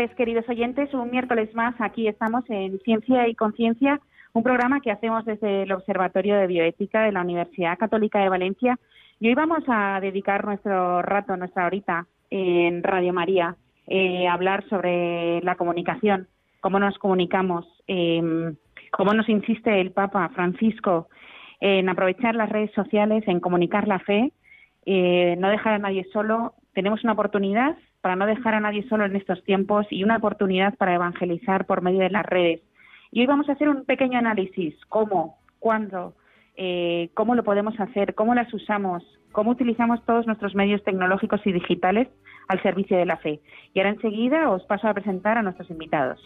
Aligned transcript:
Tardes, 0.00 0.16
queridos 0.16 0.48
oyentes. 0.48 0.94
Un 0.94 1.10
miércoles 1.10 1.54
más 1.54 1.74
aquí 1.78 2.08
estamos 2.08 2.44
en 2.48 2.78
Ciencia 2.80 3.28
y 3.28 3.34
Conciencia, 3.34 4.00
un 4.32 4.42
programa 4.42 4.80
que 4.80 4.90
hacemos 4.90 5.26
desde 5.26 5.64
el 5.64 5.72
Observatorio 5.72 6.36
de 6.36 6.46
Bioética 6.46 7.02
de 7.02 7.12
la 7.12 7.20
Universidad 7.20 7.76
Católica 7.76 8.18
de 8.20 8.30
Valencia. 8.30 8.78
Y 9.18 9.28
hoy 9.28 9.34
vamos 9.34 9.62
a 9.68 9.98
dedicar 10.00 10.46
nuestro 10.46 11.02
rato, 11.02 11.36
nuestra 11.36 11.66
horita 11.66 12.06
en 12.30 12.82
Radio 12.82 13.12
María, 13.12 13.56
eh, 13.88 14.26
a 14.26 14.32
hablar 14.32 14.66
sobre 14.70 15.42
la 15.42 15.56
comunicación, 15.56 16.28
cómo 16.60 16.78
nos 16.78 16.96
comunicamos, 16.98 17.66
em, 17.86 18.56
cómo 18.92 19.12
nos 19.12 19.28
insiste 19.28 19.82
el 19.82 19.90
Papa 19.90 20.30
Francisco 20.30 21.08
en 21.60 21.90
aprovechar 21.90 22.36
las 22.36 22.48
redes 22.48 22.72
sociales, 22.72 23.24
en 23.26 23.40
comunicar 23.40 23.86
la 23.86 23.98
fe, 23.98 24.32
eh, 24.86 25.36
no 25.38 25.50
dejar 25.50 25.74
a 25.74 25.78
nadie 25.78 26.06
solo. 26.10 26.54
Tenemos 26.72 27.04
una 27.04 27.12
oportunidad 27.12 27.76
para 28.00 28.16
no 28.16 28.26
dejar 28.26 28.54
a 28.54 28.60
nadie 28.60 28.88
solo 28.88 29.04
en 29.04 29.16
estos 29.16 29.42
tiempos 29.44 29.86
y 29.90 30.04
una 30.04 30.16
oportunidad 30.16 30.74
para 30.76 30.94
evangelizar 30.94 31.66
por 31.66 31.82
medio 31.82 32.00
de 32.00 32.10
las 32.10 32.24
redes. 32.24 32.60
Y 33.12 33.20
hoy 33.20 33.26
vamos 33.26 33.48
a 33.48 33.52
hacer 33.52 33.68
un 33.68 33.84
pequeño 33.84 34.18
análisis, 34.18 34.74
cómo, 34.88 35.38
cuándo, 35.58 36.14
eh, 36.56 37.10
cómo 37.14 37.34
lo 37.34 37.44
podemos 37.44 37.78
hacer, 37.80 38.14
cómo 38.14 38.34
las 38.34 38.52
usamos, 38.54 39.02
cómo 39.32 39.50
utilizamos 39.50 40.04
todos 40.04 40.26
nuestros 40.26 40.54
medios 40.54 40.82
tecnológicos 40.84 41.40
y 41.46 41.52
digitales 41.52 42.08
al 42.48 42.62
servicio 42.62 42.96
de 42.96 43.06
la 43.06 43.16
fe. 43.16 43.40
Y 43.74 43.80
ahora 43.80 43.90
enseguida 43.90 44.50
os 44.50 44.64
paso 44.64 44.88
a 44.88 44.94
presentar 44.94 45.38
a 45.38 45.42
nuestros 45.42 45.70
invitados. 45.70 46.20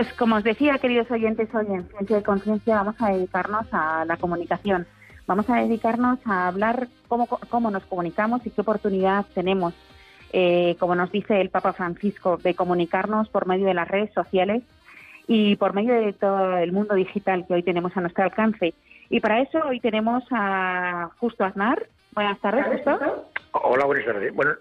Pues 0.00 0.14
como 0.14 0.36
os 0.36 0.44
decía, 0.44 0.78
queridos 0.78 1.10
oyentes, 1.10 1.54
hoy 1.54 1.66
en 1.68 1.86
Ciencia 1.90 2.20
y 2.20 2.22
Conciencia 2.22 2.76
vamos 2.76 2.94
a 3.00 3.10
dedicarnos 3.12 3.66
a 3.70 4.06
la 4.06 4.16
comunicación. 4.16 4.86
Vamos 5.26 5.50
a 5.50 5.56
dedicarnos 5.56 6.18
a 6.24 6.48
hablar 6.48 6.88
cómo, 7.06 7.26
cómo 7.26 7.70
nos 7.70 7.84
comunicamos 7.84 8.46
y 8.46 8.50
qué 8.50 8.62
oportunidad 8.62 9.26
tenemos, 9.34 9.74
eh, 10.32 10.74
como 10.78 10.94
nos 10.94 11.12
dice 11.12 11.42
el 11.42 11.50
Papa 11.50 11.74
Francisco, 11.74 12.38
de 12.38 12.54
comunicarnos 12.54 13.28
por 13.28 13.46
medio 13.46 13.66
de 13.66 13.74
las 13.74 13.88
redes 13.88 14.10
sociales 14.14 14.62
y 15.28 15.56
por 15.56 15.74
medio 15.74 15.92
de 15.92 16.14
todo 16.14 16.56
el 16.56 16.72
mundo 16.72 16.94
digital 16.94 17.44
que 17.46 17.52
hoy 17.52 17.62
tenemos 17.62 17.94
a 17.94 18.00
nuestro 18.00 18.24
alcance. 18.24 18.72
Y 19.10 19.20
para 19.20 19.42
eso 19.42 19.58
hoy 19.68 19.80
tenemos 19.80 20.24
a 20.30 21.10
Justo 21.18 21.44
Aznar. 21.44 21.88
Buenas 22.12 22.40
tardes, 22.40 22.64
Justo. 22.68 23.26
Hola, 23.52 23.84
buenas 23.84 24.06
tardes. 24.06 24.34
Bueno, 24.34 24.52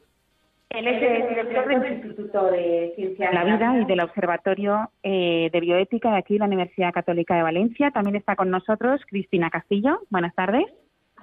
él 0.70 0.88
es 0.88 1.02
el 1.02 1.30
director 1.30 1.68
del 1.68 1.94
Instituto 1.94 2.52
de 2.52 2.94
Ciencia 2.96 3.30
de 3.30 3.34
la 3.34 3.44
Vida 3.44 3.80
y 3.80 3.86
del 3.86 4.02
Observatorio 4.02 4.92
eh, 5.02 5.50
de 5.52 5.60
Bioética 5.60 6.12
de 6.12 6.18
aquí 6.18 6.34
de 6.34 6.40
la 6.40 6.46
Universidad 6.46 6.94
Católica 6.94 7.36
de 7.36 7.44
Valencia. 7.44 7.90
También 7.90 8.16
está 8.16 8.36
con 8.36 8.52
nosotros 8.52 9.02
Cristina 9.08 9.50
Castillo. 9.50 10.02
Buenas 10.12 10.36
tardes. 10.36 10.66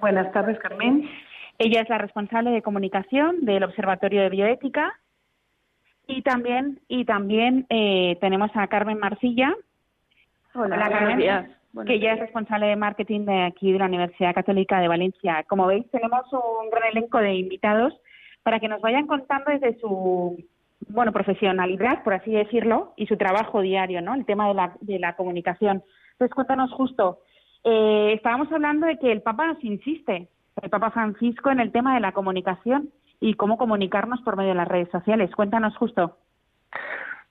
Buenas 0.00 0.32
tardes, 0.32 0.58
Carmen. 0.58 1.08
Ella 1.58 1.82
es 1.82 1.88
la 1.88 1.98
responsable 1.98 2.50
de 2.50 2.60
comunicación 2.60 3.44
del 3.44 3.62
Observatorio 3.62 4.22
de 4.22 4.30
Bioética. 4.30 4.98
Y 6.08 6.22
también, 6.22 6.80
y 6.88 7.04
también 7.04 7.66
eh, 7.68 8.18
tenemos 8.20 8.50
a 8.54 8.66
Carmen 8.66 8.98
Marcilla. 8.98 9.54
Hola, 10.54 10.88
Carmen, 10.88 11.18
días. 11.18 11.46
que 11.86 11.94
ella 11.94 12.14
es 12.14 12.20
responsable 12.20 12.66
de 12.66 12.76
marketing 12.76 13.26
de 13.26 13.42
aquí 13.42 13.72
de 13.72 13.78
la 13.78 13.86
Universidad 13.86 14.34
Católica 14.34 14.80
de 14.80 14.88
Valencia. 14.88 15.44
Como 15.48 15.66
veis, 15.66 15.88
tenemos 15.90 16.24
un 16.32 16.70
gran 16.70 16.90
elenco 16.90 17.18
de 17.18 17.34
invitados 17.34 17.94
para 18.46 18.60
que 18.60 18.68
nos 18.68 18.80
vayan 18.80 19.08
contando 19.08 19.50
desde 19.50 19.76
su 19.80 20.36
bueno 20.88 21.10
profesionalidad, 21.10 22.04
por 22.04 22.14
así 22.14 22.30
decirlo, 22.30 22.92
y 22.96 23.08
su 23.08 23.16
trabajo 23.16 23.60
diario, 23.60 24.00
¿no? 24.00 24.14
El 24.14 24.24
tema 24.24 24.46
de 24.46 24.54
la, 24.54 24.72
de 24.82 25.00
la 25.00 25.16
comunicación. 25.16 25.82
Entonces, 26.12 26.32
cuéntanos 26.32 26.70
justo. 26.70 27.18
Eh, 27.64 28.12
estábamos 28.14 28.46
hablando 28.52 28.86
de 28.86 29.00
que 29.00 29.10
el 29.10 29.20
Papa 29.20 29.48
nos 29.48 29.64
insiste, 29.64 30.28
el 30.62 30.70
Papa 30.70 30.92
Francisco, 30.92 31.50
en 31.50 31.58
el 31.58 31.72
tema 31.72 31.94
de 31.94 32.00
la 32.00 32.12
comunicación 32.12 32.90
y 33.18 33.34
cómo 33.34 33.58
comunicarnos 33.58 34.20
por 34.20 34.36
medio 34.36 34.50
de 34.50 34.58
las 34.58 34.68
redes 34.68 34.90
sociales. 34.90 35.34
Cuéntanos 35.34 35.76
justo. 35.76 36.16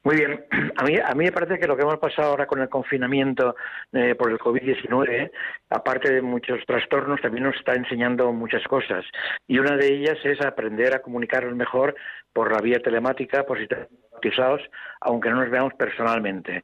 Muy 0.05 0.17
bien. 0.17 0.45
A 0.77 0.83
mí, 0.83 0.97
a 0.97 1.15
mí 1.15 1.23
me 1.23 1.31
parece 1.31 1.57
que 1.57 1.67
lo 1.67 1.75
que 1.75 1.83
hemos 1.83 1.97
pasado 1.97 2.29
ahora 2.29 2.45
con 2.45 2.61
el 2.61 2.69
confinamiento 2.69 3.55
eh, 3.93 4.13
por 4.15 4.29
el 4.29 4.37
COVID-19, 4.37 5.31
aparte 5.69 6.13
de 6.13 6.21
muchos 6.21 6.59
trastornos, 6.67 7.21
también 7.21 7.45
nos 7.45 7.55
está 7.55 7.73
enseñando 7.73 8.31
muchas 8.33 8.61
cosas. 8.65 9.05
Y 9.47 9.57
una 9.57 9.77
de 9.77 9.87
ellas 9.87 10.17
es 10.23 10.41
aprender 10.41 10.93
a 10.93 11.01
comunicarnos 11.01 11.55
mejor 11.55 11.95
por 12.33 12.51
la 12.51 12.61
vía 12.61 12.79
telemática, 12.79 13.45
por 13.45 13.57
sistemas 13.57 13.87
automatizados, 13.89 14.61
aunque 14.99 15.29
no 15.29 15.37
nos 15.37 15.49
veamos 15.49 15.73
personalmente. 15.73 16.63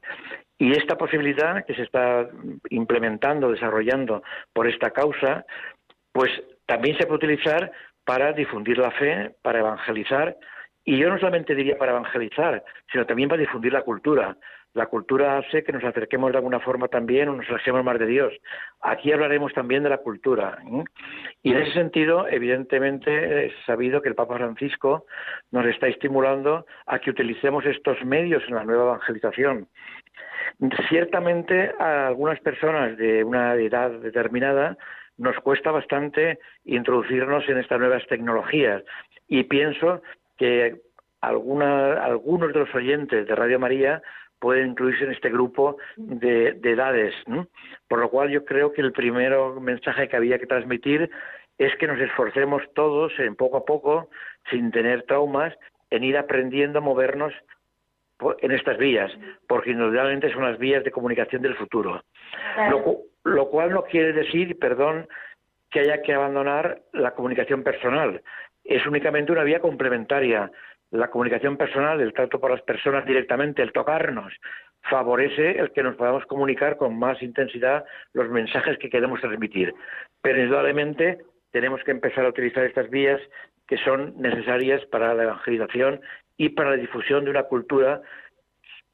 Y 0.58 0.72
esta 0.72 0.96
posibilidad 0.96 1.64
que 1.64 1.74
se 1.74 1.82
está 1.82 2.28
implementando, 2.68 3.50
desarrollando 3.50 4.22
por 4.52 4.68
esta 4.68 4.90
causa, 4.90 5.46
pues 6.12 6.30
también 6.66 6.96
se 6.98 7.06
puede 7.06 7.24
utilizar 7.26 7.72
para 8.04 8.32
difundir 8.34 8.78
la 8.78 8.90
fe, 8.90 9.34
para 9.42 9.60
evangelizar 9.60 10.36
y 10.84 10.98
yo 10.98 11.08
no 11.08 11.18
solamente 11.18 11.54
diría 11.54 11.78
para 11.78 11.92
evangelizar, 11.92 12.64
sino 12.90 13.06
también 13.06 13.28
para 13.28 13.40
difundir 13.40 13.72
la 13.72 13.82
cultura. 13.82 14.36
La 14.74 14.86
cultura 14.86 15.36
hace 15.36 15.62
que 15.62 15.72
nos 15.72 15.84
acerquemos 15.84 16.32
de 16.32 16.38
alguna 16.38 16.58
forma 16.58 16.88
también 16.88 17.28
o 17.28 17.36
nos 17.36 17.48
alejemos 17.50 17.84
más 17.84 17.98
de 17.98 18.06
Dios. 18.06 18.32
Aquí 18.80 19.12
hablaremos 19.12 19.52
también 19.52 19.82
de 19.82 19.90
la 19.90 19.98
cultura. 19.98 20.58
¿eh? 20.66 20.84
Y 21.42 21.52
en 21.52 21.58
ese 21.58 21.72
sentido, 21.72 22.26
evidentemente, 22.26 23.46
es 23.46 23.52
sabido 23.66 24.00
que 24.00 24.08
el 24.08 24.14
Papa 24.14 24.38
Francisco 24.38 25.04
nos 25.50 25.66
está 25.66 25.88
estimulando 25.88 26.64
a 26.86 26.98
que 27.00 27.10
utilicemos 27.10 27.66
estos 27.66 28.02
medios 28.04 28.42
en 28.48 28.54
la 28.54 28.64
nueva 28.64 28.84
evangelización. 28.84 29.68
Ciertamente, 30.88 31.72
a 31.78 32.06
algunas 32.08 32.40
personas 32.40 32.96
de 32.96 33.24
una 33.24 33.54
edad 33.54 33.90
determinada 33.90 34.78
nos 35.18 35.36
cuesta 35.40 35.70
bastante 35.70 36.38
introducirnos 36.64 37.46
en 37.48 37.58
estas 37.58 37.78
nuevas 37.78 38.06
tecnologías. 38.06 38.82
Y 39.28 39.44
pienso 39.44 40.02
que 40.42 40.74
alguna, 41.20 42.04
algunos 42.04 42.52
de 42.52 42.58
los 42.58 42.74
oyentes 42.74 43.28
de 43.28 43.34
Radio 43.36 43.60
María 43.60 44.02
pueden 44.40 44.70
incluirse 44.70 45.04
en 45.04 45.12
este 45.12 45.30
grupo 45.30 45.76
de, 45.96 46.48
edades. 46.64 47.14
Por 47.86 48.00
lo 48.00 48.10
cual 48.10 48.30
yo 48.30 48.44
creo 48.44 48.72
que 48.72 48.80
el 48.80 48.90
primer 48.90 49.32
mensaje 49.60 50.08
que 50.08 50.16
había 50.16 50.40
que 50.40 50.48
transmitir 50.48 51.08
es 51.58 51.76
que 51.76 51.86
nos 51.86 52.00
esforcemos 52.00 52.60
todos 52.74 53.12
en 53.20 53.36
poco 53.36 53.58
a 53.58 53.64
poco, 53.64 54.10
sin 54.50 54.72
tener 54.72 55.04
traumas, 55.04 55.54
en 55.90 56.02
ir 56.02 56.18
aprendiendo 56.18 56.80
a 56.80 56.82
movernos 56.82 57.32
en 58.40 58.50
estas 58.50 58.78
vías, 58.78 59.12
porque 59.46 59.70
indudablemente 59.70 60.32
son 60.32 60.42
las 60.42 60.58
vías 60.58 60.82
de 60.82 60.90
comunicación 60.90 61.42
del 61.42 61.54
futuro. 61.54 62.02
Lo, 62.68 62.96
lo, 63.22 63.48
cual 63.48 63.70
no 63.70 63.84
quiere 63.84 64.12
decir, 64.12 64.58
perdón, 64.58 65.06
que 65.70 65.80
haya 65.80 66.02
que 66.02 66.14
abandonar 66.14 66.80
la 66.92 67.12
comunicación 67.12 67.62
personal 67.62 68.20
es 68.64 68.86
únicamente 68.86 69.32
una 69.32 69.44
vía 69.44 69.60
complementaria. 69.60 70.50
La 70.90 71.08
comunicación 71.08 71.56
personal, 71.56 72.00
el 72.00 72.12
trato 72.12 72.38
por 72.38 72.50
las 72.50 72.62
personas 72.62 73.06
directamente, 73.06 73.62
el 73.62 73.72
tocarnos, 73.72 74.32
favorece 74.82 75.58
el 75.58 75.72
que 75.72 75.82
nos 75.82 75.96
podamos 75.96 76.26
comunicar 76.26 76.76
con 76.76 76.98
más 76.98 77.22
intensidad 77.22 77.84
los 78.12 78.28
mensajes 78.28 78.78
que 78.78 78.90
queremos 78.90 79.20
transmitir. 79.20 79.74
Pero 80.20 80.42
indudablemente 80.42 81.18
tenemos 81.50 81.82
que 81.84 81.92
empezar 81.92 82.24
a 82.24 82.28
utilizar 82.28 82.64
estas 82.64 82.90
vías 82.90 83.20
que 83.66 83.78
son 83.78 84.14
necesarias 84.20 84.84
para 84.86 85.14
la 85.14 85.24
evangelización 85.24 86.00
y 86.36 86.50
para 86.50 86.70
la 86.70 86.76
difusión 86.76 87.24
de 87.24 87.30
una 87.30 87.44
cultura 87.44 88.02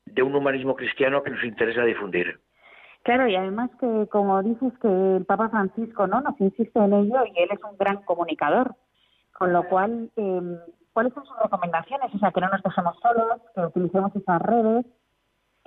de 0.04 0.22
un 0.22 0.34
humanismo 0.34 0.76
cristiano 0.76 1.22
que 1.22 1.30
nos 1.30 1.42
interesa 1.44 1.84
difundir. 1.84 2.38
Claro, 3.02 3.26
y 3.26 3.36
además 3.36 3.70
que, 3.80 4.06
como 4.10 4.42
dices, 4.42 4.72
que 4.80 4.88
el 5.16 5.24
Papa 5.24 5.48
Francisco 5.48 6.06
no 6.06 6.20
nos 6.20 6.38
insiste 6.40 6.78
en 6.78 6.92
ello 6.92 7.24
y 7.24 7.42
él 7.42 7.48
es 7.50 7.62
un 7.64 7.76
gran 7.78 8.02
comunicador. 8.02 8.74
Con 9.38 9.52
lo 9.52 9.62
cual, 9.68 10.10
eh, 10.16 10.58
¿cuáles 10.92 11.14
son 11.14 11.24
sus 11.24 11.38
recomendaciones? 11.38 12.12
O 12.12 12.18
sea, 12.18 12.32
que 12.32 12.40
no 12.40 12.48
nos 12.48 12.60
dejemos 12.60 12.96
solos, 13.00 13.40
que 13.54 13.60
utilicemos 13.60 14.14
esas 14.16 14.42
redes. 14.42 14.84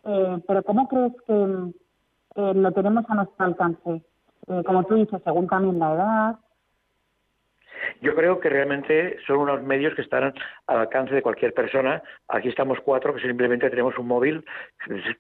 Eh, 0.04 0.44
pero 0.46 0.64
¿cómo 0.64 0.90
crees 0.90 1.14
que 1.26 1.72
eh, 2.36 2.54
lo 2.54 2.72
tenemos 2.74 3.06
a 3.08 3.16
nuestro 3.16 3.46
alcance? 3.46 4.04
Eh, 4.48 4.64
como 4.66 4.84
tú 4.84 4.96
dices, 4.96 5.22
según 5.24 5.48
también 5.48 5.80
la 5.80 5.94
edad, 5.94 6.36
yo 8.02 8.16
creo 8.16 8.40
que 8.40 8.50
realmente 8.50 9.18
son 9.26 9.38
unos 9.38 9.62
medios 9.64 9.94
que 9.96 10.02
están 10.02 10.34
al 10.68 10.78
alcance 10.78 11.14
de 11.14 11.22
cualquier 11.22 11.54
persona. 11.54 12.02
Aquí 12.28 12.50
estamos 12.50 12.80
cuatro 12.82 13.14
que 13.14 13.22
simplemente 13.22 13.70
tenemos 13.70 13.98
un 13.98 14.08
móvil 14.08 14.44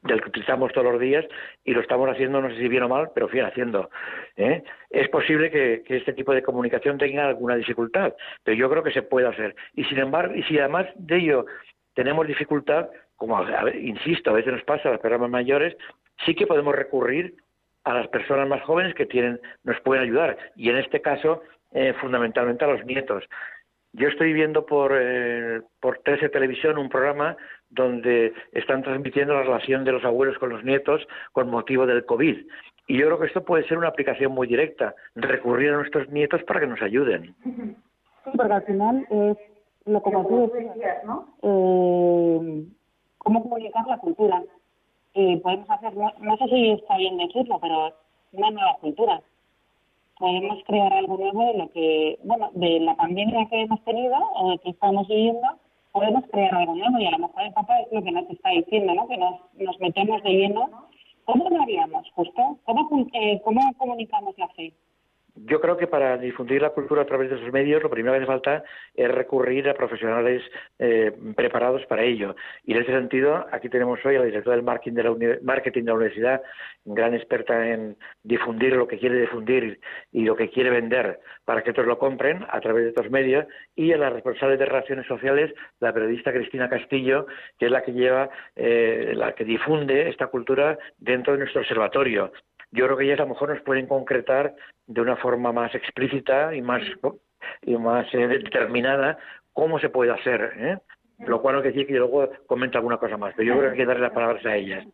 del 0.03 0.21
que 0.21 0.29
utilizamos 0.29 0.71
todos 0.73 0.91
los 0.91 1.01
días 1.01 1.25
y 1.63 1.73
lo 1.73 1.81
estamos 1.81 2.09
haciendo, 2.09 2.41
no 2.41 2.49
sé 2.49 2.57
si 2.57 2.67
bien 2.67 2.83
o 2.83 2.89
mal, 2.89 3.09
pero 3.13 3.27
bien 3.27 3.45
haciendo. 3.45 3.89
¿eh? 4.35 4.63
Es 4.89 5.09
posible 5.09 5.51
que, 5.51 5.83
este 5.87 6.13
tipo 6.13 6.33
de 6.33 6.43
comunicación 6.43 6.97
tenga 6.97 7.27
alguna 7.27 7.55
dificultad, 7.55 8.13
pero 8.43 8.57
yo 8.57 8.69
creo 8.69 8.83
que 8.83 8.91
se 8.91 9.03
puede 9.03 9.27
hacer. 9.27 9.55
Y 9.73 9.83
sin 9.85 9.99
embargo, 9.99 10.35
y 10.35 10.43
si 10.43 10.57
además 10.57 10.87
de 10.95 11.17
ello 11.17 11.45
tenemos 11.93 12.27
dificultad, 12.27 12.89
como 13.15 13.43
insisto, 13.73 14.31
a 14.31 14.33
veces 14.33 14.53
nos 14.53 14.63
pasa 14.63 14.89
a 14.89 14.93
las 14.93 15.01
personas 15.01 15.29
mayores, 15.29 15.75
sí 16.25 16.33
que 16.33 16.47
podemos 16.47 16.73
recurrir 16.73 17.35
a 17.83 17.93
las 17.93 18.07
personas 18.07 18.47
más 18.47 18.61
jóvenes 18.63 18.93
que 18.95 19.05
tienen, 19.05 19.39
nos 19.63 19.79
pueden 19.81 20.03
ayudar. 20.03 20.37
Y 20.55 20.69
en 20.69 20.77
este 20.77 21.01
caso, 21.01 21.41
eh, 21.71 21.93
fundamentalmente 21.99 22.65
a 22.65 22.69
los 22.69 22.85
nietos. 22.85 23.23
Yo 23.93 24.07
estoy 24.07 24.31
viendo 24.31 24.65
por, 24.65 24.93
eh, 24.95 25.61
por 25.81 25.99
13 25.99 26.29
Televisión 26.29 26.77
un 26.77 26.89
programa 26.89 27.35
donde 27.69 28.33
están 28.53 28.83
transmitiendo 28.83 29.33
la 29.33 29.43
relación 29.43 29.83
de 29.83 29.91
los 29.91 30.03
abuelos 30.05 30.37
con 30.37 30.49
los 30.49 30.63
nietos 30.63 31.05
con 31.33 31.49
motivo 31.49 31.85
del 31.85 32.05
COVID. 32.05 32.37
Y 32.87 32.97
yo 32.97 33.05
creo 33.05 33.19
que 33.19 33.27
esto 33.27 33.43
puede 33.43 33.67
ser 33.67 33.77
una 33.77 33.89
aplicación 33.89 34.31
muy 34.31 34.47
directa, 34.47 34.95
recurrir 35.15 35.71
a 35.71 35.77
nuestros 35.77 36.09
nietos 36.09 36.43
para 36.43 36.61
que 36.61 36.67
nos 36.67 36.81
ayuden. 36.81 37.35
Sí, 37.43 38.31
porque 38.35 38.53
al 38.53 38.63
final 38.63 39.07
es 39.09 39.37
lo 39.85 40.01
como 40.01 40.27
tú 40.27 40.51
decías, 40.53 41.03
¿no? 41.03 41.27
Eh, 41.41 42.65
cómo 43.17 43.43
comunicar 43.43 43.85
la 43.87 43.97
cultura. 43.97 44.43
Eh, 45.13 45.39
podemos 45.41 45.69
hacer, 45.69 45.93
no, 45.95 46.13
no, 46.19 46.37
sé 46.37 46.45
si 46.47 46.71
está 46.71 46.97
bien 46.97 47.17
decirlo, 47.17 47.59
pero 47.59 47.93
una 48.31 48.51
nueva 48.51 48.77
cultura 48.79 49.21
podemos 50.21 50.63
crear 50.67 50.93
algo 50.93 51.17
nuevo 51.17 51.45
de 51.45 51.57
lo 51.57 51.71
que, 51.71 52.19
bueno, 52.23 52.51
de 52.53 52.79
la 52.79 52.95
pandemia 52.95 53.47
que 53.49 53.61
hemos 53.61 53.83
tenido 53.83 54.15
o 54.35 54.51
de 54.51 54.59
que 54.59 54.69
estamos 54.69 55.07
viviendo, 55.07 55.47
podemos 55.91 56.23
crear 56.31 56.53
algo 56.53 56.75
nuevo 56.75 56.99
y 56.99 57.07
a 57.07 57.11
lo 57.11 57.17
mejor 57.17 57.41
el 57.41 57.53
Papa 57.53 57.79
es 57.79 57.91
lo 57.91 58.03
que 58.03 58.11
nos 58.11 58.29
está 58.29 58.51
diciendo, 58.51 58.93
¿no? 58.93 59.07
Que 59.07 59.17
nos, 59.17 59.35
nos 59.55 59.79
metemos 59.79 60.21
de 60.21 60.29
lleno. 60.29 60.69
¿Cómo 61.25 61.49
lo 61.49 61.61
haríamos, 61.61 62.07
justo? 62.11 62.59
¿Cómo, 62.65 63.07
eh, 63.13 63.41
cómo 63.43 63.61
comunicamos 63.77 64.37
la 64.37 64.47
fe? 64.49 64.73
Yo 65.35 65.61
creo 65.61 65.77
que 65.77 65.87
para 65.87 66.17
difundir 66.17 66.61
la 66.61 66.71
cultura 66.71 67.03
a 67.03 67.05
través 67.05 67.29
de 67.29 67.37
esos 67.37 67.51
medios, 67.53 67.81
lo 67.81 67.89
primero 67.89 68.13
que 68.13 68.17
hace 68.17 68.27
falta 68.27 68.63
es 68.93 69.09
recurrir 69.09 69.69
a 69.69 69.73
profesionales 69.73 70.41
eh, 70.77 71.11
preparados 71.35 71.85
para 71.85 72.03
ello. 72.03 72.35
Y 72.65 72.73
en 72.73 72.81
ese 72.81 72.91
sentido, 72.91 73.45
aquí 73.51 73.69
tenemos 73.69 74.05
hoy 74.05 74.15
a 74.15 74.19
la 74.19 74.25
directora 74.25 74.55
del 74.55 74.65
marketing 74.65 74.93
de 74.93 75.03
la, 75.03 75.37
marketing 75.41 75.83
de 75.83 75.87
la 75.87 75.95
universidad, 75.95 76.41
gran 76.83 77.13
experta 77.13 77.69
en 77.69 77.95
difundir 78.23 78.73
lo 78.75 78.87
que 78.87 78.99
quiere 78.99 79.21
difundir 79.21 79.79
y 80.11 80.23
lo 80.25 80.35
que 80.35 80.49
quiere 80.49 80.69
vender 80.69 81.19
para 81.45 81.63
que 81.63 81.71
otros 81.71 81.87
lo 81.87 81.97
compren 81.97 82.45
a 82.49 82.59
través 82.59 82.83
de 82.83 82.89
estos 82.89 83.09
medios, 83.09 83.45
y 83.75 83.93
a 83.93 83.97
la 83.97 84.09
responsable 84.09 84.57
de 84.57 84.65
relaciones 84.65 85.07
sociales, 85.07 85.53
la 85.79 85.93
periodista 85.93 86.33
Cristina 86.33 86.69
Castillo, 86.69 87.25
que 87.57 87.65
es 87.65 87.71
la 87.71 87.83
que 87.83 87.93
lleva, 87.93 88.29
eh, 88.55 89.13
la 89.15 89.33
que 89.33 89.45
difunde 89.45 90.09
esta 90.09 90.27
cultura 90.27 90.77
dentro 90.97 91.33
de 91.33 91.39
nuestro 91.39 91.61
observatorio 91.61 92.31
yo 92.71 92.85
creo 92.85 92.97
que 92.97 93.05
ellas 93.05 93.19
a 93.19 93.23
lo 93.23 93.29
mejor 93.29 93.49
nos 93.49 93.61
pueden 93.63 93.87
concretar 93.87 94.55
de 94.87 95.01
una 95.01 95.17
forma 95.17 95.51
más 95.51 95.73
explícita 95.75 96.55
y 96.55 96.61
más 96.61 96.81
y 97.63 97.75
más 97.77 98.07
eh, 98.13 98.27
determinada 98.27 99.17
cómo 99.53 99.79
se 99.79 99.89
puede 99.89 100.11
hacer, 100.11 100.53
¿eh? 100.57 100.77
lo 101.19 101.41
cual 101.41 101.55
no 101.55 101.61
quiere 101.61 101.75
decir 101.75 101.87
que 101.87 101.93
yo 101.93 101.99
luego 101.99 102.29
comente 102.47 102.77
alguna 102.77 102.97
cosa 102.97 103.17
más, 103.17 103.33
pero 103.35 103.47
yo 103.47 103.59
creo 103.59 103.65
que 103.65 103.71
hay 103.71 103.77
que 103.77 103.85
darle 103.85 104.03
las 104.03 104.13
palabras 104.13 104.45
a 104.45 104.55
ellas. 104.55 104.85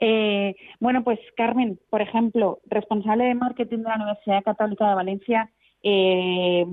Eh, 0.00 0.54
bueno, 0.80 1.04
pues 1.04 1.18
Carmen, 1.36 1.78
por 1.90 2.00
ejemplo, 2.00 2.60
responsable 2.66 3.24
de 3.24 3.34
marketing 3.34 3.78
de 3.78 3.84
la 3.84 3.96
Universidad 3.96 4.42
Católica 4.42 4.88
de 4.88 4.94
Valencia, 4.94 5.50
eh, 5.82 6.66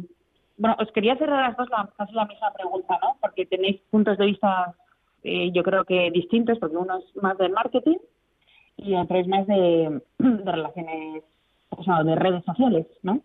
bueno, 0.58 0.76
os 0.80 0.92
quería 0.92 1.14
hacer 1.14 1.30
a 1.30 1.50
las 1.50 1.58
dos 1.58 1.70
la, 1.70 1.90
casi 1.98 2.14
la 2.14 2.26
misma 2.26 2.52
pregunta, 2.54 3.00
¿no? 3.02 3.18
Porque 3.22 3.46
tenéis 3.46 3.82
puntos 3.90 4.18
de 4.18 4.26
vista, 4.26 4.74
eh, 5.24 5.52
yo 5.54 5.64
creo 5.64 5.86
que 5.86 6.12
distintos, 6.12 6.60
porque 6.60 6.78
uno 6.78 6.98
es 7.00 7.16
más 7.22 7.38
del 7.38 7.52
marketing 7.52 7.98
y 8.84 8.96
otro 8.96 9.18
es 9.18 9.28
más 9.28 9.48
de, 9.48 10.02
relaciones, 10.18 11.24
o 11.70 11.84
sea, 11.84 12.04
de 12.04 12.16
redes 12.16 12.44
sociales, 12.46 12.88
¿no? 13.04 13.22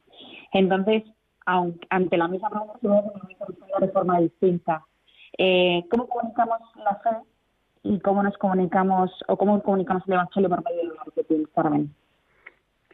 Entonces, 0.53 1.05
aunque, 1.47 1.87
ante 1.91 2.17
la 2.17 2.29
misma 2.29 2.51
pregunta, 2.51 2.79
se 2.81 3.87
de 3.87 3.93
forma 3.93 4.21
distinta. 4.21 4.85
Eh, 5.39 5.85
¿Cómo 5.91 6.07
comunicamos 6.07 6.59
la 6.77 6.95
fe 6.97 7.17
y 7.83 7.99
cómo 8.01 8.23
nos 8.23 8.37
comunicamos, 8.39 9.11
o 9.29 9.37
cómo 9.37 9.63
comunicamos 9.63 10.03
el 10.07 10.15
Evangelio 10.15 10.49
por 10.49 10.65
medio 10.65 10.79
del 10.79 10.97
marketing, 10.97 11.45
Carmen? 11.55 11.95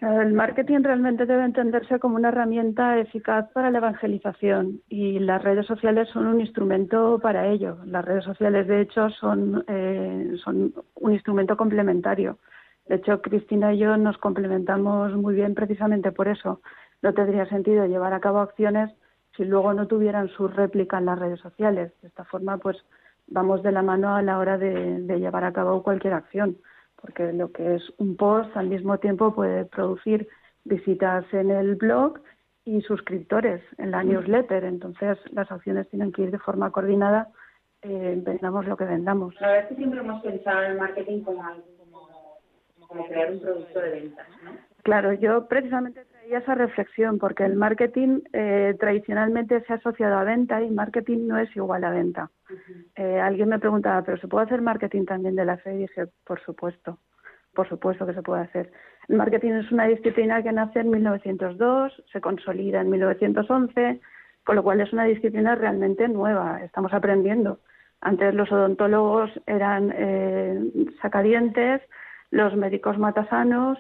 El 0.01 0.33
marketing 0.33 0.83
realmente 0.83 1.27
debe 1.27 1.45
entenderse 1.45 1.99
como 1.99 2.17
una 2.17 2.29
herramienta 2.29 2.99
eficaz 2.99 3.51
para 3.53 3.71
la 3.71 3.79
evangelización 3.79 4.81
y 4.89 5.19
las 5.19 5.43
redes 5.43 5.67
sociales 5.67 6.09
son 6.09 6.27
un 6.27 6.41
instrumento 6.41 7.19
para 7.19 7.49
ello. 7.49 7.77
Las 7.85 8.07
redes 8.07 8.25
sociales, 8.25 8.67
de 8.67 8.81
hecho, 8.81 9.11
son, 9.11 9.63
eh, 9.69 10.37
un 10.47 11.13
instrumento 11.13 11.55
complementario. 11.55 12.39
De 12.89 12.97
hecho, 12.97 13.21
Cristina 13.21 13.75
y 13.75 13.79
yo 13.79 13.99
nos 13.99 14.17
complementamos 14.17 15.13
muy 15.17 15.35
bien 15.35 15.55
precisamente 15.55 16.13
por 16.13 16.29
eso. 16.29 16.63
No 17.03 17.13
tendría 17.13 17.45
sentido 17.47 17.85
llevar 17.85 18.15
a 18.15 18.21
cabo 18.21 18.39
acciones 18.39 18.91
si 19.37 19.45
luego 19.45 19.75
no 19.75 19.87
tuvieran 19.87 20.29
su 20.29 20.49
réplica 20.49 20.97
en 20.97 21.07
las 21.07 21.19
redes 21.19 21.41
sociales. 21.41 21.93
De 22.01 22.09
esta 22.09 22.25
forma, 22.25 22.57
pues 22.57 22.79
vamos 23.27 23.63
de 23.63 23.73
la 23.73 23.83
mano 23.83 24.17
a 24.17 24.23
la 24.23 24.39
hora 24.39 24.57
de 24.57 25.19
llevar 25.21 25.45
a 25.45 25.53
cabo 25.53 25.83
cualquier 25.83 26.15
acción 26.15 26.57
porque 27.01 27.33
lo 27.33 27.51
que 27.53 27.77
es 27.77 27.83
un 27.99 28.17
post 28.17 28.57
al 28.57 28.69
mismo 28.69 28.99
tiempo 28.99 29.35
puede 29.35 29.65
producir 29.65 30.29
visitas 30.65 31.25
en 31.33 31.51
el 31.51 31.77
blog 31.77 32.21
y 32.65 32.83
suscriptores 32.83 33.63
en 33.79 33.91
la 33.91 34.03
newsletter. 34.03 34.65
Entonces, 34.65 35.19
las 35.33 35.51
acciones 35.51 35.89
tienen 35.89 36.13
que 36.13 36.23
ir 36.23 36.31
de 36.31 36.39
forma 36.39 36.71
coordinada, 36.71 37.29
eh, 37.83 38.21
vendamos 38.25 38.67
lo 38.67 38.77
que 38.77 38.85
vendamos. 38.85 39.35
La 39.41 39.49
verdad 39.49 39.63
es 39.65 39.69
que 39.71 39.77
siempre 39.77 40.01
hemos 40.01 40.23
pensado 40.23 40.63
en 40.63 40.73
el 40.73 40.79
marketing 40.79 41.23
como, 41.23 41.43
como, 42.87 43.07
crear 43.07 43.33
un 43.33 43.41
producto 43.41 43.81
de 43.81 43.91
ventas, 43.91 44.29
¿no? 44.45 44.53
Claro, 44.83 45.13
yo 45.13 45.47
precisamente 45.47 46.05
esa 46.39 46.55
reflexión 46.55 47.19
porque 47.19 47.45
el 47.45 47.57
marketing 47.57 48.21
eh, 48.33 48.77
tradicionalmente 48.79 49.63
se 49.63 49.73
ha 49.73 49.77
asociado 49.77 50.19
a 50.19 50.25
venta 50.25 50.63
y 50.63 50.71
marketing 50.71 51.27
no 51.27 51.39
es 51.39 51.55
igual 51.57 51.85
a 51.85 51.91
venta. 51.91 52.31
Eh, 52.97 53.21
alguien 53.21 53.49
me 53.49 53.59
preguntaba, 53.59 54.03
¿pero 54.03 54.19
se 54.19 54.29
puede 54.29 54.47
hacer 54.47 54.63
marketing 54.63 55.05
también 55.05 55.37
de 55.37 55.45
la 55.45 55.57
fe? 55.59 55.75
Y 55.75 55.79
dije, 55.79 56.07
por 56.25 56.41
supuesto, 56.41 56.99
por 57.55 57.69
supuesto 57.69 58.07
que 58.07 58.15
se 58.15 58.23
puede 58.23 58.43
hacer. 58.43 58.73
El 59.09 59.17
marketing 59.17 59.53
es 59.53 59.73
una 59.73 59.87
disciplina 59.87 60.43
que 60.43 60.53
nace 60.53 60.81
en 60.81 60.91
1902, 60.91 62.05
se 62.13 62.21
consolida 62.21 62.81
en 62.81 62.91
1911, 62.91 64.01
con 64.45 64.57
lo 64.57 64.63
cual 64.63 64.81
es 64.81 64.93
una 64.93 65.05
disciplina 65.05 65.55
realmente 65.55 66.09
nueva, 66.09 66.63
estamos 66.63 66.93
aprendiendo. 66.93 67.61
Antes 68.01 68.35
los 68.35 68.51
odontólogos 68.51 69.31
eran 69.47 69.93
eh, 69.95 70.59
sacadientes, 71.03 71.83
los 72.31 72.57
médicos 72.57 72.99
matasanos 72.99 73.79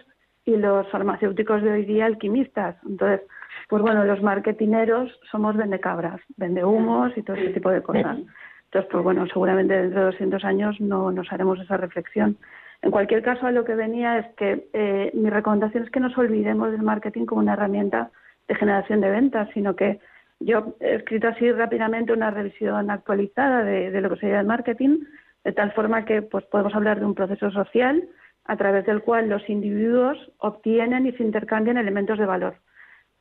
y 0.50 0.57
los 0.57 0.88
farmacéuticos 0.88 1.62
de 1.62 1.71
hoy 1.71 1.85
día 1.85 2.07
alquimistas. 2.07 2.76
Entonces, 2.87 3.23
pues 3.69 3.83
bueno, 3.83 4.04
los 4.04 4.23
marketineros 4.23 5.11
somos 5.30 5.57
vendecabras, 5.57 6.21
vendehumos 6.37 7.16
y 7.16 7.23
todo 7.23 7.37
ese 7.37 7.52
tipo 7.52 7.71
de 7.71 7.83
cosas. 7.83 8.19
Entonces, 8.64 8.90
pues 8.90 9.04
bueno, 9.04 9.26
seguramente 9.26 9.75
dentro 9.75 10.00
de 10.00 10.07
200 10.07 10.45
años 10.45 10.80
no 10.80 11.12
nos 11.12 11.33
haremos 11.33 11.61
esa 11.61 11.76
reflexión. 11.76 12.37
En 12.83 12.90
cualquier 12.90 13.23
caso, 13.23 13.47
a 13.47 13.52
lo 13.52 13.64
que 13.64 13.75
venía 13.75 14.19
es 14.19 14.26
que 14.37 14.69
eh, 14.73 15.11
mi 15.14 15.30
recomendación 15.30 15.85
es 15.85 15.90
que 15.90 16.00
no 16.00 16.09
nos 16.09 16.19
olvidemos 16.19 16.73
del 16.73 16.83
marketing 16.83 17.26
como 17.26 17.42
una 17.42 17.52
herramienta 17.52 18.11
de 18.49 18.54
generación 18.54 19.00
de 19.00 19.11
ventas, 19.11 19.49
sino 19.54 19.76
que 19.76 20.00
yo 20.40 20.75
he 20.80 20.95
escrito 20.97 21.28
así 21.28 21.52
rápidamente 21.52 22.12
una 22.12 22.30
revisión 22.30 22.90
actualizada 22.90 23.62
de, 23.62 23.90
de 23.90 24.00
lo 24.00 24.09
que 24.11 24.16
sería 24.16 24.40
el 24.40 24.47
marketing, 24.47 25.00
de 25.45 25.52
tal 25.52 25.73
forma 25.73 26.04
que 26.04 26.23
pues 26.23 26.45
podemos 26.47 26.75
hablar 26.75 26.99
de 26.99 27.07
un 27.07 27.14
proceso 27.14 27.50
social 27.50 28.02
a 28.50 28.57
través 28.57 28.85
del 28.85 29.00
cual 29.02 29.28
los 29.28 29.49
individuos 29.49 30.19
obtienen 30.38 31.07
y 31.07 31.12
se 31.12 31.23
intercambian 31.23 31.78
elementos 31.78 32.19
de 32.19 32.26
valor. 32.26 32.57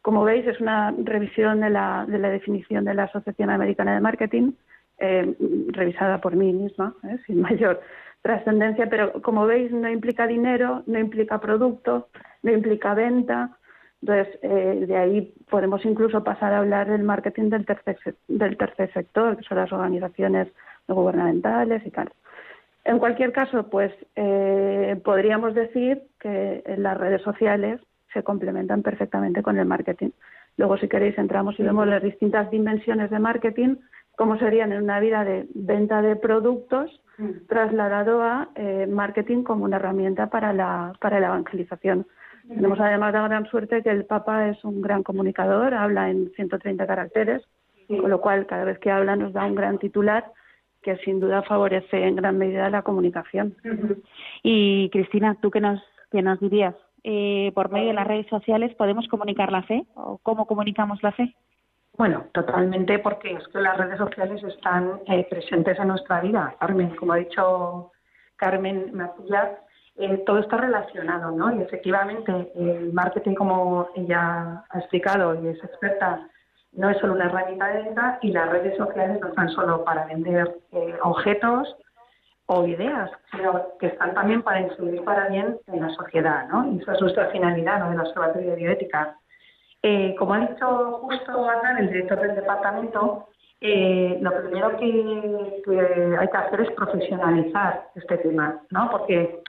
Como 0.01 0.23
veis, 0.23 0.47
es 0.47 0.59
una 0.59 0.91
revisión 1.03 1.61
de 1.61 1.69
la, 1.69 2.05
de 2.07 2.17
la 2.17 2.31
definición 2.31 2.83
de 2.83 2.95
la 2.95 3.03
Asociación 3.03 3.51
Americana 3.51 3.93
de 3.93 4.01
Marketing, 4.01 4.53
eh, 4.97 5.35
revisada 5.67 6.19
por 6.19 6.35
mí 6.35 6.51
misma, 6.51 6.95
eh, 7.03 7.19
sin 7.27 7.41
mayor 7.47 7.79
trascendencia, 8.23 8.89
pero 8.89 9.21
como 9.21 9.45
veis 9.45 9.71
no 9.71 9.87
implica 9.87 10.25
dinero, 10.25 10.81
no 10.87 10.97
implica 10.97 11.39
producto, 11.39 12.07
no 12.41 12.51
implica 12.51 12.95
venta. 12.95 13.55
Entonces, 14.01 14.39
eh, 14.41 14.85
de 14.87 14.97
ahí 14.97 15.33
podemos 15.47 15.85
incluso 15.85 16.23
pasar 16.23 16.53
a 16.53 16.57
hablar 16.57 16.89
del 16.89 17.03
marketing 17.03 17.51
del 17.51 17.67
tercer, 17.67 17.99
del 18.27 18.57
tercer 18.57 18.91
sector, 18.93 19.37
que 19.37 19.43
son 19.43 19.59
las 19.59 19.71
organizaciones 19.71 20.47
no 20.87 20.95
gubernamentales 20.95 21.85
y 21.85 21.91
tal. 21.91 22.09
En 22.85 22.99
cualquier 22.99 23.31
caso, 23.31 23.69
pues 23.69 23.91
eh, 24.15 24.99
podríamos 25.03 25.53
decir 25.53 26.03
que 26.19 26.63
las 26.77 26.97
redes 26.97 27.21
sociales 27.21 27.81
se 28.13 28.23
complementan 28.23 28.81
perfectamente 28.81 29.43
con 29.43 29.57
el 29.57 29.65
marketing. 29.65 30.09
Luego, 30.57 30.77
si 30.77 30.87
queréis, 30.87 31.17
entramos 31.17 31.59
y 31.59 31.63
vemos 31.63 31.87
las 31.87 32.01
distintas 32.01 32.49
dimensiones 32.49 33.09
de 33.09 33.19
marketing, 33.19 33.75
cómo 34.15 34.37
serían 34.37 34.71
en 34.71 34.83
una 34.83 34.99
vida 34.99 35.23
de 35.23 35.47
venta 35.53 36.01
de 36.01 36.15
productos 36.15 37.01
mm. 37.17 37.47
trasladado 37.47 38.21
a 38.21 38.49
eh, 38.55 38.87
marketing 38.87 39.43
como 39.43 39.65
una 39.65 39.77
herramienta 39.77 40.27
para 40.27 40.51
la, 40.51 40.93
para 40.99 41.19
la 41.19 41.27
evangelización. 41.27 42.07
Tenemos 42.47 42.79
además 42.79 43.13
la 43.13 43.27
gran 43.27 43.45
suerte 43.45 43.83
que 43.83 43.91
el 43.91 44.05
Papa 44.05 44.49
es 44.49 44.63
un 44.63 44.81
gran 44.81 45.03
comunicador, 45.03 45.75
habla 45.75 46.09
en 46.09 46.31
130 46.31 46.87
caracteres, 46.87 47.43
con 47.87 48.09
lo 48.09 48.19
cual 48.21 48.47
cada 48.47 48.65
vez 48.65 48.79
que 48.79 48.89
habla 48.89 49.15
nos 49.15 49.33
da 49.33 49.45
un 49.45 49.53
gran 49.53 49.77
titular 49.77 50.25
que 50.81 50.97
sin 50.97 51.19
duda 51.19 51.43
favorece 51.43 52.07
en 52.07 52.15
gran 52.15 52.37
medida 52.37 52.69
la 52.69 52.81
comunicación. 52.81 53.55
Y 54.43 54.89
Cristina, 54.89 55.37
¿tú 55.41 55.51
qué 55.51 55.59
nos, 55.59 55.81
qué 56.11 56.21
nos 56.21 56.39
dirías? 56.39 56.75
Eh, 57.03 57.51
¿Por 57.55 57.71
medio 57.71 57.87
de 57.87 57.93
las 57.93 58.07
redes 58.07 58.27
sociales 58.27 58.73
podemos 58.75 59.07
comunicar 59.07 59.51
la 59.51 59.63
fe? 59.63 59.85
¿O 59.95 60.17
cómo 60.23 60.45
comunicamos 60.45 61.01
la 61.03 61.11
fe? 61.11 61.35
Bueno, 61.97 62.25
totalmente, 62.33 62.99
porque 62.99 63.33
es 63.33 63.47
que 63.49 63.59
las 63.59 63.77
redes 63.77 63.97
sociales 63.97 64.41
están 64.43 65.01
eh, 65.07 65.27
presentes 65.29 65.77
en 65.79 65.89
nuestra 65.89 66.21
vida. 66.21 66.55
Carmen, 66.59 66.95
como 66.95 67.13
ha 67.13 67.17
dicho 67.17 67.91
Carmen 68.37 68.91
Macías, 68.93 69.49
eh, 69.97 70.23
todo 70.25 70.39
está 70.39 70.55
relacionado, 70.55 71.31
¿no? 71.31 71.53
Y 71.53 71.61
efectivamente, 71.61 72.53
el 72.55 72.93
marketing, 72.93 73.35
como 73.35 73.89
ella 73.95 74.63
ha 74.69 74.79
explicado 74.79 75.43
y 75.43 75.49
es 75.49 75.61
experta, 75.61 76.25
no 76.73 76.89
es 76.89 76.97
solo 76.99 77.13
una 77.13 77.25
herramienta 77.25 77.67
de 77.67 77.83
venta 77.83 78.19
y 78.21 78.31
las 78.31 78.49
redes 78.49 78.77
sociales 78.77 79.19
no 79.19 79.27
están 79.27 79.49
solo 79.49 79.83
para 79.83 80.05
vender 80.05 80.55
eh, 80.71 80.95
objetos 81.03 81.75
o 82.45 82.65
ideas, 82.65 83.11
sino 83.31 83.67
que 83.79 83.87
están 83.87 84.13
también 84.13 84.41
para 84.41 84.61
influir 84.61 85.03
para 85.03 85.27
bien 85.29 85.57
en 85.67 85.81
la 85.81 85.89
sociedad, 85.89 86.47
¿no? 86.49 86.71
Y 86.71 86.79
esa 86.81 86.93
es 86.93 87.01
nuestra 87.01 87.27
finalidad, 87.27 87.79
¿no?, 87.79 87.91
del 87.91 87.99
Observatorio 87.99 88.51
de 88.51 88.55
Bioética. 88.55 89.15
Eh, 89.83 90.15
como 90.17 90.33
ha 90.33 90.39
dicho 90.39 90.99
justo 91.01 91.49
Ana, 91.49 91.79
el 91.79 91.87
director 91.87 92.19
del 92.19 92.35
departamento, 92.35 93.27
lo 93.61 94.41
primero 94.41 94.77
que, 94.77 95.61
que, 95.65 96.17
hay 96.17 96.27
que 96.27 96.37
hacer 96.37 96.61
es 96.61 96.71
profesionalizar 96.71 97.87
este 97.95 98.17
tema, 98.17 98.61
¿no? 98.71 98.89
Porque 98.89 99.43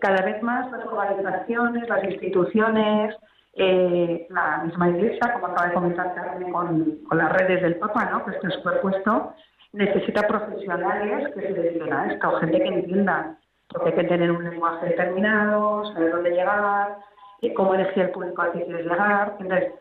cada 0.00 0.22
vez 0.22 0.42
más 0.42 0.70
las 0.70 0.86
organizaciones, 0.86 1.88
las 1.88 2.04
instituciones, 2.04 3.14
eh, 3.58 4.26
la 4.30 4.62
misma 4.64 4.90
Iglesia, 4.90 5.32
como 5.34 5.48
acaba 5.48 5.68
de 5.68 5.74
comentar 5.74 6.14
Carmen 6.14 6.52
con, 6.52 6.98
las 7.10 7.32
redes 7.32 7.62
del 7.62 7.76
Papa, 7.76 8.08
¿no? 8.10 8.24
que 8.24 8.30
está 8.32 8.50
superpuesto, 8.50 9.34
necesita 9.72 10.26
profesionales 10.26 11.34
que 11.34 11.40
se 11.40 11.52
dediquen 11.52 11.92
a 11.92 12.12
esto, 12.12 12.32
gente 12.38 12.58
que 12.58 12.68
entienda, 12.68 13.36
porque 13.68 13.90
hay 13.90 13.96
que 13.96 14.04
tener 14.04 14.30
un 14.30 14.48
lenguaje 14.48 14.86
determinado, 14.86 15.92
saber 15.92 16.12
dónde 16.12 16.30
llegar, 16.30 16.98
y 17.40 17.54
cómo 17.54 17.74
elegir 17.74 18.04
el 18.04 18.10
público 18.10 18.42
al 18.42 18.52
que 18.52 18.64
quieres 18.64 18.86
llegar. 18.86 19.36
Entonces, 19.38 19.72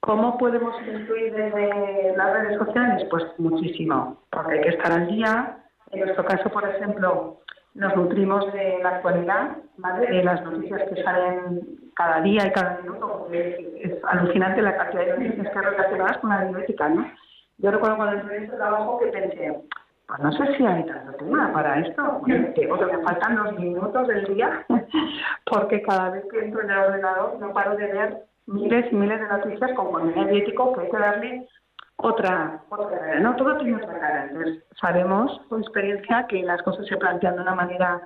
¿cómo 0.00 0.38
podemos 0.38 0.74
influir 0.86 1.32
desde 1.32 2.16
las 2.16 2.32
redes 2.32 2.58
sociales? 2.58 3.06
Pues 3.10 3.24
muchísimo, 3.38 4.22
porque 4.30 4.54
hay 4.54 4.60
que 4.62 4.68
estar 4.70 4.92
al 4.92 5.08
día. 5.08 5.58
En 5.90 6.00
nuestro 6.00 6.24
caso, 6.24 6.48
por 6.50 6.68
ejemplo, 6.68 7.40
nos 7.74 7.96
nutrimos 7.96 8.52
de 8.52 8.78
la 8.82 8.96
actualidad, 8.96 9.56
de 9.98 10.22
las 10.22 10.42
noticias 10.42 10.82
que 10.88 11.02
salen 11.02 11.82
cada 11.94 12.20
día 12.20 12.46
y 12.46 12.52
cada 12.52 12.78
minuto, 12.80 13.28
es, 13.32 13.92
alucinante 14.04 14.62
la 14.62 14.76
cantidad 14.76 15.06
de 15.06 15.18
noticias 15.18 15.52
que 15.52 15.60
relacionadas 15.60 16.18
con 16.18 16.30
la 16.30 16.44
bioética, 16.44 16.88
¿no? 16.88 17.10
Yo 17.58 17.70
recuerdo 17.70 17.96
cuando 17.96 18.20
entré 18.20 18.36
en 18.36 18.44
este 18.44 18.56
trabajo 18.56 18.98
que 18.98 19.06
pensé, 19.06 19.60
pues 20.06 20.20
no 20.20 20.32
sé 20.32 20.56
si 20.56 20.66
hay 20.66 20.84
tanto 20.84 21.12
tema 21.14 21.52
para 21.52 21.80
esto, 21.80 22.22
que 22.26 22.66
me 22.66 23.02
faltan 23.04 23.36
los 23.36 23.58
minutos 23.58 24.08
del 24.08 24.24
día, 24.34 24.64
porque 25.46 25.82
cada 25.82 26.10
vez 26.10 26.24
que 26.30 26.44
entro 26.44 26.62
en 26.62 26.70
el 26.70 26.78
ordenador 26.78 27.38
no 27.38 27.52
paro 27.52 27.76
de 27.76 27.86
ver 27.86 28.24
miles 28.46 28.90
y 28.90 28.94
miles 28.94 29.20
de 29.20 29.28
noticias 29.28 29.72
con 29.74 29.92
contenido 29.92 30.26
bioético 30.26 30.72
que 30.72 30.80
hay 30.80 30.90
que 30.90 30.98
darle 30.98 31.48
otra, 31.96 32.62
otra 32.68 33.20
¿no? 33.20 33.36
Todo 33.36 33.56
tiene 33.58 33.76
otra 33.76 33.98
cara. 33.98 34.24
Entonces, 34.24 34.64
sabemos 34.80 35.40
por 35.48 35.60
experiencia 35.60 36.26
que 36.28 36.42
las 36.42 36.62
cosas 36.62 36.86
se 36.86 36.96
plantean 36.96 37.36
de 37.36 37.42
una 37.42 37.54
manera 37.54 38.00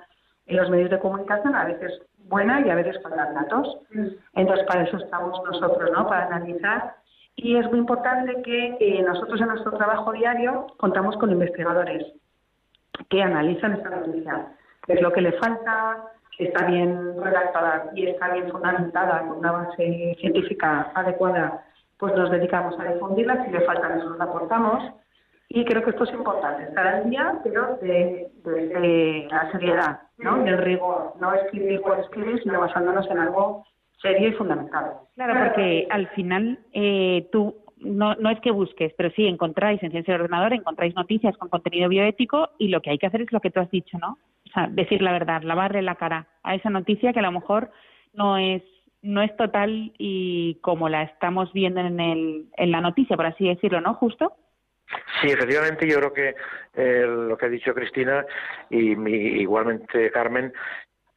en 0.45 0.57
los 0.57 0.69
medios 0.69 0.89
de 0.89 0.99
comunicación, 0.99 1.55
a 1.55 1.65
veces 1.65 2.01
buena 2.25 2.61
y 2.61 2.69
a 2.69 2.75
veces 2.75 3.01
faltan 3.01 3.33
datos. 3.33 3.77
Entonces, 4.33 4.65
para 4.67 4.83
eso 4.83 4.97
estamos 4.97 5.41
nosotros, 5.45 5.89
¿no? 5.91 6.07
Para 6.07 6.25
analizar. 6.27 6.95
Y 7.35 7.57
es 7.57 7.69
muy 7.69 7.79
importante 7.79 8.41
que 8.43 8.77
eh, 8.79 9.03
nosotros 9.03 9.39
en 9.41 9.47
nuestro 9.47 9.71
trabajo 9.73 10.11
diario 10.11 10.67
contamos 10.77 11.17
con 11.17 11.31
investigadores 11.31 12.05
que 13.09 13.21
analizan 13.21 13.73
esta 13.73 13.89
noticia. 13.89 14.47
¿Qué 14.85 14.93
es 14.93 15.01
lo 15.01 15.11
que 15.11 15.21
le 15.21 15.33
falta? 15.33 16.11
está 16.37 16.65
bien 16.65 17.21
redactada 17.21 17.89
y 17.95 18.07
está 18.07 18.33
bien 18.33 18.49
fundamentada 18.51 19.21
con 19.21 19.39
una 19.39 19.51
base 19.51 20.15
científica 20.19 20.91
adecuada 20.93 21.63
pues 21.99 22.15
nos 22.15 22.31
dedicamos 22.31 22.79
a 22.79 22.93
difundirla, 22.93 23.45
si 23.45 23.51
le 23.51 23.61
faltan 23.61 23.99
eso 23.99 24.09
nos 24.09 24.21
aportamos. 24.21 24.83
Y 25.49 25.63
creo 25.63 25.81
que 25.81 25.91
esto 25.91 26.03
es 26.03 26.13
importante, 26.13 26.63
estar 26.63 26.85
al 26.85 27.09
día, 27.09 27.39
pero 27.41 27.77
de, 27.81 29.27
la 29.31 29.49
seriedad, 29.51 30.01
¿no? 30.17 30.43
del 30.43 30.57
rigor, 30.57 31.13
no 31.21 31.33
escribir 31.33 31.81
por 31.81 31.97
escribir, 31.99 32.43
sino 32.43 32.59
basándonos 32.59 33.09
en 33.09 33.19
algo 33.19 33.65
serio 34.01 34.27
y 34.27 34.33
fundamental. 34.33 34.93
Claro, 35.15 35.45
porque 35.45 35.87
al 35.89 36.07
final 36.09 36.59
eh, 36.73 37.29
tú 37.31 37.55
no, 37.79 38.15
no 38.15 38.29
es 38.29 38.39
que 38.41 38.51
busques, 38.51 38.93
pero 38.97 39.09
sí 39.11 39.25
encontráis 39.25 39.81
en 39.83 39.91
ciencia 39.91 40.13
del 40.13 40.23
ordenador, 40.23 40.53
encontráis 40.53 40.95
noticias 40.95 41.37
con 41.37 41.49
contenido 41.49 41.89
bioético 41.89 42.49
y 42.57 42.67
lo 42.67 42.81
que 42.81 42.89
hay 42.89 42.97
que 42.97 43.07
hacer 43.07 43.21
es 43.21 43.31
lo 43.31 43.39
que 43.39 43.49
tú 43.49 43.59
has 43.59 43.71
dicho, 43.71 43.97
¿no? 43.99 44.17
O 44.47 44.49
sea, 44.53 44.67
decir 44.67 45.01
la 45.01 45.11
verdad, 45.11 45.43
lavarle 45.43 45.81
la 45.81 45.95
cara 45.95 46.27
a 46.43 46.55
esa 46.55 46.69
noticia 46.69 47.13
que 47.13 47.19
a 47.19 47.23
lo 47.23 47.31
mejor 47.31 47.71
no 48.13 48.37
es 48.37 48.63
no 49.01 49.21
es 49.21 49.35
total 49.37 49.93
y 49.97 50.59
como 50.61 50.89
la 50.89 51.03
estamos 51.03 51.51
viendo 51.53 51.81
en, 51.81 51.99
el, 51.99 52.45
en 52.57 52.71
la 52.71 52.81
noticia, 52.81 53.15
por 53.15 53.25
así 53.25 53.47
decirlo, 53.47 53.81
¿no? 53.81 53.93
Justo. 53.95 54.33
Sí, 55.21 55.29
efectivamente, 55.29 55.87
yo 55.87 55.97
creo 55.97 56.13
que 56.13 56.35
eh, 56.75 57.05
lo 57.05 57.37
que 57.37 57.45
ha 57.45 57.49
dicho 57.49 57.73
Cristina 57.73 58.25
y 58.69 58.93
igualmente 59.41 60.11
Carmen 60.11 60.53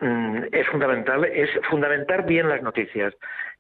mm, 0.01 0.45
es 0.51 0.67
fundamental, 0.69 1.25
es 1.25 1.51
fundamentar 1.69 2.27
bien 2.27 2.49
las 2.49 2.63
noticias, 2.63 3.15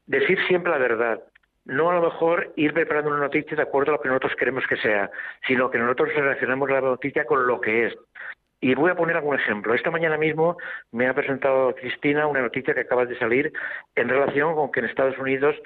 decir 0.06 0.38
siempre 0.48 0.72
la 0.72 0.78
verdad, 0.78 1.22
no 1.64 1.90
a 1.90 1.94
lo 1.94 2.02
mejor 2.02 2.52
ir 2.56 2.72
preparando 2.72 3.10
una 3.10 3.20
noticia 3.20 3.56
de 3.56 3.62
acuerdo 3.62 3.92
a 3.92 3.96
lo 3.96 4.02
que 4.02 4.08
nosotros 4.08 4.34
queremos 4.36 4.66
que 4.66 4.76
sea, 4.76 5.10
sino 5.46 5.70
que 5.70 5.78
nosotros 5.78 6.12
relacionamos 6.14 6.70
la 6.70 6.80
noticia 6.80 7.24
con 7.24 7.46
lo 7.46 7.60
que 7.60 7.86
es. 7.86 7.96
Y 8.60 8.74
voy 8.74 8.90
a 8.90 8.94
poner 8.94 9.16
algún 9.16 9.36
ejemplo. 9.36 9.74
Esta 9.74 9.90
mañana 9.90 10.18
mismo 10.18 10.56
me 10.92 11.08
ha 11.08 11.14
presentado 11.14 11.74
Cristina 11.74 12.26
una 12.26 12.42
noticia 12.42 12.74
que 12.74 12.80
acaba 12.80 13.06
de 13.06 13.18
salir 13.18 13.52
en 13.94 14.08
relación 14.08 14.54
con 14.54 14.70
que 14.70 14.80
en 14.80 14.86
Estados 14.86 15.18
Unidos 15.18 15.56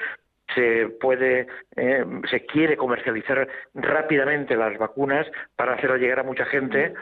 se 0.55 0.89
puede, 1.01 1.47
eh, 1.77 2.05
se 2.31 2.47
quiere 2.47 2.77
comercializar 2.77 3.49
rápidamente 3.75 4.57
las 4.57 4.77
vacunas 4.79 5.27
para 5.57 5.75
hacerlo 5.75 5.97
llegar 5.97 6.21
a 6.21 6.25
mucha 6.25 6.45
gente 6.45 6.95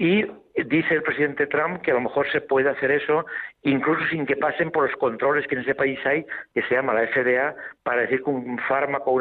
y 0.00 0.24
dice 0.54 0.94
el 0.94 1.02
presidente 1.02 1.46
Trump 1.46 1.82
que 1.82 1.90
a 1.90 1.94
lo 1.94 2.00
mejor 2.00 2.26
se 2.32 2.40
puede 2.40 2.70
hacer 2.70 2.90
eso 2.90 3.26
incluso 3.62 4.02
sin 4.06 4.24
que 4.24 4.34
pasen 4.34 4.70
por 4.70 4.88
los 4.88 4.98
controles 4.98 5.46
que 5.46 5.56
en 5.56 5.60
ese 5.60 5.74
país 5.74 5.98
hay, 6.06 6.24
que 6.54 6.62
se 6.62 6.74
llama 6.74 6.94
la 6.94 7.06
FDA, 7.06 7.54
para 7.82 8.00
decir 8.00 8.22
que 8.22 8.30
un 8.30 8.58
fármaco 8.60 9.20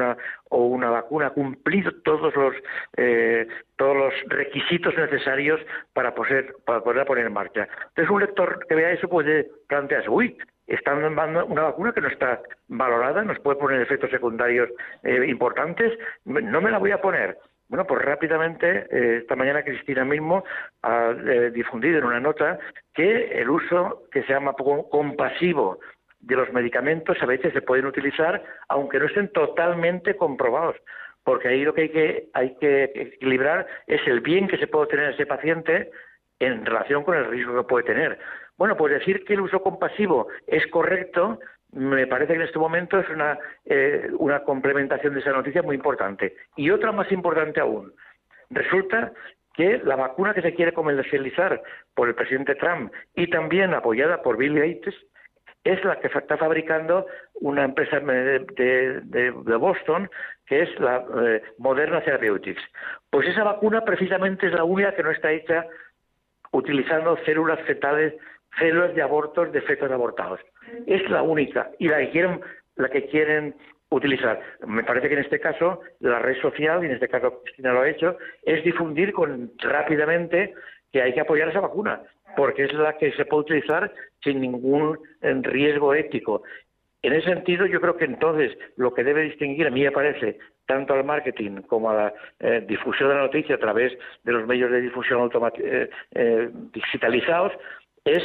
o 0.50 0.57
una 0.65 0.89
vacuna 0.89 1.27
ha 1.27 1.31
cumplido 1.31 1.91
todos 2.05 2.33
los, 2.33 2.55
eh, 2.95 3.45
todos 3.75 3.98
los 3.98 4.13
requisitos 4.27 4.95
necesarios 4.95 5.59
para 5.91 6.15
poder, 6.15 6.55
para 6.65 6.79
poderla 6.79 7.03
poner 7.03 7.25
en 7.25 7.33
marcha. 7.33 7.67
Entonces 7.89 8.09
un 8.09 8.21
lector 8.21 8.65
que 8.65 8.75
vea 8.75 8.91
eso 8.91 9.09
puede 9.09 9.50
plantearse, 9.67 10.09
uy, 10.09 10.38
están 10.67 11.01
dando 11.13 11.45
una 11.45 11.63
vacuna 11.63 11.91
que 11.91 12.00
no 12.00 12.07
está 12.07 12.41
valorada, 12.69 13.21
nos 13.24 13.39
puede 13.39 13.59
poner 13.59 13.81
efectos 13.81 14.12
secundarios 14.12 14.69
eh, 15.03 15.25
importantes, 15.27 15.91
no 16.24 16.62
me 16.62 16.71
la 16.71 16.77
voy 16.77 16.91
a 16.91 17.01
poner. 17.01 17.38
Bueno, 17.69 17.85
pues 17.85 18.01
rápidamente, 18.01 18.88
eh, 18.89 19.17
esta 19.21 19.35
mañana 19.35 19.63
Cristina 19.63 20.03
mismo 20.03 20.43
ha 20.81 21.11
eh, 21.11 21.51
difundido 21.51 21.99
en 21.99 22.05
una 22.05 22.19
nota 22.19 22.57
que 22.95 23.39
el 23.39 23.47
uso 23.47 24.05
que 24.11 24.23
se 24.23 24.33
llama 24.33 24.53
compasivo 24.53 25.79
de 26.19 26.35
los 26.35 26.51
medicamentos 26.51 27.15
a 27.21 27.27
veces 27.27 27.53
se 27.53 27.61
pueden 27.61 27.85
utilizar 27.85 28.43
aunque 28.69 28.99
no 28.99 29.05
estén 29.05 29.31
totalmente 29.31 30.15
comprobados, 30.15 30.77
porque 31.23 31.49
ahí 31.49 31.63
lo 31.63 31.75
que 31.75 31.81
hay 31.81 31.89
que, 31.89 32.29
hay 32.33 32.55
que 32.55 32.83
equilibrar 32.95 33.67
es 33.85 34.01
el 34.07 34.21
bien 34.21 34.47
que 34.47 34.57
se 34.57 34.67
puede 34.67 34.88
tener 34.88 35.13
ese 35.13 35.27
paciente 35.27 35.91
en 36.39 36.65
relación 36.65 37.03
con 37.03 37.17
el 37.17 37.25
riesgo 37.25 37.55
que 37.55 37.67
puede 37.67 37.85
tener. 37.85 38.17
Bueno, 38.57 38.75
pues 38.77 38.93
decir 38.93 39.23
que 39.25 39.35
el 39.35 39.41
uso 39.41 39.61
compasivo 39.61 40.27
es 40.47 40.65
correcto 40.67 41.39
me 41.73 42.07
parece 42.07 42.33
que 42.33 42.39
en 42.39 42.45
este 42.45 42.59
momento 42.59 42.99
es 42.99 43.09
una, 43.09 43.38
eh, 43.65 44.09
una 44.17 44.43
complementación 44.43 45.13
de 45.13 45.19
esa 45.19 45.31
noticia 45.31 45.61
muy 45.61 45.75
importante. 45.75 46.35
Y 46.55 46.69
otra 46.71 46.91
más 46.91 47.11
importante 47.11 47.59
aún, 47.59 47.93
resulta 48.49 49.11
que 49.53 49.79
la 49.83 49.95
vacuna 49.95 50.33
que 50.33 50.41
se 50.41 50.53
quiere 50.53 50.73
comercializar 50.73 51.61
por 51.93 52.07
el 52.07 52.15
presidente 52.15 52.55
Trump 52.55 52.93
y 53.15 53.29
también 53.29 53.73
apoyada 53.73 54.21
por 54.21 54.38
Bill 54.38 54.55
Gates 54.55 54.95
es 55.63 55.83
la 55.83 55.99
que 55.99 56.07
está 56.07 56.38
fabricando 56.38 57.05
una 57.41 57.65
empresa 57.65 57.99
de, 57.99 59.01
de, 59.03 59.31
Boston 59.31 60.09
que 60.45 60.61
es 60.63 60.79
la 60.79 61.05
eh, 61.21 61.43
Moderna 61.57 62.01
Therapeutics. 62.01 62.61
Pues 63.09 63.27
esa 63.27 63.43
vacuna 63.43 63.83
precisamente 63.83 64.47
es 64.47 64.53
la 64.53 64.63
única 64.63 64.95
que 64.95 65.03
no 65.03 65.11
está 65.11 65.31
hecha 65.31 65.65
utilizando 66.51 67.17
células 67.25 67.59
fetales, 67.67 68.15
células 68.57 68.95
de 68.95 69.01
abortos 69.01 69.51
de 69.51 69.61
fetos 69.61 69.91
abortados. 69.91 70.39
Es 70.88 71.09
la 71.09 71.21
única 71.21 71.71
y 71.79 71.88
la 71.88 71.97
que 71.99 72.09
quieren, 72.09 72.41
la 72.75 72.89
que 72.89 73.05
quieren 73.07 73.55
utilizar. 73.89 74.39
Me 74.65 74.83
parece 74.83 75.07
que 75.07 75.15
en 75.15 75.21
este 75.21 75.39
caso 75.39 75.81
la 75.99 76.19
red 76.19 76.39
social, 76.41 76.83
y 76.83 76.88
en 76.88 76.93
este 76.93 77.07
caso 77.07 77.41
Cristina 77.43 77.73
lo 77.73 77.81
ha 77.81 77.89
hecho, 77.89 78.17
es 78.43 78.63
difundir 78.63 79.13
con, 79.13 79.51
rápidamente 79.57 80.53
que 80.91 81.01
hay 81.01 81.13
que 81.13 81.21
apoyar 81.21 81.49
esa 81.49 81.59
vacuna, 81.59 82.01
porque 82.35 82.65
es 82.65 82.73
la 82.73 82.97
que 82.97 83.11
se 83.13 83.25
puede 83.25 83.41
utilizar 83.41 83.91
sin 84.23 84.41
ningún 84.41 84.99
eh, 85.21 85.39
riesgo 85.43 85.93
ético. 85.93 86.43
En 87.01 87.13
ese 87.13 87.29
sentido, 87.29 87.65
yo 87.65 87.79
creo 87.79 87.95
que 87.95 88.05
entonces 88.05 88.57
lo 88.75 88.93
que 88.93 89.03
debe 89.03 89.21
distinguir, 89.21 89.67
a 89.67 89.71
mí 89.71 89.83
me 89.83 89.91
parece, 89.91 90.38
tanto 90.65 90.93
al 90.93 91.05
marketing 91.05 91.61
como 91.61 91.89
a 91.89 91.93
la 91.95 92.13
eh, 92.39 92.63
difusión 92.67 93.09
de 93.09 93.15
la 93.15 93.21
noticia 93.21 93.55
a 93.55 93.59
través 93.59 93.97
de 94.23 94.31
los 94.31 94.45
medios 94.45 94.69
de 94.69 94.81
difusión 94.81 95.31
eh, 95.57 95.89
eh, 96.11 96.49
digitalizados, 96.73 97.53
es 98.03 98.21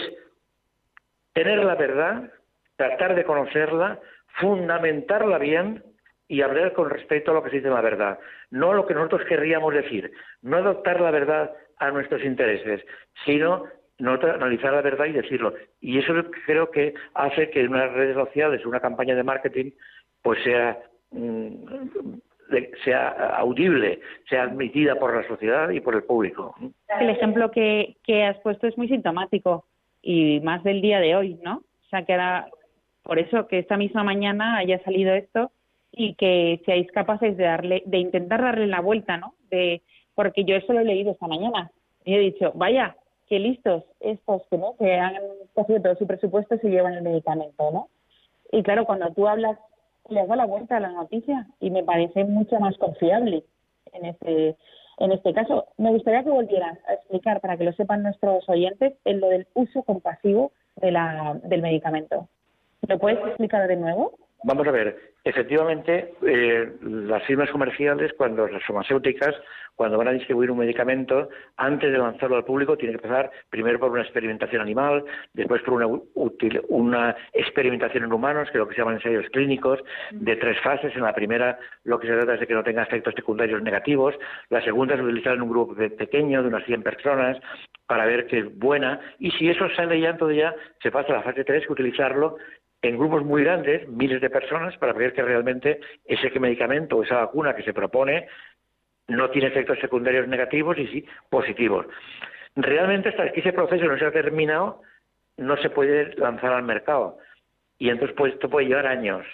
tener 1.35 1.59
la 1.65 1.75
verdad, 1.75 2.31
tratar 2.77 3.15
de 3.15 3.25
conocerla, 3.25 4.01
fundamentarla 4.41 5.39
bien 5.39 5.83
y 6.27 6.41
hablar 6.41 6.73
con 6.73 6.89
respecto 6.89 7.31
a 7.31 7.35
lo 7.35 7.43
que 7.43 7.51
se 7.51 7.57
dice 7.57 7.69
la 7.69 7.83
verdad, 7.83 8.19
no 8.51 8.73
lo 8.73 8.87
que 8.87 8.95
nosotros 8.95 9.23
querríamos 9.29 9.75
decir, 9.75 10.11
no 10.43 10.57
adoptar 10.57 11.01
la 11.01 11.11
verdad 11.11 11.53
a 11.79 11.91
nuestros 11.91 12.25
intereses, 12.25 12.85
sino 13.27 13.65
no 13.99 14.15
analizar 14.15 14.73
la 14.73 14.81
verdad 14.81 15.07
y 15.07 15.13
decirlo. 15.13 15.55
Y 15.81 15.99
eso 15.99 16.15
creo 16.47 16.71
que 16.71 16.95
hace 17.15 17.51
que 17.51 17.65
unas 17.65 17.93
redes 17.93 18.15
sociales, 18.15 18.65
una 18.65 18.81
campaña 18.81 19.15
de 19.15 19.23
marketing, 19.23 19.71
pues 20.23 20.43
sea 20.43 20.79
mm, 21.11 21.65
audible, 23.37 24.01
sea 24.29 24.45
admitida 24.45 24.97
por 24.97 25.15
la 25.15 25.27
sociedad 25.29 25.71
y 25.71 25.81
por 25.81 25.95
el 25.95 26.05
público. 26.05 26.55
El 27.01 27.11
ejemplo 27.11 27.51
que 27.51 27.97
has 28.25 28.39
puesto 28.39 28.67
es 28.67 28.79
muy 28.79 28.89
sintomático 28.89 29.67
y 30.05 30.41
más 30.41 30.63
del 30.63 30.83
día 30.83 31.01
de 31.01 31.17
hoy, 31.17 31.39
¿no? 31.43 31.57
O 31.57 31.89
sea, 31.89 32.05
que 32.05 32.13
era 32.13 32.47
por 33.03 33.19
eso 33.19 33.49
que 33.49 33.59
esta 33.59 33.77
misma 33.77 34.05
mañana 34.05 34.59
haya 34.59 34.83
salido 34.85 35.15
esto 35.15 35.51
y 35.91 36.15
que 36.15 36.61
seáis 36.67 36.91
capaces 36.93 37.37
de 37.37 37.45
darle, 37.45 37.83
de 37.87 37.99
intentar 37.99 38.43
darle 38.43 38.67
la 38.67 38.81
vuelta, 38.81 39.17
¿no? 39.17 39.35
De, 39.51 39.83
porque 40.15 40.45
yo 40.45 40.57
eso 40.57 40.73
lo 40.73 40.81
he 40.81 40.85
leído 40.85 41.13
esta 41.13 41.27
mañana 41.27 41.71
y 42.05 42.15
he 42.15 42.19
dicho, 42.19 42.53
vaya, 42.55 42.97
qué 43.29 43.39
listos 43.39 43.85
estos 44.01 44.43
que 44.51 44.59
no 44.59 44.77
que 44.79 44.95
han 44.95 45.15
cogido 45.55 45.81
todo 45.81 45.97
su 45.97 46.07
presupuesto 46.07 46.57
y 46.57 46.59
se 46.59 46.69
llevan 46.69 46.95
el 46.95 47.03
medicamento, 47.03 47.71
¿no? 47.71 47.89
Y 48.53 48.63
claro, 48.63 48.85
cuando 48.85 49.11
tú 49.13 49.27
hablas, 49.27 49.59
le 50.11 50.21
has 50.21 50.29
dado 50.29 50.37
la 50.37 50.47
vuelta 50.47 50.77
a 50.77 50.81
la 50.81 50.91
noticia 50.91 51.47
y 51.61 51.71
me 51.71 51.83
parece 51.83 52.25
mucho 52.25 52.61
más 52.61 52.77
confiable 52.77 53.43
en 53.93 54.05
este 54.05 54.57
en 54.99 55.13
este 55.13 55.33
caso. 55.33 55.67
Me 55.77 55.91
gustaría 55.91 56.25
que 56.25 56.31
volvieras 56.31 56.79
a 56.89 56.95
explicar, 56.95 57.41
para 57.41 57.57
que 57.57 57.65
lo 57.65 57.73
sepan 57.73 58.03
nuestros 58.03 58.49
oyentes, 58.49 58.95
en 59.05 59.21
lo 59.21 59.29
del 59.29 59.47
uso 59.55 59.83
compasivo 59.83 60.53
de 60.77 60.93
la, 60.93 61.39
del 61.45 61.63
medicamento. 61.63 62.29
¿Lo 62.87 62.99
puedes 62.99 63.19
explicar 63.27 63.67
de 63.69 63.77
nuevo? 63.77 64.19
Vamos 64.47 64.69
a 64.69 64.73
ver, 64.73 65.15
efectivamente, 65.25 66.13
eh, 66.21 66.71
las 66.83 67.23
firmas 67.25 67.51
comerciales, 67.51 68.13
cuando 68.13 68.47
las 68.47 68.63
farmacéuticas, 68.63 69.35
cuando 69.75 69.97
van 69.97 70.09
a 70.09 70.13
distribuir 70.13 70.51
un 70.51 70.59
medicamento, 70.59 71.31
antes 71.57 71.91
de 71.91 71.97
lanzarlo 71.97 72.37
al 72.37 72.45
público, 72.45 72.77
tiene 72.77 72.95
que 72.95 73.01
pasar 73.01 73.31
primero 73.49 73.81
por 73.81 73.91
una 73.91 74.03
experimentación 74.03 74.61
animal, 74.61 75.03
después 75.33 75.63
por 75.63 75.75
una, 75.75 75.87
una 76.69 77.17
experimentación 77.33 78.05
en 78.05 78.13
humanos, 78.13 78.51
que 78.51 78.59
es 78.59 78.61
lo 78.61 78.69
que 78.69 78.75
se 78.75 78.83
llaman 78.83 78.97
ensayos 78.97 79.25
clínicos, 79.31 79.81
de 80.13 80.37
tres 80.37 80.61
fases. 80.61 80.95
En 80.95 81.03
la 81.03 81.15
primera, 81.15 81.59
lo 81.85 81.99
que 81.99 82.07
se 82.07 82.13
trata 82.13 82.35
es 82.35 82.41
de 82.41 82.47
que 82.47 82.55
no 82.55 82.63
tenga 82.63 82.83
efectos 82.83 83.15
secundarios 83.15 83.63
negativos. 83.63 84.15
La 84.51 84.63
segunda 84.63 84.95
es 84.95 85.01
utilizar 85.01 85.37
en 85.37 85.43
un 85.43 85.49
grupo 85.49 85.75
pequeño, 85.75 86.43
de 86.43 86.49
unas 86.49 86.67
100 86.67 86.83
personas, 86.83 87.39
para 87.87 88.05
ver 88.05 88.27
que 88.27 88.41
es 88.41 88.59
buena. 88.59 89.01
Y 89.19 89.31
si 89.31 89.49
eso 89.49 89.71
sale 89.71 89.99
ya, 89.99 90.11
entonces 90.11 90.37
ya 90.37 90.55
se 90.83 90.91
pasa 90.91 91.15
a 91.15 91.17
la 91.17 91.23
fase 91.23 91.45
3, 91.45 91.67
que 91.67 91.73
utilizarlo 91.73 92.37
en 92.89 92.99
grupos 92.99 93.25
muy 93.25 93.45
grandes, 93.45 93.89
miles 93.89 94.21
de 94.21 94.31
personas, 94.31 94.77
para 94.79 94.93
ver 94.93 95.13
que 95.13 95.23
realmente 95.23 95.81
ese 96.05 96.39
medicamento 96.39 96.97
o 96.97 97.03
esa 97.03 97.17
vacuna 97.17 97.55
que 97.55 97.63
se 97.63 97.73
propone 97.73 98.27
no 99.09 99.31
tiene 99.31 99.49
efectos 99.49 99.79
secundarios 99.81 100.29
negativos 100.29 100.79
y 100.79 100.87
sí 100.89 101.07
positivos. 101.31 101.87
Realmente 102.57 103.09
hasta 103.09 103.33
que 103.33 103.41
ese 103.41 103.53
proceso 103.53 103.85
no 103.85 103.99
se 103.99 104.07
ha 104.07 104.13
terminado, 104.13 104.83
no 105.37 105.57
se 105.57 105.71
puede 105.71 106.15
lanzar 106.17 106.53
al 106.53 106.63
mercado. 106.63 107.19
Y 107.79 107.91
entonces 107.91 108.17
pues, 108.17 108.35
esto 108.35 108.49
puede 108.49 108.69
llevar 108.69 108.87
años. 108.87 109.27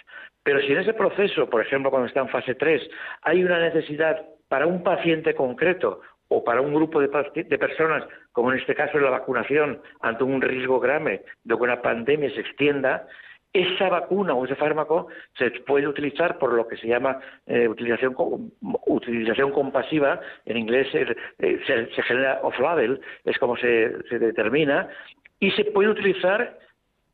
Pero 0.43 0.59
si 0.61 0.71
en 0.71 0.79
ese 0.79 0.93
proceso, 0.93 1.49
por 1.49 1.61
ejemplo, 1.61 1.91
cuando 1.91 2.07
está 2.07 2.21
en 2.21 2.29
fase 2.29 2.55
3, 2.55 2.81
hay 3.21 3.43
una 3.43 3.59
necesidad 3.59 4.25
para 4.47 4.65
un 4.65 4.81
paciente 4.83 5.35
concreto 5.35 6.01
o 6.27 6.43
para 6.43 6.61
un 6.61 6.73
grupo 6.73 6.99
de, 6.99 7.09
de, 7.43 7.57
personas, 7.57 8.03
como 8.31 8.51
en 8.51 8.59
este 8.59 8.73
caso 8.73 8.97
la 8.97 9.09
vacunación, 9.09 9.81
ante 10.01 10.23
un 10.23 10.41
riesgo 10.41 10.79
grave 10.79 11.23
de 11.43 11.55
que 11.55 11.61
una 11.61 11.81
pandemia 11.81 12.31
se 12.31 12.39
extienda, 12.39 13.05
esa 13.53 13.89
vacuna 13.89 14.33
o 14.33 14.45
ese 14.45 14.55
fármaco 14.55 15.07
se 15.37 15.51
puede 15.51 15.87
utilizar 15.87 16.37
por 16.37 16.53
lo 16.53 16.67
que 16.67 16.77
se 16.77 16.87
llama 16.87 17.19
eh, 17.45 17.67
utilización, 17.67 18.15
utilización 18.85 19.51
compasiva, 19.51 20.21
en 20.45 20.57
inglés 20.57 20.87
eh, 20.93 21.59
se, 21.65 22.03
genera 22.03 22.39
off-label, 22.43 23.01
es 23.25 23.37
como 23.37 23.57
se, 23.57 24.01
se 24.07 24.19
determina, 24.19 24.87
y 25.39 25.51
se 25.51 25.65
puede 25.65 25.89
utilizar 25.89 26.57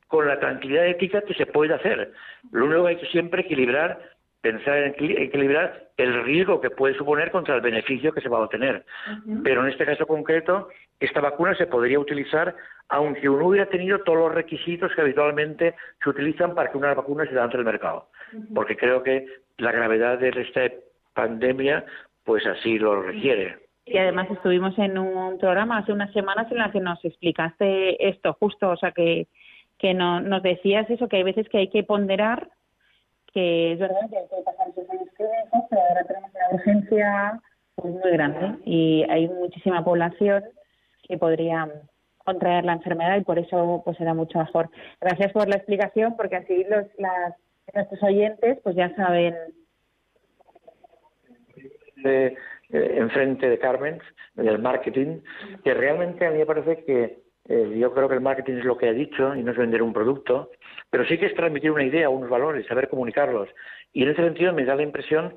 con 0.08 0.28
la 0.28 0.40
tranquilidad 0.40 0.88
ética 0.88 1.22
que 1.22 1.34
se 1.34 1.46
puede 1.46 1.74
hacer. 1.74 2.12
Lo 2.52 2.66
único 2.66 2.84
que 2.84 2.90
hay 2.90 2.96
que 2.98 3.08
siempre 3.08 3.42
equilibrar, 3.42 4.00
pensar 4.42 4.78
en 4.78 4.96
equilibrar 5.18 5.90
el 5.98 6.24
riesgo 6.24 6.62
que 6.62 6.70
puede 6.70 6.96
suponer 6.96 7.32
contra 7.32 7.56
el 7.56 7.62
beneficio 7.62 8.14
que 8.14 8.22
se 8.22 8.30
va 8.30 8.38
a 8.38 8.42
obtener. 8.42 8.86
Pero 9.44 9.64
en 9.64 9.72
este 9.72 9.86
caso 9.86 10.06
concreto, 10.06 10.70
esta 11.00 11.22
vacuna 11.22 11.56
se 11.56 11.68
podría 11.68 12.00
utilizar 12.00 12.56
aunque 12.90 13.28
uno 13.28 13.48
hubiera 13.48 13.70
tenido 13.70 14.00
todos 14.00 14.20
los 14.20 14.34
requisitos 14.34 14.92
que 14.96 15.02
habitualmente 15.02 15.76
se 16.02 16.10
utilizan 16.10 16.56
para 16.56 16.72
que 16.72 16.78
una 16.78 16.94
vacuna 16.94 17.26
se 17.26 17.34
lance 17.34 17.58
al 17.58 17.66
mercado. 17.66 18.08
Porque 18.54 18.78
creo 18.78 19.04
que 19.04 19.26
la 19.58 19.72
gravedad 19.72 20.20
de 20.20 20.30
esta 20.30 20.62
pandemia 21.14 21.86
pues 22.24 22.46
así 22.46 22.78
lo 22.78 23.02
requiere. 23.02 23.58
Y 23.86 23.98
además 23.98 24.30
estuvimos 24.30 24.78
en 24.78 24.98
un 24.98 25.38
programa 25.38 25.78
hace 25.78 25.94
unas 25.94 26.12
semanas 26.12 26.52
en 26.52 26.58
la 26.58 26.72
que 26.72 26.82
nos 26.82 27.04
explicaste 27.06 28.10
esto 28.10 28.34
justo, 28.34 28.70
o 28.70 28.78
sea 28.78 28.92
que, 28.92 29.28
que 29.78 29.94
no, 29.94 30.20
nos 30.20 30.44
decías 30.44 30.90
eso, 30.90 31.08
que 31.08 31.18
hay 31.18 31.24
veces 31.24 31.48
que 31.48 31.60
hay 31.60 31.70
que 31.70 31.84
ponderar, 31.84 32.50
que 33.34 33.72
es 33.74 33.80
verdad 33.80 34.10
que 34.10 34.18
hay 34.18 34.28
que 34.28 34.44
pasar 34.44 34.68
esos 34.68 34.90
años 34.90 35.08
clínicos, 35.16 35.62
pero 35.70 35.82
ahora 35.88 36.04
tenemos 36.04 36.32
una 36.32 36.56
urgencia 36.56 37.42
pues, 37.76 37.94
muy 37.94 38.12
grande 38.12 38.56
y 38.66 39.06
hay 39.10 39.30
muchísima 39.30 39.84
población 39.86 40.44
que 41.08 41.18
podría 41.18 41.70
contraer 42.18 42.66
la 42.66 42.74
enfermedad 42.74 43.18
y 43.18 43.24
por 43.24 43.40
eso 43.40 43.82
pues 43.86 43.98
será 43.98 44.14
mucho 44.14 44.40
mejor. 44.40 44.70
Gracias 45.00 45.32
por 45.32 45.48
la 45.48 45.56
explicación 45.56 46.16
porque 46.18 46.36
así 46.36 46.66
los, 46.70 46.86
las, 46.98 47.34
nuestros 47.74 48.04
oyentes 48.04 48.60
pues 48.64 48.76
ya 48.76 48.94
saben. 48.96 49.36
Eh, 52.04 52.36
enfrente 52.70 53.50
de 53.50 53.60
Carmen, 53.60 54.00
del 54.36 54.60
marketing, 54.60 55.22
que 55.64 55.74
realmente 55.74 56.26
a 56.26 56.32
mí 56.32 56.38
me 56.40 56.46
parece 56.46 56.84
que 56.84 57.20
eh, 57.50 57.78
yo 57.80 57.94
creo 57.94 58.10
que 58.10 58.16
el 58.16 58.22
marketing 58.22 58.56
es 58.58 58.66
lo 58.66 58.78
que 58.78 58.90
ha 58.90 58.94
dicho 58.94 59.34
y 59.36 59.42
no 59.42 59.52
es 59.52 59.58
vender 59.58 59.82
un 59.82 59.94
producto, 59.94 60.52
pero 60.90 61.06
sí 61.06 61.18
que 61.18 61.28
es 61.28 61.34
transmitir 61.34 61.72
una 61.72 61.86
idea, 61.86 62.10
unos 62.10 62.30
valores, 62.30 62.68
saber 62.68 62.90
comunicarlos. 62.90 63.48
Y 63.94 64.04
en 64.04 64.10
ese 64.10 64.24
sentido 64.24 64.54
me 64.54 64.66
da 64.66 64.76
la 64.76 64.84
impresión, 64.84 65.34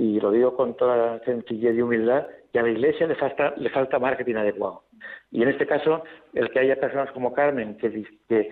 y 0.00 0.18
lo 0.18 0.30
digo 0.30 0.56
con 0.56 0.78
toda 0.78 1.22
sencillez 1.26 1.76
y 1.76 1.82
humildad, 1.82 2.26
que 2.50 2.58
a 2.58 2.62
la 2.62 2.70
Iglesia 2.70 3.06
le 3.06 3.16
falta, 3.16 3.52
le 3.58 3.68
falta 3.68 3.98
marketing 3.98 4.36
adecuado. 4.36 4.84
Y 5.30 5.42
en 5.42 5.50
este 5.50 5.66
caso, 5.66 6.04
el 6.32 6.50
que 6.50 6.58
haya 6.58 6.80
personas 6.80 7.10
como 7.12 7.34
Carmen 7.34 7.76
que, 7.76 8.48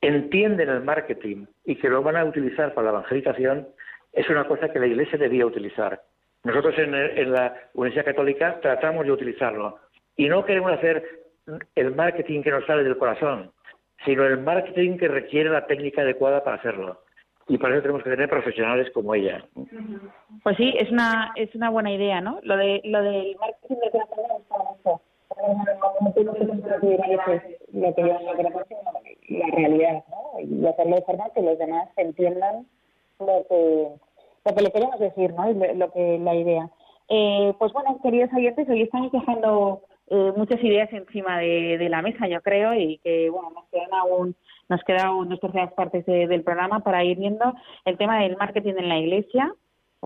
entienden 0.00 0.68
el 0.68 0.84
marketing 0.84 1.46
y 1.64 1.74
que 1.74 1.88
lo 1.88 2.04
van 2.04 2.16
a 2.16 2.24
utilizar 2.24 2.72
para 2.72 2.84
la 2.84 2.98
evangelización, 2.98 3.66
es 4.12 4.28
una 4.30 4.46
cosa 4.46 4.68
que 4.68 4.78
la 4.78 4.86
Iglesia 4.86 5.18
debía 5.18 5.44
utilizar. 5.44 6.00
Nosotros 6.44 6.78
en, 6.78 6.94
en 6.94 7.32
la 7.32 7.52
Universidad 7.74 8.04
Católica 8.04 8.60
tratamos 8.60 9.04
de 9.04 9.10
utilizarlo. 9.10 9.80
Y 10.16 10.28
no 10.28 10.44
queremos 10.44 10.70
hacer 10.70 11.04
el 11.74 11.96
marketing 11.96 12.42
que 12.42 12.52
nos 12.52 12.64
sale 12.66 12.84
del 12.84 12.96
corazón, 12.96 13.50
sino 14.04 14.24
el 14.24 14.38
marketing 14.38 14.98
que 14.98 15.08
requiere 15.08 15.50
la 15.50 15.66
técnica 15.66 16.02
adecuada 16.02 16.44
para 16.44 16.58
hacerlo 16.58 17.00
y 17.48 17.58
para 17.58 17.74
eso 17.74 17.82
tenemos 17.82 18.02
que 18.02 18.10
tener 18.10 18.28
profesionales 18.28 18.90
como 18.92 19.14
ella. 19.14 19.44
Pues 20.42 20.56
sí, 20.56 20.74
es 20.78 20.90
una 20.90 21.32
es 21.36 21.54
una 21.54 21.70
buena 21.70 21.92
idea, 21.92 22.20
¿no? 22.20 22.38
Lo 22.42 22.56
de 22.56 22.80
lo 22.84 23.02
del 23.02 23.36
marketing 23.36 23.76
de 23.76 23.98
la 23.98 24.06
mucho. 24.70 25.00
lo 26.02 27.94
que 27.94 28.02
yo 28.02 28.12
la 29.28 29.46
realidad, 29.56 30.04
¿no? 30.10 30.40
Y 30.40 30.66
hacerlo 30.66 30.96
de 30.96 31.02
forma 31.02 31.30
que 31.34 31.42
los 31.42 31.58
demás 31.58 31.88
entiendan 31.96 32.66
lo 33.18 33.46
que 33.48 33.88
lo 34.44 34.54
que 34.54 34.62
le 34.62 34.70
queremos 34.70 34.98
decir, 34.98 35.32
¿no? 35.34 35.50
Y 35.50 35.76
lo 35.76 35.90
que 35.92 36.18
la 36.18 36.34
idea. 36.34 36.70
Eh, 37.08 37.52
pues 37.58 37.72
bueno, 37.72 37.98
queridos 38.02 38.30
oyentes, 38.34 38.68
hoy 38.68 38.82
estamos 38.82 39.12
dejando 39.12 39.82
eh, 40.08 40.32
muchas 40.36 40.62
ideas 40.62 40.92
encima 40.92 41.38
de, 41.38 41.76
de, 41.78 41.88
la 41.88 42.02
mesa, 42.02 42.26
yo 42.28 42.40
creo, 42.40 42.74
y 42.74 42.98
que 42.98 43.28
bueno, 43.28 43.50
nos 43.50 43.64
quedan 43.66 43.92
aún 43.92 44.34
nos 44.68 44.82
quedan 44.84 45.28
dos 45.28 45.40
terceras 45.40 45.72
partes 45.72 46.06
del 46.06 46.42
programa 46.42 46.80
para 46.80 47.04
ir 47.04 47.18
viendo 47.18 47.54
el 47.84 47.98
tema 47.98 48.20
del 48.20 48.36
marketing 48.36 48.74
en 48.78 48.88
la 48.88 48.98
iglesia 48.98 49.52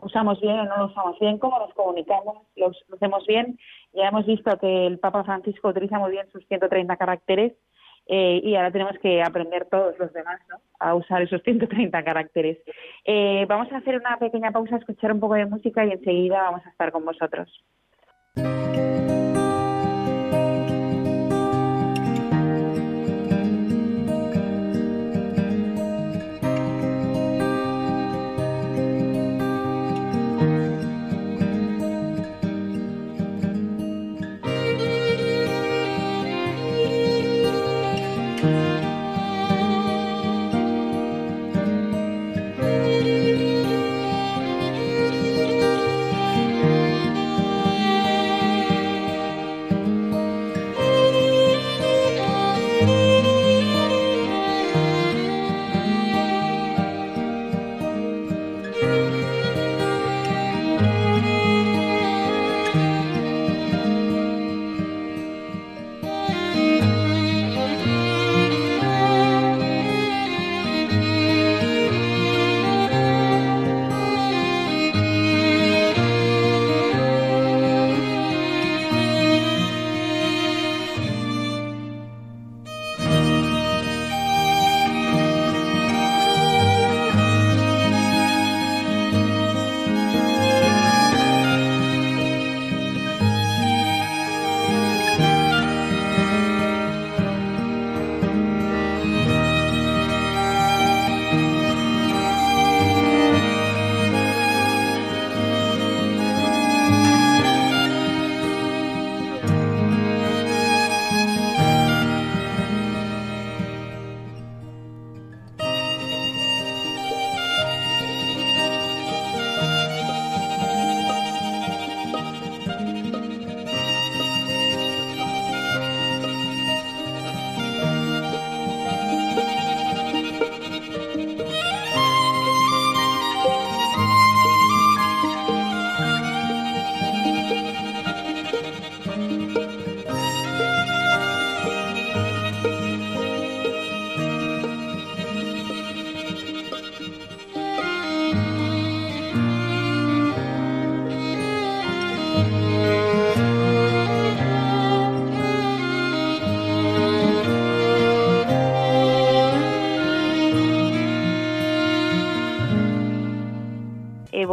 usamos 0.02 0.40
bien 0.40 0.58
o 0.58 0.64
no 0.64 0.76
lo 0.78 0.86
usamos 0.86 1.18
bien, 1.18 1.38
cómo 1.38 1.58
nos 1.58 1.72
comunicamos, 1.74 2.38
lo, 2.56 2.70
hacemos 2.94 3.26
bien. 3.26 3.58
Ya 3.92 4.08
hemos 4.08 4.26
visto 4.26 4.56
que 4.58 4.86
el 4.86 4.98
Papa 4.98 5.24
Francisco 5.24 5.68
utiliza 5.68 5.98
muy 5.98 6.10
bien 6.10 6.30
sus 6.30 6.46
130 6.46 6.96
caracteres 6.96 7.54
eh, 8.06 8.40
y 8.42 8.54
ahora 8.54 8.70
tenemos 8.70 8.98
que 9.00 9.22
aprender 9.22 9.66
todos 9.70 9.98
los 9.98 10.12
demás 10.12 10.40
¿no? 10.48 10.58
a 10.78 10.94
usar 10.94 11.22
esos 11.22 11.42
130 11.42 12.04
caracteres. 12.04 12.58
Eh, 13.04 13.46
vamos 13.48 13.72
a 13.72 13.78
hacer 13.78 13.96
una 13.96 14.16
pequeña 14.18 14.52
pausa, 14.52 14.76
escuchar 14.76 15.12
un 15.12 15.20
poco 15.20 15.34
de 15.34 15.46
música 15.46 15.84
y 15.84 15.92
enseguida 15.92 16.42
vamos 16.42 16.64
a 16.66 16.70
estar 16.70 16.92
con 16.92 17.04
vosotros. 17.04 17.64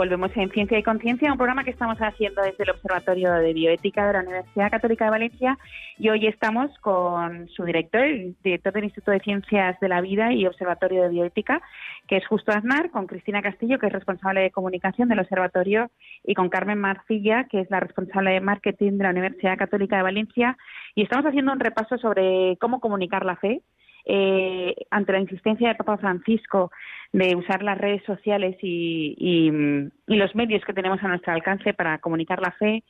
Volvemos 0.03 0.35
en 0.35 0.51
Ciencia 0.51 0.77
y 0.77 0.83
Conciencia, 0.83 1.31
un 1.31 1.37
programa 1.37 1.63
que 1.63 1.69
estamos 1.71 1.97
haciendo 1.97 2.41
desde 2.41 2.65
el 2.65 2.71
Observatorio 2.71 3.31
de 3.35 3.53
Bioética 3.53 4.05
de 4.05 4.11
la 4.11 4.19
Universidad 4.19 4.69
Católica 4.69 5.05
de 5.05 5.11
Valencia 5.11 5.57
y 5.97 6.09
hoy 6.09 6.27
estamos 6.27 6.77
con 6.79 7.47
su 7.47 7.63
director, 7.63 8.01
el 8.01 8.35
director 8.43 8.73
del 8.73 8.83
Instituto 8.83 9.11
de 9.11 9.21
Ciencias 9.21 9.79
de 9.79 9.87
la 9.87 10.01
Vida 10.01 10.33
y 10.33 10.45
Observatorio 10.45 11.03
de 11.03 11.07
Bioética, 11.07 11.61
que 12.09 12.17
es 12.17 12.27
Justo 12.27 12.51
Aznar, 12.51 12.91
con 12.91 13.07
Cristina 13.07 13.41
Castillo, 13.41 13.79
que 13.79 13.87
es 13.87 13.93
responsable 13.93 14.41
de 14.41 14.51
comunicación 14.51 15.07
del 15.07 15.19
Observatorio, 15.19 15.89
y 16.25 16.33
con 16.33 16.49
Carmen 16.49 16.79
Marcilla, 16.79 17.45
que 17.49 17.61
es 17.61 17.71
la 17.71 17.79
responsable 17.79 18.31
de 18.31 18.41
marketing 18.41 18.97
de 18.97 19.05
la 19.05 19.11
Universidad 19.11 19.57
Católica 19.57 19.95
de 19.95 20.03
Valencia. 20.03 20.57
Y 20.95 21.03
estamos 21.03 21.25
haciendo 21.25 21.53
un 21.53 21.61
repaso 21.61 21.97
sobre 21.97 22.57
cómo 22.59 22.81
comunicar 22.81 23.25
la 23.25 23.37
fe 23.37 23.61
eh, 24.05 24.75
ante 24.91 25.13
la 25.13 25.19
insistencia 25.19 25.69
de 25.69 25.75
Papa 25.75 25.97
Francisco 25.97 26.71
de 27.11 27.35
usar 27.35 27.63
las 27.63 27.77
redes 27.77 28.03
sociales 28.03 28.57
y, 28.61 29.89
los 30.07 30.35
medios 30.35 30.63
que 30.65 30.73
tenemos 30.73 31.01
a 31.03 31.07
nuestro 31.07 31.33
alcance 31.33 31.73
para 31.73 31.99
comunicar 31.99 32.41
la 32.41 32.51
fe, 32.51 32.83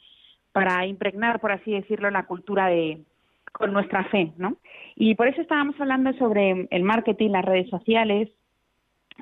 para 0.51 0.85
impregnar, 0.85 1.39
por 1.39 1.51
así 1.51 1.71
decirlo, 1.71 2.09
la 2.09 2.25
cultura 2.25 2.67
de 2.67 3.01
con 3.51 3.71
nuestra 3.71 4.03
fe, 4.05 4.31
¿no? 4.37 4.57
Y 4.95 5.13
por 5.13 5.27
eso 5.27 5.41
estábamos 5.41 5.79
hablando 5.79 6.11
sobre 6.13 6.67
el 6.71 6.83
marketing, 6.83 7.29
las 7.29 7.45
redes 7.45 7.69
sociales, 7.69 8.29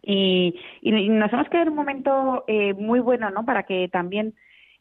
y, 0.04 0.56
nos 0.82 1.34
hemos 1.34 1.50
quedado 1.50 1.64
en 1.64 1.70
un 1.70 1.76
momento 1.76 2.44
eh, 2.48 2.74
muy 2.74 3.00
bueno, 3.00 3.30
¿no? 3.30 3.46
Para 3.46 3.64
que 3.64 3.90
también 3.90 4.34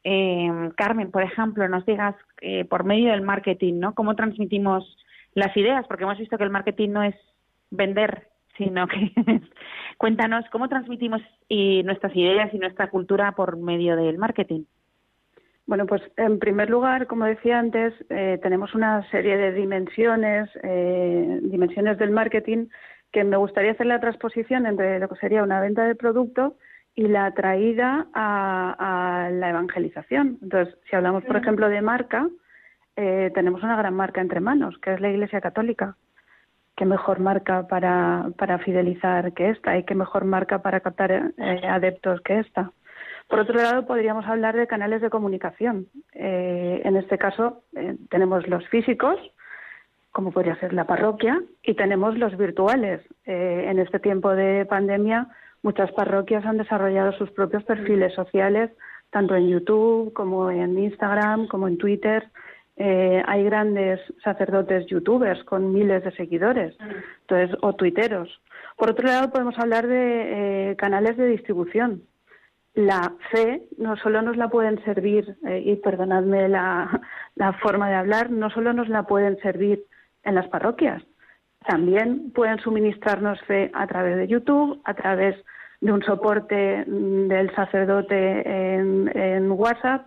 eh, 0.04 0.70
Carmen, 0.76 1.10
por 1.10 1.22
ejemplo, 1.22 1.68
nos 1.68 1.84
digas 1.84 2.14
eh, 2.40 2.64
por 2.64 2.84
medio 2.84 3.10
del 3.10 3.22
marketing, 3.22 3.80
¿no? 3.80 3.94
Cómo 3.94 4.14
transmitimos 4.16 4.96
las 5.34 5.56
ideas, 5.56 5.86
porque 5.86 6.04
hemos 6.04 6.18
visto 6.18 6.36
que 6.36 6.44
el 6.44 6.50
marketing 6.50 6.90
no 6.90 7.02
es 7.02 7.14
vender, 7.70 8.28
sino 8.56 8.86
que 8.88 9.12
cuéntanos 9.98 10.44
cómo 10.50 10.68
transmitimos 10.68 11.22
y 11.48 11.82
nuestras 11.84 12.14
ideas 12.14 12.52
y 12.52 12.58
nuestra 12.58 12.90
cultura 12.90 13.32
por 13.32 13.56
medio 13.56 13.96
del 13.96 14.18
marketing. 14.18 14.64
Bueno, 15.66 15.86
pues 15.86 16.02
en 16.16 16.40
primer 16.40 16.68
lugar, 16.68 17.06
como 17.06 17.26
decía 17.26 17.58
antes, 17.58 17.94
eh, 18.08 18.40
tenemos 18.42 18.74
una 18.74 19.08
serie 19.10 19.36
de 19.36 19.52
dimensiones, 19.52 20.50
eh, 20.64 21.38
dimensiones 21.42 21.96
del 21.98 22.10
marketing 22.10 22.66
que 23.12 23.22
me 23.22 23.36
gustaría 23.36 23.72
hacer 23.72 23.86
la 23.86 24.00
transposición 24.00 24.66
entre 24.66 24.98
lo 24.98 25.08
que 25.08 25.16
sería 25.16 25.42
una 25.42 25.60
venta 25.60 25.84
de 25.84 25.94
producto 25.94 26.56
y 26.94 27.06
la 27.06 27.32
traída 27.34 28.08
a, 28.14 29.26
a 29.26 29.30
la 29.30 29.50
evangelización. 29.50 30.38
Entonces, 30.42 30.76
si 30.88 30.96
hablamos, 30.96 31.24
por 31.24 31.36
ejemplo, 31.36 31.68
de 31.68 31.82
marca, 31.82 32.28
eh, 32.96 33.30
tenemos 33.34 33.62
una 33.62 33.76
gran 33.76 33.94
marca 33.94 34.20
entre 34.20 34.40
manos, 34.40 34.78
que 34.78 34.92
es 34.94 35.00
la 35.00 35.10
Iglesia 35.10 35.40
Católica. 35.40 35.96
¿Qué 36.76 36.84
mejor 36.84 37.20
marca 37.20 37.66
para, 37.66 38.30
para 38.36 38.58
fidelizar 38.58 39.32
que 39.32 39.50
esta? 39.50 39.76
¿Y 39.76 39.84
qué 39.84 39.94
mejor 39.94 40.24
marca 40.24 40.62
para 40.62 40.80
captar 40.80 41.12
eh, 41.12 41.60
adeptos 41.68 42.20
que 42.22 42.40
esta? 42.40 42.72
Por 43.28 43.38
otro 43.38 43.54
lado, 43.54 43.86
podríamos 43.86 44.26
hablar 44.26 44.56
de 44.56 44.66
canales 44.66 45.00
de 45.02 45.10
comunicación. 45.10 45.86
Eh, 46.14 46.82
en 46.84 46.96
este 46.96 47.16
caso, 47.16 47.62
tenemos 48.08 48.48
los 48.48 48.66
físicos, 48.68 49.18
como 50.10 50.32
podría 50.32 50.58
ser 50.58 50.72
la 50.72 50.86
parroquia, 50.86 51.40
y 51.62 51.74
tenemos 51.74 52.18
los 52.18 52.36
virtuales. 52.36 53.00
en 53.24 53.78
este 53.78 54.00
tiempo 54.00 54.30
de 54.34 54.66
pandemia, 54.66 55.28
muchas 55.62 55.92
parroquias 55.92 56.44
han 56.44 56.58
desarrollado 56.58 57.12
sus 57.12 57.30
propios 57.30 57.62
perfiles 57.64 58.12
sociales, 58.14 58.70
tanto 59.10 59.34
en 59.36 59.48
YouTube 59.48 60.12
como 60.12 60.50
en 60.50 60.78
Instagram, 60.78 61.46
como 61.48 61.68
en 61.68 61.78
Twitter, 61.78 62.28
eh, 62.82 63.22
hay 63.26 63.44
grandes 63.44 64.00
sacerdotes 64.24 64.86
youtubers 64.86 65.44
con 65.44 65.72
miles 65.72 66.02
de 66.02 66.12
seguidores, 66.12 66.74
entonces 67.20 67.56
o 67.60 67.74
tuiteros. 67.74 68.40
Por 68.76 68.90
otro 68.90 69.06
lado, 69.06 69.30
podemos 69.30 69.58
hablar 69.58 69.86
de 69.86 70.70
eh, 70.70 70.76
canales 70.76 71.16
de 71.16 71.26
distribución. 71.26 72.02
La 72.74 73.12
fe 73.30 73.64
no 73.76 73.96
solo 73.96 74.22
nos 74.22 74.36
la 74.36 74.48
pueden 74.48 74.82
servir, 74.84 75.36
eh, 75.46 75.62
y 75.64 75.76
perdonadme 75.76 76.48
la, 76.48 77.00
la 77.34 77.52
forma 77.54 77.88
de 77.90 77.96
hablar, 77.96 78.30
no 78.30 78.48
solo 78.48 78.72
nos 78.72 78.88
la 78.88 79.02
pueden 79.02 79.38
servir 79.40 79.84
en 80.22 80.34
las 80.34 80.48
parroquias, 80.48 81.02
también 81.66 82.32
pueden 82.32 82.58
suministrarnos 82.60 83.40
fe 83.42 83.70
a 83.74 83.86
través 83.86 84.16
de 84.16 84.26
YouTube, 84.26 84.80
a 84.84 84.94
través 84.94 85.36
de 85.80 85.92
un 85.92 86.02
soporte 86.02 86.84
mm, 86.86 87.28
del 87.28 87.54
sacerdote 87.54 88.74
en, 88.74 89.50
WhatsApp. 89.50 90.06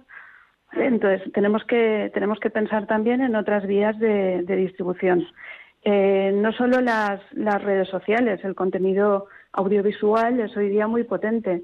Entonces, 0.75 1.31
tenemos 1.33 1.63
que, 1.65 2.11
tenemos 2.13 2.39
que 2.39 2.49
pensar 2.49 2.87
también 2.87 3.21
en 3.21 3.35
otras 3.35 3.65
vías 3.67 3.97
de, 3.99 4.43
distribución. 4.47 5.25
Eh, 5.83 6.31
no 6.33 6.51
solo 6.53 6.81
las, 6.81 7.21
redes 7.33 7.89
sociales, 7.89 8.43
el 8.43 8.55
contenido 8.55 9.27
audiovisual 9.51 10.39
es 10.39 10.55
hoy 10.57 10.69
día 10.69 10.87
muy 10.87 11.03
potente. 11.03 11.63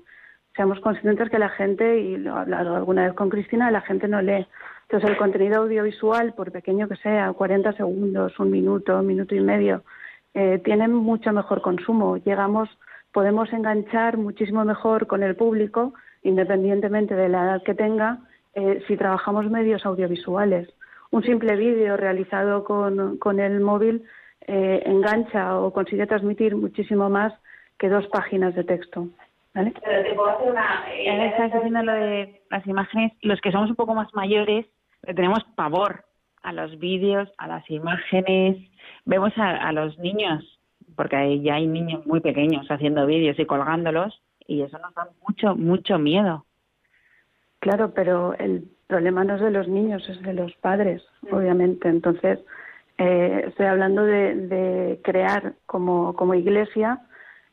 Seamos 0.56 0.80
conscientes 0.82 1.30
que 1.30 1.40
la 1.40 1.50
gente, 1.50 2.00
y 2.00 2.18
lo 2.18 2.36
he 2.36 2.40
hablado 2.40 2.76
alguna 2.76 3.06
vez 3.06 3.14
con 3.14 3.30
Cristina, 3.30 3.72
la 3.72 3.82
gente 3.82 4.08
no 4.08 4.22
lee. 4.22 4.46
Entonces, 4.84 5.10
el 5.10 5.18
contenido 5.18 5.62
audiovisual, 5.64 6.34
por 6.34 6.52
pequeño 6.52 6.88
que 6.88 6.96
sea, 6.98 7.32
40 7.32 7.74
segundos, 7.74 8.38
un 8.40 8.52
minuto, 8.52 9.00
un 9.00 9.08
minuto 9.08 9.36
y 9.36 9.40
medio, 9.40 9.84
eh, 10.34 10.60
tiene 10.64 10.88
mucho 10.88 11.32
mejor 11.32 11.62
consumo. 11.62 12.18
Llegamos, 12.18 12.70
podemos 13.12 13.52
enganchar 13.54 14.18
muchísimo 14.18 14.66
mejor 14.66 15.08
con 15.08 15.24
el 15.24 15.36
público, 15.36 15.94
independientemente 16.24 17.16
de 17.16 17.30
la 17.30 17.44
edad 17.44 17.64
que 17.64 17.74
tenga, 17.74 18.20
eh, 18.54 18.84
si 18.88 18.98
trabajamos 18.98 19.50
medios 19.50 19.86
audiovisuales. 19.86 20.70
Un 21.12 21.24
simple 21.24 21.56
vídeo 21.56 21.98
realizado 21.98 22.64
con, 22.64 23.18
con 23.18 23.40
el 23.40 23.60
móvil 23.62 24.04
eh, 24.42 24.84
engancha 24.86 25.60
o 25.60 25.72
consigue 25.74 26.08
transmitir 26.08 26.56
muchísimo 26.56 27.10
más 27.10 27.34
que 27.78 27.90
dos 27.90 28.08
páginas 28.08 28.56
de 28.56 28.64
texto. 28.64 29.08
¿Vale? 29.54 29.74
Pero 29.84 30.04
te 30.04 30.14
puedo 30.14 30.30
hacer 30.30 30.52
una. 30.52 31.26
estás 31.26 31.54
diciendo 31.54 31.84
lo 31.84 31.94
de 31.94 32.42
las 32.52 32.66
imágenes. 32.68 33.14
Los 33.22 33.42
que 33.42 33.52
somos 33.52 33.70
un 33.70 33.76
poco 33.76 33.96
más 33.96 34.14
mayores 34.14 34.66
le 35.06 35.14
tenemos 35.14 35.44
pavor 35.56 36.06
a 36.44 36.54
los 36.54 36.78
vídeos, 36.80 37.30
a 37.38 37.48
las 37.48 37.70
imágenes. 37.70 38.58
Vemos 39.06 39.34
a, 39.38 39.72
los 39.72 39.98
niños, 40.00 40.60
porque 40.96 41.42
ya 41.42 41.56
hay 41.56 41.68
niños 41.68 42.06
muy 42.06 42.20
pequeños 42.20 42.70
haciendo 42.70 43.06
vídeos 43.06 43.40
y 43.40 43.46
colgándolos, 43.46 44.22
y 44.48 44.62
eso 44.62 44.78
nos 44.80 44.94
da 44.94 45.10
mucho, 45.28 45.56
mucho 45.56 46.00
miedo. 46.00 46.46
Claro, 47.60 47.92
pero 47.94 48.34
el 48.36 48.66
problema 48.88 49.24
no 49.24 49.36
es 49.36 49.42
de 49.42 49.52
los 49.52 49.68
niños, 49.68 50.08
es 50.10 50.22
de 50.22 50.34
los 50.34 50.54
padres, 50.56 51.04
obviamente. 51.32 51.90
Entonces, 51.90 52.40
eh, 52.98 53.46
estoy 53.48 53.66
hablando 53.66 54.04
de, 54.04 55.00
crear 55.04 55.54
como, 55.66 56.14
como 56.16 56.34
iglesia 56.34 57.00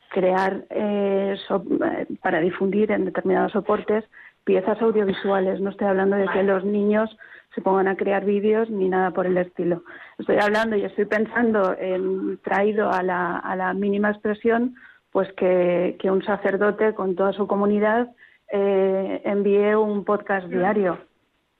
crear 0.09 0.65
eh, 0.69 1.35
eh, 1.35 2.07
para 2.21 2.39
difundir 2.39 2.91
en 2.91 3.05
determinados 3.05 3.51
soportes 3.51 4.05
piezas 4.43 4.81
audiovisuales. 4.81 5.59
No 5.59 5.69
estoy 5.69 5.87
hablando 5.87 6.15
de 6.15 6.27
que 6.29 6.43
los 6.43 6.63
niños 6.63 7.15
se 7.53 7.61
pongan 7.61 7.87
a 7.87 7.97
crear 7.97 8.23
vídeos 8.23 8.69
ni 8.69 8.87
nada 8.87 9.11
por 9.11 9.25
el 9.25 9.37
estilo. 9.37 9.83
Estoy 10.17 10.37
hablando 10.37 10.75
y 10.75 10.85
estoy 10.85 11.05
pensando 11.05 11.75
en 11.77 12.37
traído 12.39 12.89
a 12.91 13.03
la, 13.03 13.37
a 13.37 13.55
la 13.55 13.73
mínima 13.73 14.11
expresión 14.11 14.75
pues 15.11 15.31
que, 15.33 15.97
que, 15.99 16.11
un 16.11 16.23
sacerdote 16.23 16.93
con 16.93 17.15
toda 17.15 17.33
su 17.33 17.47
comunidad 17.47 18.09
eh, 18.51 19.21
envíe 19.25 19.75
un 19.75 20.03
podcast 20.03 20.47
diario. 20.47 20.99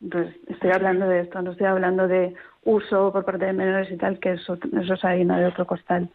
Entonces, 0.01 0.35
estoy 0.47 0.71
hablando 0.71 1.07
de 1.07 1.21
esto, 1.21 1.41
no 1.41 1.51
estoy 1.51 1.67
hablando 1.67 2.07
de 2.07 2.35
uso 2.63 3.11
por 3.11 3.25
parte 3.25 3.45
de 3.45 3.53
menores 3.53 3.91
y 3.91 3.97
tal, 3.97 4.19
que 4.19 4.33
eso, 4.33 4.57
eso 4.79 4.93
es 4.93 5.05
harina 5.05 5.39
de 5.39 5.47
otro 5.47 5.65
costal. 5.65 6.09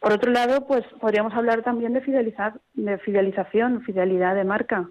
Por 0.00 0.12
otro 0.12 0.30
lado, 0.30 0.66
pues 0.66 0.84
podríamos 1.00 1.34
hablar 1.34 1.62
también 1.62 1.94
de 1.94 2.00
fidelizar, 2.02 2.54
de 2.74 2.98
fidelización, 2.98 3.82
fidelidad 3.82 4.34
de 4.34 4.44
marca. 4.44 4.88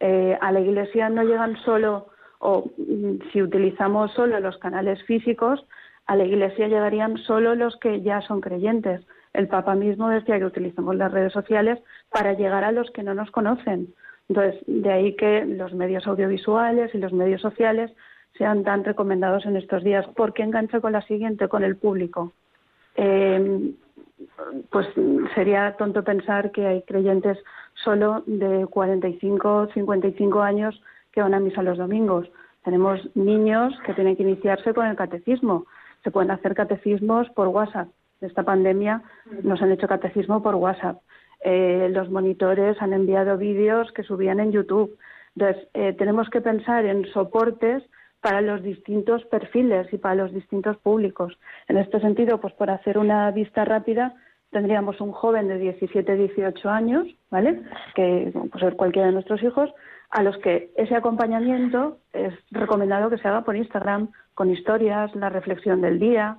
Eh, 0.00 0.38
a 0.40 0.52
la 0.52 0.60
Iglesia 0.60 1.10
no 1.10 1.22
llegan 1.22 1.56
solo, 1.64 2.08
o 2.38 2.70
mm, 2.78 3.30
si 3.32 3.42
utilizamos 3.42 4.12
solo 4.12 4.40
los 4.40 4.56
canales 4.58 5.02
físicos, 5.04 5.66
a 6.06 6.16
la 6.16 6.24
Iglesia 6.24 6.68
llegarían 6.68 7.18
solo 7.18 7.54
los 7.54 7.76
que 7.76 8.00
ya 8.02 8.20
son 8.22 8.40
creyentes. 8.40 9.02
El 9.32 9.48
Papa 9.48 9.74
mismo 9.74 10.08
decía 10.08 10.38
que 10.38 10.44
utilizamos 10.44 10.96
las 10.96 11.12
redes 11.12 11.32
sociales 11.32 11.78
para 12.10 12.34
llegar 12.34 12.64
a 12.64 12.72
los 12.72 12.90
que 12.90 13.02
no 13.02 13.14
nos 13.14 13.30
conocen. 13.30 13.94
Entonces, 14.28 14.62
de 14.66 14.92
ahí 14.92 15.16
que 15.16 15.44
los 15.44 15.74
medios 15.74 16.06
audiovisuales 16.06 16.94
y 16.94 16.98
los 16.98 17.12
medios 17.12 17.40
sociales 17.40 17.90
sean 18.38 18.64
tan 18.64 18.84
recomendados 18.84 19.44
en 19.46 19.56
estos 19.56 19.84
días, 19.84 20.06
porque 20.16 20.42
engancha 20.42 20.80
con 20.80 20.92
la 20.92 21.02
siguiente, 21.02 21.48
con 21.48 21.64
el 21.64 21.76
público. 21.76 22.32
Eh, 22.96 23.72
pues 24.70 24.86
sería 25.34 25.74
tonto 25.76 26.04
pensar 26.04 26.50
que 26.50 26.66
hay 26.66 26.82
creyentes 26.82 27.38
solo 27.74 28.22
de 28.26 28.66
45, 28.66 29.68
55 29.74 30.40
años 30.40 30.80
que 31.12 31.22
van 31.22 31.34
a 31.34 31.40
misa 31.40 31.62
los 31.62 31.78
domingos. 31.78 32.30
Tenemos 32.64 33.00
niños 33.14 33.74
que 33.84 33.94
tienen 33.94 34.16
que 34.16 34.22
iniciarse 34.22 34.72
con 34.72 34.86
el 34.86 34.96
catecismo. 34.96 35.66
Se 36.04 36.10
pueden 36.10 36.30
hacer 36.30 36.54
catecismos 36.54 37.28
por 37.30 37.48
WhatsApp. 37.48 37.88
Esta 38.20 38.44
pandemia 38.44 39.02
nos 39.42 39.60
han 39.62 39.72
hecho 39.72 39.88
catecismo 39.88 40.42
por 40.42 40.54
WhatsApp. 40.54 41.00
Eh, 41.44 41.88
los 41.90 42.10
monitores 42.10 42.80
han 42.80 42.92
enviado 42.92 43.36
vídeos 43.36 43.90
que 43.92 44.02
subían 44.02 44.40
en 44.40 44.52
YouTube. 44.52 44.96
Entonces, 45.36 45.68
eh, 45.74 45.94
tenemos 45.94 46.28
que 46.30 46.40
pensar 46.40 46.84
en 46.84 47.06
soportes 47.06 47.82
para 48.20 48.40
los 48.40 48.62
distintos 48.62 49.24
perfiles 49.24 49.92
y 49.92 49.98
para 49.98 50.14
los 50.14 50.32
distintos 50.32 50.76
públicos. 50.78 51.36
En 51.68 51.76
este 51.76 52.00
sentido, 52.00 52.40
pues 52.40 52.54
por 52.54 52.70
hacer 52.70 52.96
una 52.96 53.30
vista 53.32 53.64
rápida, 53.64 54.14
tendríamos 54.50 55.00
un 55.00 55.10
joven 55.10 55.48
de 55.48 55.58
17, 55.58 56.14
18 56.14 56.70
años, 56.70 57.08
¿vale? 57.30 57.62
Que 57.94 58.30
puede 58.32 58.64
ser 58.64 58.76
cualquiera 58.76 59.08
de 59.08 59.14
nuestros 59.14 59.42
hijos, 59.42 59.70
a 60.10 60.22
los 60.22 60.36
que 60.38 60.70
ese 60.76 60.94
acompañamiento 60.94 61.98
es 62.12 62.34
recomendado 62.50 63.10
que 63.10 63.18
se 63.18 63.26
haga 63.26 63.42
por 63.42 63.56
Instagram, 63.56 64.10
con 64.34 64.50
historias, 64.50 65.14
la 65.16 65.30
reflexión 65.30 65.80
del 65.80 65.98
día. 65.98 66.38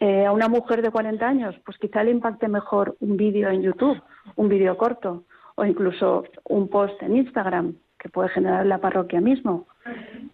Eh, 0.00 0.26
a 0.26 0.32
una 0.32 0.48
mujer 0.48 0.82
de 0.82 0.90
40 0.90 1.26
años, 1.26 1.54
pues 1.64 1.78
quizá 1.78 2.02
le 2.02 2.10
impacte 2.10 2.48
mejor 2.48 2.96
un 3.00 3.16
vídeo 3.16 3.48
en 3.48 3.62
YouTube, 3.62 4.00
un 4.36 4.48
vídeo 4.48 4.76
corto, 4.76 5.24
o 5.54 5.64
incluso 5.64 6.24
un 6.44 6.68
post 6.68 7.00
en 7.02 7.16
Instagram, 7.16 7.74
que 7.98 8.08
puede 8.08 8.28
generar 8.30 8.66
la 8.66 8.78
parroquia 8.78 9.20
mismo. 9.20 9.66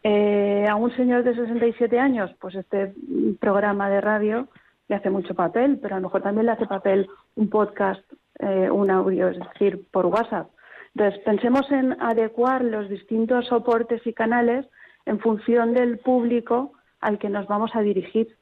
Eh, 0.02 0.64
a 0.68 0.76
un 0.76 0.94
señor 0.96 1.24
de 1.24 1.34
67 1.34 1.98
años, 1.98 2.30
pues 2.40 2.54
este 2.54 2.94
programa 3.38 3.90
de 3.90 4.00
radio 4.00 4.48
le 4.88 4.96
hace 4.96 5.10
mucho 5.10 5.34
papel, 5.34 5.78
pero 5.80 5.94
a 5.94 5.98
lo 5.98 6.08
mejor 6.08 6.22
también 6.22 6.46
le 6.46 6.52
hace 6.52 6.66
papel 6.66 7.08
un 7.36 7.48
podcast, 7.50 8.02
eh, 8.38 8.70
un 8.70 8.90
audio, 8.90 9.28
es 9.28 9.38
decir, 9.38 9.86
por 9.90 10.06
WhatsApp. 10.06 10.50
Entonces, 10.94 11.20
pensemos 11.24 11.70
en 11.70 12.00
adecuar 12.02 12.64
los 12.64 12.88
distintos 12.88 13.46
soportes 13.46 14.04
y 14.06 14.12
canales 14.12 14.66
en 15.06 15.20
función 15.20 15.74
del 15.74 15.98
público 15.98 16.72
al 17.00 17.18
que 17.18 17.28
nos 17.28 17.46
vamos 17.46 17.70
a 17.74 17.82
dirigir, 17.82 18.36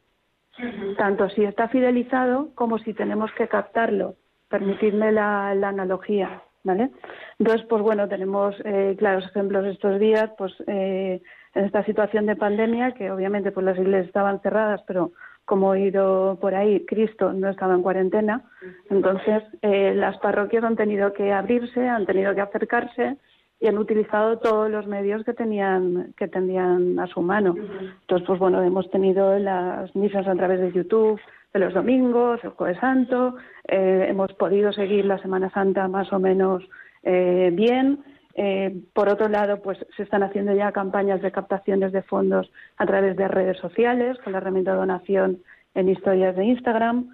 tanto 0.96 1.28
si 1.30 1.44
está 1.44 1.68
fidelizado 1.68 2.50
como 2.54 2.78
si 2.78 2.94
tenemos 2.94 3.30
que 3.32 3.48
captarlo. 3.48 4.16
Permitidme 4.48 5.12
la 5.12 5.50
analogía. 5.50 6.42
¿vale? 6.64 6.90
Entonces, 7.38 7.66
pues 7.68 7.82
bueno, 7.82 8.08
tenemos 8.08 8.54
eh, 8.64 8.94
claros 8.98 9.24
ejemplos 9.26 9.66
estos 9.66 9.98
días, 9.98 10.30
pues 10.36 10.52
eh, 10.66 11.20
en 11.54 11.64
esta 11.64 11.84
situación 11.84 12.26
de 12.26 12.36
pandemia, 12.36 12.92
que 12.92 13.10
obviamente 13.10 13.52
pues 13.52 13.64
las 13.64 13.78
iglesias 13.78 14.06
estaban 14.06 14.40
cerradas, 14.40 14.82
pero 14.86 15.12
como 15.44 15.74
he 15.74 15.80
ido 15.80 16.36
por 16.40 16.54
ahí, 16.54 16.84
Cristo 16.84 17.32
no 17.32 17.48
estaba 17.48 17.74
en 17.74 17.82
cuarentena, 17.82 18.42
entonces 18.90 19.42
eh, 19.62 19.94
las 19.94 20.18
parroquias 20.18 20.62
han 20.62 20.76
tenido 20.76 21.14
que 21.14 21.32
abrirse, 21.32 21.88
han 21.88 22.04
tenido 22.04 22.34
que 22.34 22.42
acercarse 22.42 23.16
y 23.60 23.66
han 23.66 23.78
utilizado 23.78 24.38
todos 24.38 24.70
los 24.70 24.86
medios 24.86 25.24
que 25.24 25.34
tenían 25.34 26.14
que 26.16 26.28
tenían 26.28 26.98
a 26.98 27.06
su 27.08 27.20
mano. 27.20 27.56
Entonces, 27.56 28.26
pues 28.26 28.38
bueno, 28.38 28.62
hemos 28.62 28.88
tenido 28.90 29.38
las 29.38 29.94
misas 29.96 30.26
a 30.28 30.34
través 30.34 30.60
de 30.60 30.72
YouTube, 30.72 31.20
de 31.52 31.60
los 31.60 31.74
domingos, 31.74 32.40
el 32.44 32.50
Jueves 32.50 32.78
Santo, 32.78 33.36
eh, 33.66 34.06
hemos 34.08 34.32
podido 34.34 34.72
seguir 34.72 35.04
la 35.04 35.18
Semana 35.18 35.50
Santa 35.50 35.88
más 35.88 36.12
o 36.12 36.18
menos 36.18 36.62
eh, 37.02 37.50
bien. 37.52 38.04
Eh, 38.34 38.82
por 38.92 39.08
otro 39.08 39.28
lado, 39.28 39.60
pues 39.62 39.78
se 39.96 40.04
están 40.04 40.22
haciendo 40.22 40.52
ya 40.54 40.70
campañas 40.70 41.20
de 41.22 41.32
captaciones 41.32 41.90
de 41.92 42.02
fondos 42.02 42.50
a 42.76 42.86
través 42.86 43.16
de 43.16 43.26
redes 43.26 43.58
sociales, 43.58 44.16
con 44.22 44.32
la 44.32 44.38
herramienta 44.38 44.72
de 44.72 44.78
donación 44.78 45.42
en 45.74 45.88
historias 45.88 46.36
de 46.36 46.44
Instagram. 46.44 47.10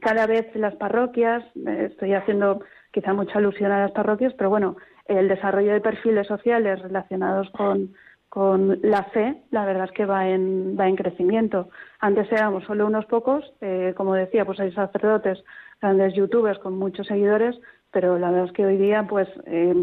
cada 0.00 0.26
vez 0.26 0.46
las 0.54 0.74
parroquias, 0.76 1.42
estoy 1.56 2.12
haciendo 2.12 2.60
quizá 2.92 3.14
mucha 3.14 3.38
alusión 3.38 3.72
a 3.72 3.80
las 3.80 3.92
parroquias, 3.92 4.34
pero 4.34 4.50
bueno, 4.50 4.76
el 5.06 5.28
desarrollo 5.28 5.72
de 5.72 5.80
perfiles 5.80 6.26
sociales 6.26 6.80
relacionados 6.80 7.50
con 7.50 7.94
con 8.32 8.78
la 8.80 9.02
fe, 9.12 9.42
la 9.50 9.66
verdad 9.66 9.84
es 9.84 9.90
que 9.90 10.06
va 10.06 10.26
en, 10.26 10.74
va 10.80 10.88
en 10.88 10.96
crecimiento. 10.96 11.68
Antes 12.00 12.32
éramos 12.32 12.64
solo 12.64 12.86
unos 12.86 13.04
pocos, 13.04 13.44
eh, 13.60 13.92
como 13.94 14.14
decía, 14.14 14.46
pues 14.46 14.58
hay 14.58 14.72
sacerdotes, 14.72 15.44
grandes 15.82 16.14
youtubers 16.14 16.58
con 16.58 16.78
muchos 16.78 17.06
seguidores, 17.08 17.60
pero 17.90 18.18
la 18.18 18.30
verdad 18.30 18.46
es 18.46 18.52
que 18.52 18.64
hoy 18.64 18.78
día 18.78 19.06
pues 19.06 19.28
eh, 19.44 19.74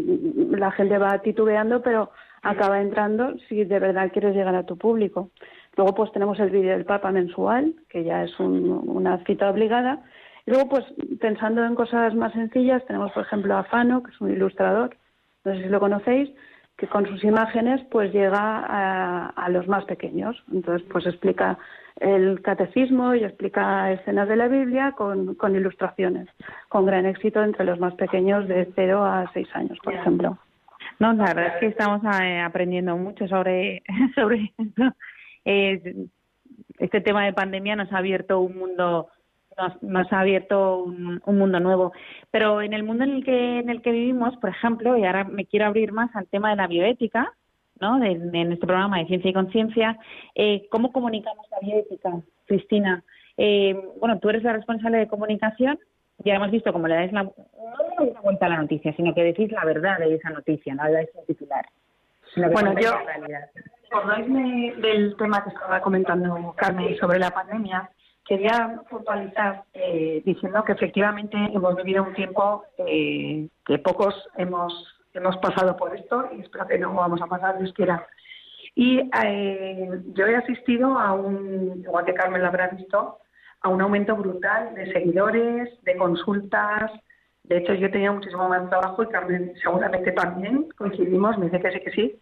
la 0.50 0.72
gente 0.72 0.98
va 0.98 1.20
titubeando, 1.20 1.80
pero 1.80 2.10
acaba 2.42 2.80
entrando 2.80 3.34
si 3.48 3.62
de 3.62 3.78
verdad 3.78 4.10
quieres 4.12 4.34
llegar 4.34 4.56
a 4.56 4.66
tu 4.66 4.76
público. 4.76 5.30
Luego 5.76 5.94
pues 5.94 6.10
tenemos 6.10 6.40
el 6.40 6.50
vídeo 6.50 6.72
del 6.72 6.84
Papa 6.84 7.12
mensual, 7.12 7.76
que 7.88 8.02
ya 8.02 8.24
es 8.24 8.36
una 8.40 9.22
cita 9.26 9.48
obligada. 9.48 10.02
Y 10.44 10.50
luego 10.50 10.70
pues 10.70 10.84
pensando 11.20 11.64
en 11.64 11.76
cosas 11.76 12.16
más 12.16 12.32
sencillas, 12.32 12.84
tenemos 12.86 13.12
por 13.12 13.22
ejemplo 13.22 13.56
a 13.56 13.62
Fano, 13.62 14.02
que 14.02 14.10
es 14.10 14.20
un 14.20 14.32
ilustrador, 14.32 14.96
no 15.44 15.54
sé 15.54 15.62
si 15.62 15.68
lo 15.68 15.80
conocéis, 15.80 16.30
que 16.76 16.86
con 16.86 17.06
sus 17.06 17.22
imágenes 17.24 17.82
pues 17.90 18.12
llega 18.12 18.64
a, 19.28 19.48
los 19.50 19.68
más 19.68 19.84
pequeños. 19.84 20.42
Entonces 20.50 20.86
pues 20.90 21.06
explica 21.06 21.58
el 21.96 22.40
catecismo 22.40 23.14
y 23.14 23.22
explica 23.24 23.92
escenas 23.92 24.28
de 24.28 24.36
la 24.36 24.48
Biblia 24.48 24.92
con, 24.92 25.34
con 25.34 25.54
ilustraciones, 25.54 26.28
con 26.68 26.86
gran 26.86 27.04
éxito 27.04 27.42
entre 27.42 27.66
los 27.66 27.78
más 27.78 27.94
pequeños 27.94 28.48
de 28.48 28.72
0 28.74 29.04
a 29.04 29.30
6 29.34 29.48
años, 29.54 29.78
por 29.84 29.92
ejemplo. 29.92 30.38
No, 30.98 31.12
la 31.12 31.34
verdad 31.34 31.54
es 31.54 31.60
que 31.60 31.66
estamos 31.66 32.02
eh, 32.22 32.40
aprendiendo 32.40 32.96
mucho 32.96 33.28
sobre, 33.28 33.82
sobre 34.14 34.52
esto. 34.56 34.94
este 36.78 37.00
tema 37.02 37.26
de 37.26 37.34
pandemia 37.34 37.76
nos 37.76 37.92
ha 37.92 37.98
abierto 37.98 38.40
un 38.40 38.56
mundo 38.56 39.08
nos, 39.82 40.12
ha 40.12 40.20
abierto 40.20 40.84
un, 40.84 41.20
mundo 41.26 41.60
nuevo. 41.60 41.92
Pero 42.30 42.62
en 42.62 42.72
el 42.72 42.82
mundo 42.82 43.04
en 43.04 43.10
el 43.16 43.24
que 43.24 43.58
en 43.58 43.70
el 43.70 43.82
que 43.82 43.92
vivimos, 43.92 44.36
por 44.38 44.50
ejemplo, 44.50 44.96
y 44.96 45.04
ahora 45.04 45.24
me 45.24 45.46
quiero 45.46 45.66
abrir 45.66 45.92
más 45.92 46.14
al 46.14 46.26
tema 46.26 46.50
de 46.50 46.56
la 46.56 46.66
bioética, 46.66 47.32
¿no? 47.80 47.98
De, 47.98 48.10
en 48.10 48.52
este 48.52 48.66
programa 48.66 48.98
de 48.98 49.06
ciencia 49.06 49.30
y 49.30 49.34
conciencia, 49.34 49.98
eh, 50.34 50.66
¿cómo 50.70 50.92
comunicamos 50.92 51.46
la 51.50 51.58
bioética, 51.60 52.20
Cristina? 52.46 53.02
Eh, 53.36 53.74
bueno, 53.98 54.18
tú 54.18 54.28
eres 54.28 54.42
la 54.42 54.52
responsable 54.52 54.98
de 54.98 55.08
comunicación. 55.08 55.78
Ya 56.18 56.34
hemos 56.34 56.50
visto 56.50 56.72
cómo 56.72 56.86
le 56.86 56.94
dais 56.94 57.12
la, 57.12 57.22
no 57.22 57.30
le 57.98 58.12
dais 58.12 58.22
vuelta 58.22 58.46
a 58.46 58.50
la 58.50 58.60
noticia, 58.60 58.94
sino 58.94 59.14
que 59.14 59.24
decís 59.24 59.50
la 59.50 59.64
verdad 59.64 59.98
de 59.98 60.14
esa 60.14 60.30
noticia, 60.30 60.74
no 60.74 60.84
le 60.84 60.92
dais 60.92 61.10
un 61.14 61.24
titular. 61.24 61.66
Bueno, 62.36 62.74
yo, 62.78 62.92
acordáisme 63.90 64.74
del 64.76 65.16
tema 65.16 65.42
que 65.42 65.50
estaba 65.50 65.80
comentando 65.80 66.54
Carmen 66.56 66.96
sobre 66.96 67.18
la 67.18 67.30
pandemia, 67.30 67.90
quería 68.24 68.80
puntualizar 68.88 69.64
eh, 69.74 70.22
diciendo 70.24 70.62
que 70.64 70.72
efectivamente 70.72 71.36
hemos 71.52 71.74
vivido 71.76 72.04
un 72.04 72.14
tiempo 72.14 72.64
eh, 72.78 73.48
que 73.64 73.78
pocos 73.78 74.14
hemos 74.36 74.72
hemos 75.14 75.36
pasado 75.38 75.76
por 75.76 75.94
esto 75.96 76.28
y 76.36 76.40
espero 76.40 76.66
que 76.66 76.78
no 76.78 76.94
vamos 76.94 77.20
a 77.20 77.26
pasar, 77.26 77.58
Dios 77.58 77.72
quiera. 77.72 78.06
Y 78.74 79.10
eh, 79.22 80.00
yo 80.14 80.26
he 80.26 80.36
asistido 80.36 80.98
a 80.98 81.12
un, 81.12 81.82
igual 81.82 82.04
que 82.04 82.14
Carmen 82.14 82.40
lo 82.40 82.48
habrá 82.48 82.68
visto, 82.68 83.18
a 83.62 83.68
un 83.68 83.80
aumento 83.80 84.16
brutal 84.16 84.74
de 84.74 84.92
seguidores, 84.92 85.82
de 85.82 85.96
consultas, 85.96 86.92
de 87.50 87.56
hecho, 87.56 87.74
yo 87.74 87.90
tenía 87.90 88.12
muchísimo 88.12 88.48
más 88.48 88.70
trabajo 88.70 89.02
y 89.02 89.08
Carmen 89.08 89.52
seguramente 89.60 90.12
también 90.12 90.68
coincidimos, 90.78 91.36
me 91.36 91.46
dice 91.46 91.58
que 91.58 91.72
sí, 91.72 91.80
que 91.80 91.90
sí, 91.90 92.20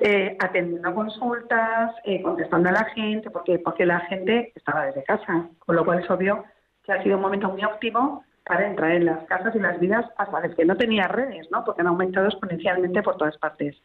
eh, 0.00 0.38
atendiendo 0.40 0.94
consultas, 0.94 1.94
eh, 2.04 2.22
contestando 2.22 2.70
a 2.70 2.72
la 2.72 2.84
gente, 2.86 3.28
porque, 3.28 3.58
porque 3.58 3.84
la 3.84 4.00
gente 4.00 4.54
estaba 4.54 4.86
desde 4.86 5.04
casa, 5.04 5.50
con 5.58 5.76
lo 5.76 5.84
cual 5.84 5.98
es 5.98 6.10
obvio 6.10 6.44
que 6.82 6.92
ha 6.92 7.02
sido 7.02 7.16
un 7.16 7.22
momento 7.22 7.50
muy 7.50 7.62
óptimo 7.62 8.24
para 8.46 8.68
entrar 8.68 8.92
en 8.92 9.04
las 9.04 9.22
casas 9.26 9.54
y 9.54 9.58
las 9.58 9.78
vidas 9.78 10.06
hasta 10.16 10.40
las 10.40 10.54
que 10.54 10.64
no 10.64 10.74
tenía 10.74 11.08
redes, 11.08 11.46
¿no? 11.50 11.62
porque 11.62 11.82
han 11.82 11.88
aumentado 11.88 12.28
exponencialmente 12.28 13.02
por 13.02 13.18
todas 13.18 13.36
partes. 13.36 13.76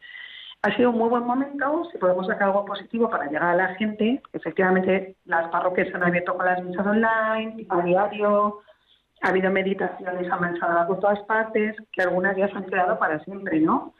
Ha 0.62 0.74
sido 0.76 0.88
un 0.88 0.96
muy 0.96 1.10
buen 1.10 1.24
momento, 1.24 1.84
si 1.92 1.98
podemos 1.98 2.26
sacar 2.26 2.44
algo 2.44 2.64
positivo 2.64 3.10
para 3.10 3.26
llegar 3.26 3.50
a 3.50 3.54
la 3.54 3.74
gente. 3.74 4.22
Efectivamente, 4.32 5.16
las 5.26 5.50
parroquias 5.50 5.94
han 5.94 6.04
abierto 6.04 6.34
con 6.34 6.46
las 6.46 6.64
misas 6.64 6.86
online, 6.86 7.66
a 7.68 7.82
diario, 7.82 8.62
ha 9.22 9.28
habido 9.28 9.50
meditaciones 9.50 10.30
avanzadas 10.30 10.86
por 10.86 11.00
todas 11.00 11.20
partes, 11.20 11.74
que 11.92 12.02
algunas 12.02 12.36
ya 12.36 12.48
se 12.48 12.56
han 12.56 12.66
quedado 12.66 12.98
para 12.98 13.18
siempre, 13.20 13.60
¿no? 13.60 13.94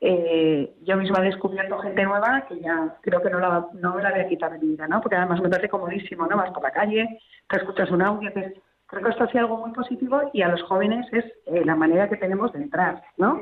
Eh, 0.00 0.72
yo 0.82 0.96
misma 0.96 1.20
he 1.20 1.26
descubierto 1.26 1.78
gente 1.78 2.04
nueva 2.04 2.46
que 2.48 2.58
ya 2.60 2.96
creo 3.02 3.20
que 3.22 3.30
no 3.30 3.38
la, 3.38 3.66
no 3.74 3.94
me 3.94 4.02
la 4.02 4.10
voy 4.10 4.20
a 4.20 4.28
quitar 4.28 4.52
de 4.52 4.58
mi 4.58 4.68
vida, 4.68 4.88
¿no? 4.88 5.00
Porque 5.00 5.16
además 5.16 5.40
me 5.40 5.50
parece 5.50 5.68
comodísimo, 5.68 6.26
¿no? 6.26 6.36
Vas 6.36 6.50
por 6.50 6.62
la 6.62 6.70
calle, 6.70 7.20
te 7.48 7.56
escuchas 7.56 7.90
un 7.90 8.02
audio, 8.02 8.32
que 8.32 8.54
creo 8.86 9.02
que 9.02 9.10
esto 9.10 9.24
ha 9.24 9.28
sido 9.28 9.40
algo 9.40 9.58
muy 9.58 9.72
positivo 9.72 10.30
y 10.32 10.42
a 10.42 10.48
los 10.48 10.62
jóvenes 10.62 11.06
es 11.12 11.24
eh, 11.46 11.64
la 11.64 11.76
manera 11.76 12.08
que 12.08 12.16
tenemos 12.16 12.52
de 12.52 12.62
entrar, 12.62 13.02
¿no? 13.18 13.40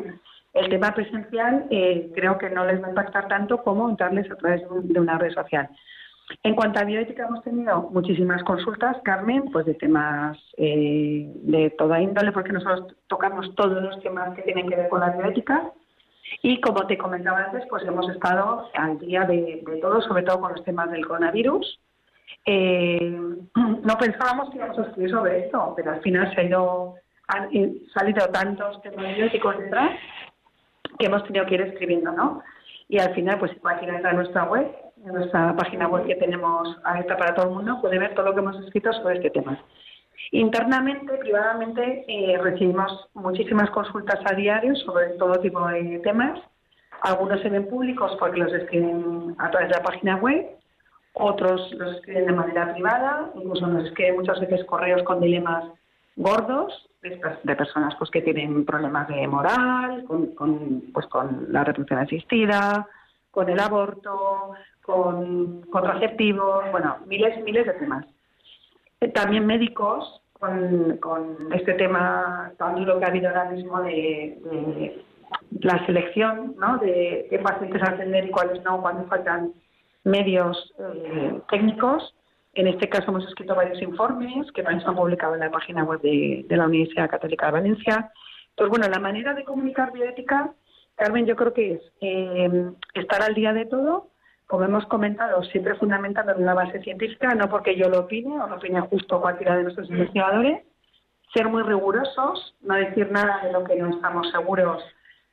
El 0.53 0.69
tema 0.69 0.93
presencial 0.95 1.67
eh, 1.71 2.11
creo 2.15 2.39
que 2.39 2.51
no 2.51 2.67
les 2.67 2.83
va 2.83 2.89
a 2.89 2.91
impactar 2.91 3.29
tanto 3.29 3.63
como 3.63 3.89
entrarles 3.89 4.29
a 4.31 4.37
través 4.37 4.63
de 4.69 5.01
una 5.01 5.17
red 5.17 5.33
social. 5.33 5.69
En 6.43 6.55
cuanto 6.55 6.81
a 6.81 6.85
bioética, 6.85 7.27
hemos 7.27 7.43
tenido 7.43 7.91
muchísimas 7.91 8.43
consultas, 8.45 8.97
Carmen, 9.03 9.51
pues 9.53 9.67
de 9.67 9.75
temas 9.75 10.39
eh, 10.57 11.31
de 11.35 11.71
toda 11.71 12.01
índole, 12.01 12.33
porque 12.33 12.53
nosotros 12.53 12.95
tocamos 13.09 13.55
todos 13.57 13.83
los 13.83 14.01
temas 14.01 14.35
que 14.35 14.43
tienen 14.43 14.69
que 14.69 14.77
ver 14.77 14.89
con 14.89 15.01
la 15.01 15.11
bioética. 15.11 15.71
Y 16.43 16.61
como 16.61 16.87
te 16.87 16.97
comentaba 16.97 17.45
antes, 17.45 17.65
pues 17.69 17.85
hemos 17.85 18.09
estado 18.09 18.69
al 18.75 18.99
día 19.01 19.25
de, 19.25 19.63
todo, 19.83 20.01
sobre 20.03 20.23
todo 20.23 20.41
con 20.41 20.53
los 20.53 20.65
temas 20.65 20.91
del 20.91 21.07
coronavirus. 21.07 21.81
Eh, 22.47 23.11
no 23.57 23.99
pensábamos 23.99 24.51
que 24.51 24.59
íbamos 24.59 24.79
a 24.79 24.83
escribir 24.83 25.11
sobre 25.11 25.47
esto, 25.47 25.75
pero 25.77 25.93
al 25.93 26.01
final 26.01 26.33
se 26.33 26.41
ha 26.41 26.45
ido, 26.45 26.95
han 27.27 27.51
salido 27.93 28.27
tantos 28.29 28.81
temas 28.83 29.17
bioéticos 29.17 29.59
detrás 29.59 29.91
que 30.99 31.07
hemos 31.07 31.25
tenido 31.25 31.45
que 31.47 31.55
ir 31.55 31.63
escribiendo, 31.63 32.13
¿no? 32.13 32.43
Y 32.89 32.99
al 32.99 33.15
final, 33.15 33.39
pues 33.39 33.53
si 33.53 33.87
nuestra 34.15 34.45
web, 34.45 34.67
en 35.05 35.15
nuestra 35.15 35.55
página 35.57 35.89
web 35.89 36.07
que 36.07 36.17
tenemos 36.17 36.77
abierta 36.85 37.17
para 37.17 37.35
todo 37.35 37.49
el 37.49 37.55
mundo, 37.55 37.81
puede 37.81 37.99
ver 37.99 38.15
todo 38.15 38.27
lo 38.27 38.35
que 38.35 38.41
hemos 38.41 38.59
escrito 38.65 38.93
sobre 38.93 39.17
este 39.17 39.31
tema. 39.31 39.59
Internamente, 40.33 41.17
privadamente, 41.19 42.05
eh, 42.07 42.39
recibimos 42.39 43.09
muchísimas 43.15 43.71
consultas 43.71 44.21
a 44.25 44.35
diario 44.35 44.77
sobre 44.77 45.09
todo 45.19 45.41
tipo 45.41 45.67
de 45.69 45.99
temas. 46.01 46.39
Algunos 47.03 47.41
se 47.41 47.49
ven 47.49 47.69
públicos 47.69 48.15
porque 48.19 48.39
los 48.39 48.53
escriben 48.53 49.35
a 49.39 49.51
través 49.51 49.71
de 49.71 49.77
la 49.77 49.83
página 49.83 50.17
web, 50.17 50.47
otros 51.15 51.73
los 51.73 51.97
escriben 51.97 52.27
de 52.27 52.33
manera 52.33 52.73
privada, 52.73 53.31
incluso 53.35 53.67
nos 53.67 53.87
escriben 53.87 54.17
muchas 54.17 54.39
veces 54.41 54.65
correos 54.67 55.03
con 55.03 55.21
dilemas 55.21 55.65
gordos 56.17 56.89
de, 57.03 57.57
personas 57.57 57.95
pues 57.99 58.11
que 58.11 58.21
tienen 58.21 58.67
problemas 58.67 59.09
de 59.09 59.27
moral, 59.27 60.05
con, 60.07 60.35
con, 60.35 60.83
pues 60.93 61.07
con 61.07 61.47
la 61.51 61.65
reproducción 61.65 62.01
asistida, 62.01 62.87
con 63.31 63.49
el 63.49 63.61
aborto, 63.61 64.53
con 64.83 65.63
contraceptivos, 65.63 66.71
bueno, 66.71 66.99
miles 67.07 67.39
y 67.39 67.43
miles 67.43 67.67
de 67.67 67.75
temas. 67.75 68.07
Eh, 69.01 69.09
también 69.09 69.47
médicos 69.47 70.21
con, 70.33 71.53
este 71.53 71.75
tema 71.75 72.53
tan 72.59 72.77
duro 72.77 72.99
que 72.99 73.05
ha 73.05 73.09
habido 73.09 73.29
ahora 73.29 73.51
mismo 73.51 73.81
de, 73.83 75.03
la 75.61 75.85
selección 75.87 76.55
¿no? 76.59 76.79
de 76.79 77.27
qué 77.29 77.39
pacientes 77.39 77.83
atender 77.83 78.27
y 78.27 78.31
cuáles 78.31 78.63
no, 78.65 78.81
cuando 78.81 79.07
faltan 79.07 79.53
medios 80.05 80.73
eh, 80.79 81.41
técnicos. 81.51 82.15
En 82.55 82.67
este 82.67 82.89
caso 82.89 83.11
hemos 83.11 83.27
escrito 83.29 83.55
varios 83.55 83.81
informes 83.81 84.51
que 84.53 84.63
también 84.63 84.83
se 84.83 84.89
han 84.89 84.97
publicado 84.97 85.35
en 85.35 85.41
la 85.41 85.51
página 85.51 85.85
web 85.85 86.01
de, 86.01 86.45
la 86.49 86.67
Universidad 86.67 87.09
Católica 87.09 87.47
de 87.47 87.53
Valencia. 87.53 88.11
Entonces, 88.51 88.71
bueno, 88.71 88.89
la 88.93 88.99
manera 88.99 89.35
de 89.35 89.45
comunicar 89.45 89.93
bioética, 89.93 90.53
Carmen, 91.01 91.25
yo 91.25 91.35
creo 91.35 91.55
que 91.55 91.73
es 91.73 91.81
eh, 92.03 92.73
estar 92.93 93.23
al 93.23 93.35
día 93.35 93.55
de 93.55 93.65
todo, 93.65 94.09
como 94.47 94.65
hemos 94.65 94.85
comentado, 94.85 95.43
siempre 95.45 95.75
fundamentando 95.77 96.33
en 96.33 96.43
una 96.43 96.53
base 96.53 96.83
científica, 96.83 97.35
no 97.35 97.49
porque 97.49 97.75
yo 97.75 97.89
lo 97.89 98.01
opine 98.01 98.39
o 98.39 98.47
lo 98.47 98.57
opine 98.57 98.83
justo 98.83 99.19
cualquiera 99.19 99.57
de 99.57 99.63
nuestros 99.63 99.89
investigadores, 99.89 100.63
ser 101.33 101.49
muy 101.49 101.63
rigurosos, 101.63 102.55
no 102.61 102.75
decir 102.75 103.11
nada 103.11 103.41
de 103.43 103.51
lo 103.51 103.65
que 103.65 103.77
no 103.77 103.89
estamos 103.89 104.31
seguros 104.31 104.83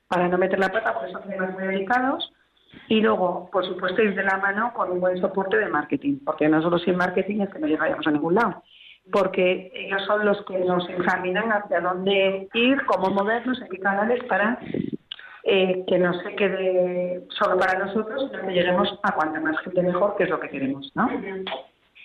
para 0.07 0.29
no 0.29 0.37
meter 0.37 0.57
la 0.57 0.69
pata, 0.69 0.93
porque 0.93 1.11
son 1.11 1.23
temas 1.23 1.51
muy 1.51 1.67
delicados, 1.67 2.31
y 2.87 3.01
luego, 3.01 3.49
por 3.51 3.65
supuesto, 3.65 4.01
ir 4.01 4.15
de 4.15 4.23
la 4.23 4.37
mano 4.37 4.71
con 4.73 4.89
un 4.89 5.01
buen 5.01 5.19
soporte 5.19 5.57
de 5.57 5.67
marketing, 5.67 6.19
porque 6.23 6.47
nosotros 6.47 6.81
sin 6.83 6.95
marketing 6.95 7.41
es 7.41 7.49
que 7.49 7.59
no 7.59 7.67
llegaríamos 7.67 8.07
a 8.07 8.11
ningún 8.11 8.35
lado, 8.35 8.63
porque 9.11 9.69
ellos 9.75 10.01
son 10.05 10.25
los 10.25 10.45
que 10.45 10.59
nos 10.59 10.87
encaminan 10.87 11.51
hacia 11.51 11.81
dónde 11.81 12.47
ir, 12.53 12.85
cómo 12.85 13.09
movernos, 13.09 13.61
en 13.61 13.67
qué 13.67 13.79
canales 13.79 14.23
para 14.29 14.59
eh, 15.49 15.85
que 15.87 15.97
no 15.97 16.13
se 16.19 16.35
quede 16.35 17.25
solo 17.29 17.57
para 17.57 17.79
nosotros, 17.79 18.29
sino 18.29 18.47
que 18.47 18.53
lleguemos 18.53 18.99
a 19.01 19.15
cuanta 19.15 19.39
más 19.39 19.57
gente 19.61 19.81
mejor, 19.81 20.17
que 20.17 20.25
es 20.25 20.29
lo 20.29 20.41
que 20.41 20.49
queremos, 20.49 20.91
¿no? 20.93 21.09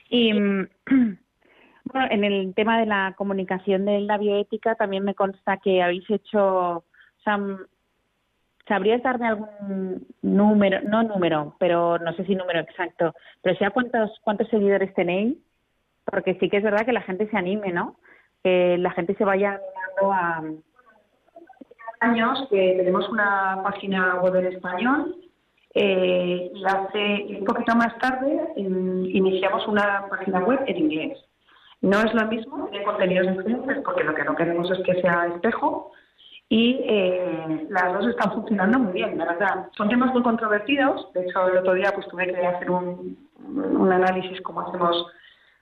Y 0.08 0.32
bueno, 0.86 2.06
en 2.10 2.22
el 2.22 2.54
tema 2.54 2.78
de 2.78 2.86
la 2.86 3.14
comunicación 3.16 3.84
de 3.84 4.00
la 4.02 4.16
bioética 4.16 4.76
también 4.76 5.02
me 5.02 5.16
consta 5.16 5.56
que 5.56 5.82
habéis 5.82 6.08
hecho, 6.08 6.38
o 6.40 6.84
¿sabrías 8.68 9.02
darme 9.02 9.26
algún 9.26 10.06
número, 10.22 10.80
no 10.82 11.02
número, 11.02 11.56
pero 11.58 11.98
no 11.98 12.12
sé 12.12 12.24
si 12.24 12.36
número 12.36 12.60
exacto, 12.60 13.12
pero 13.42 13.58
sea 13.58 13.70
cuántos 13.70 14.20
cuántos 14.22 14.46
seguidores 14.50 14.94
tenéis? 14.94 15.36
Porque 16.04 16.36
sí 16.38 16.48
que 16.48 16.58
es 16.58 16.62
verdad 16.62 16.86
que 16.86 16.92
la 16.92 17.02
gente 17.02 17.28
se 17.28 17.36
anime, 17.36 17.72
¿no? 17.72 17.96
Que 18.44 18.78
la 18.78 18.92
gente 18.92 19.16
se 19.16 19.24
vaya 19.24 19.58
animando 19.94 20.12
a 20.12 20.44
años 22.02 22.46
que 22.50 22.74
tenemos 22.76 23.08
una 23.08 23.60
página 23.62 24.16
web 24.16 24.36
en 24.36 24.46
español 24.46 25.16
eh, 25.74 26.50
y 26.54 26.64
hace 26.64 27.38
un 27.38 27.44
poquito 27.44 27.74
más 27.74 27.96
tarde 27.98 28.52
iniciamos 28.56 29.66
una 29.66 30.06
página 30.10 30.40
web 30.40 30.60
en 30.66 30.76
inglés. 30.76 31.18
No 31.80 32.00
es 32.00 32.14
lo 32.14 32.26
mismo, 32.26 32.68
de 32.70 32.82
contenidos 32.84 33.36
diferentes, 33.36 33.78
porque 33.84 34.04
lo 34.04 34.14
que 34.14 34.24
no 34.24 34.36
queremos 34.36 34.70
es 34.70 34.78
que 34.84 35.00
sea 35.00 35.26
espejo 35.34 35.92
y 36.48 36.78
eh, 36.84 37.66
las 37.70 37.94
dos 37.94 38.06
están 38.08 38.32
funcionando 38.32 38.78
muy 38.78 38.92
bien, 38.92 39.16
la 39.16 39.24
verdad. 39.24 39.68
Son 39.76 39.88
temas 39.88 40.12
muy 40.12 40.22
controvertidos, 40.22 41.12
de 41.14 41.24
hecho 41.24 41.48
el 41.48 41.58
otro 41.58 41.74
día 41.74 41.90
pues 41.94 42.06
tuve 42.08 42.26
que 42.26 42.46
hacer 42.46 42.70
un, 42.70 43.16
análisis 43.90 44.40
como 44.42 44.60
hacemos 44.60 45.06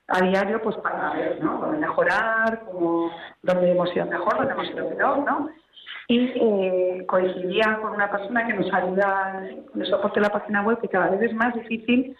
a 0.08 0.20
diario 0.20 0.60
pues 0.60 0.76
para 0.78 1.12
ver, 1.12 1.40
mejorar, 1.78 2.64
cómo, 2.66 3.10
dónde 3.42 3.70
hemos 3.70 3.94
ido 3.94 4.06
mejor, 4.06 4.36
dónde 4.36 4.52
hemos 4.52 4.70
ido 4.70 4.88
peor, 4.90 5.18
¿no? 5.18 5.50
Y 6.10 6.32
eh, 6.34 7.04
coincidía 7.06 7.78
con 7.80 7.92
una 7.92 8.10
persona 8.10 8.44
que 8.44 8.54
nos 8.54 8.72
ayuda 8.74 9.48
con 9.70 9.80
el 9.80 9.86
soporte 9.86 10.18
de 10.18 10.26
la 10.26 10.32
página 10.32 10.62
web 10.62 10.80
que 10.80 10.88
cada 10.88 11.08
vez 11.10 11.22
es 11.22 11.32
más 11.34 11.54
difícil 11.54 12.16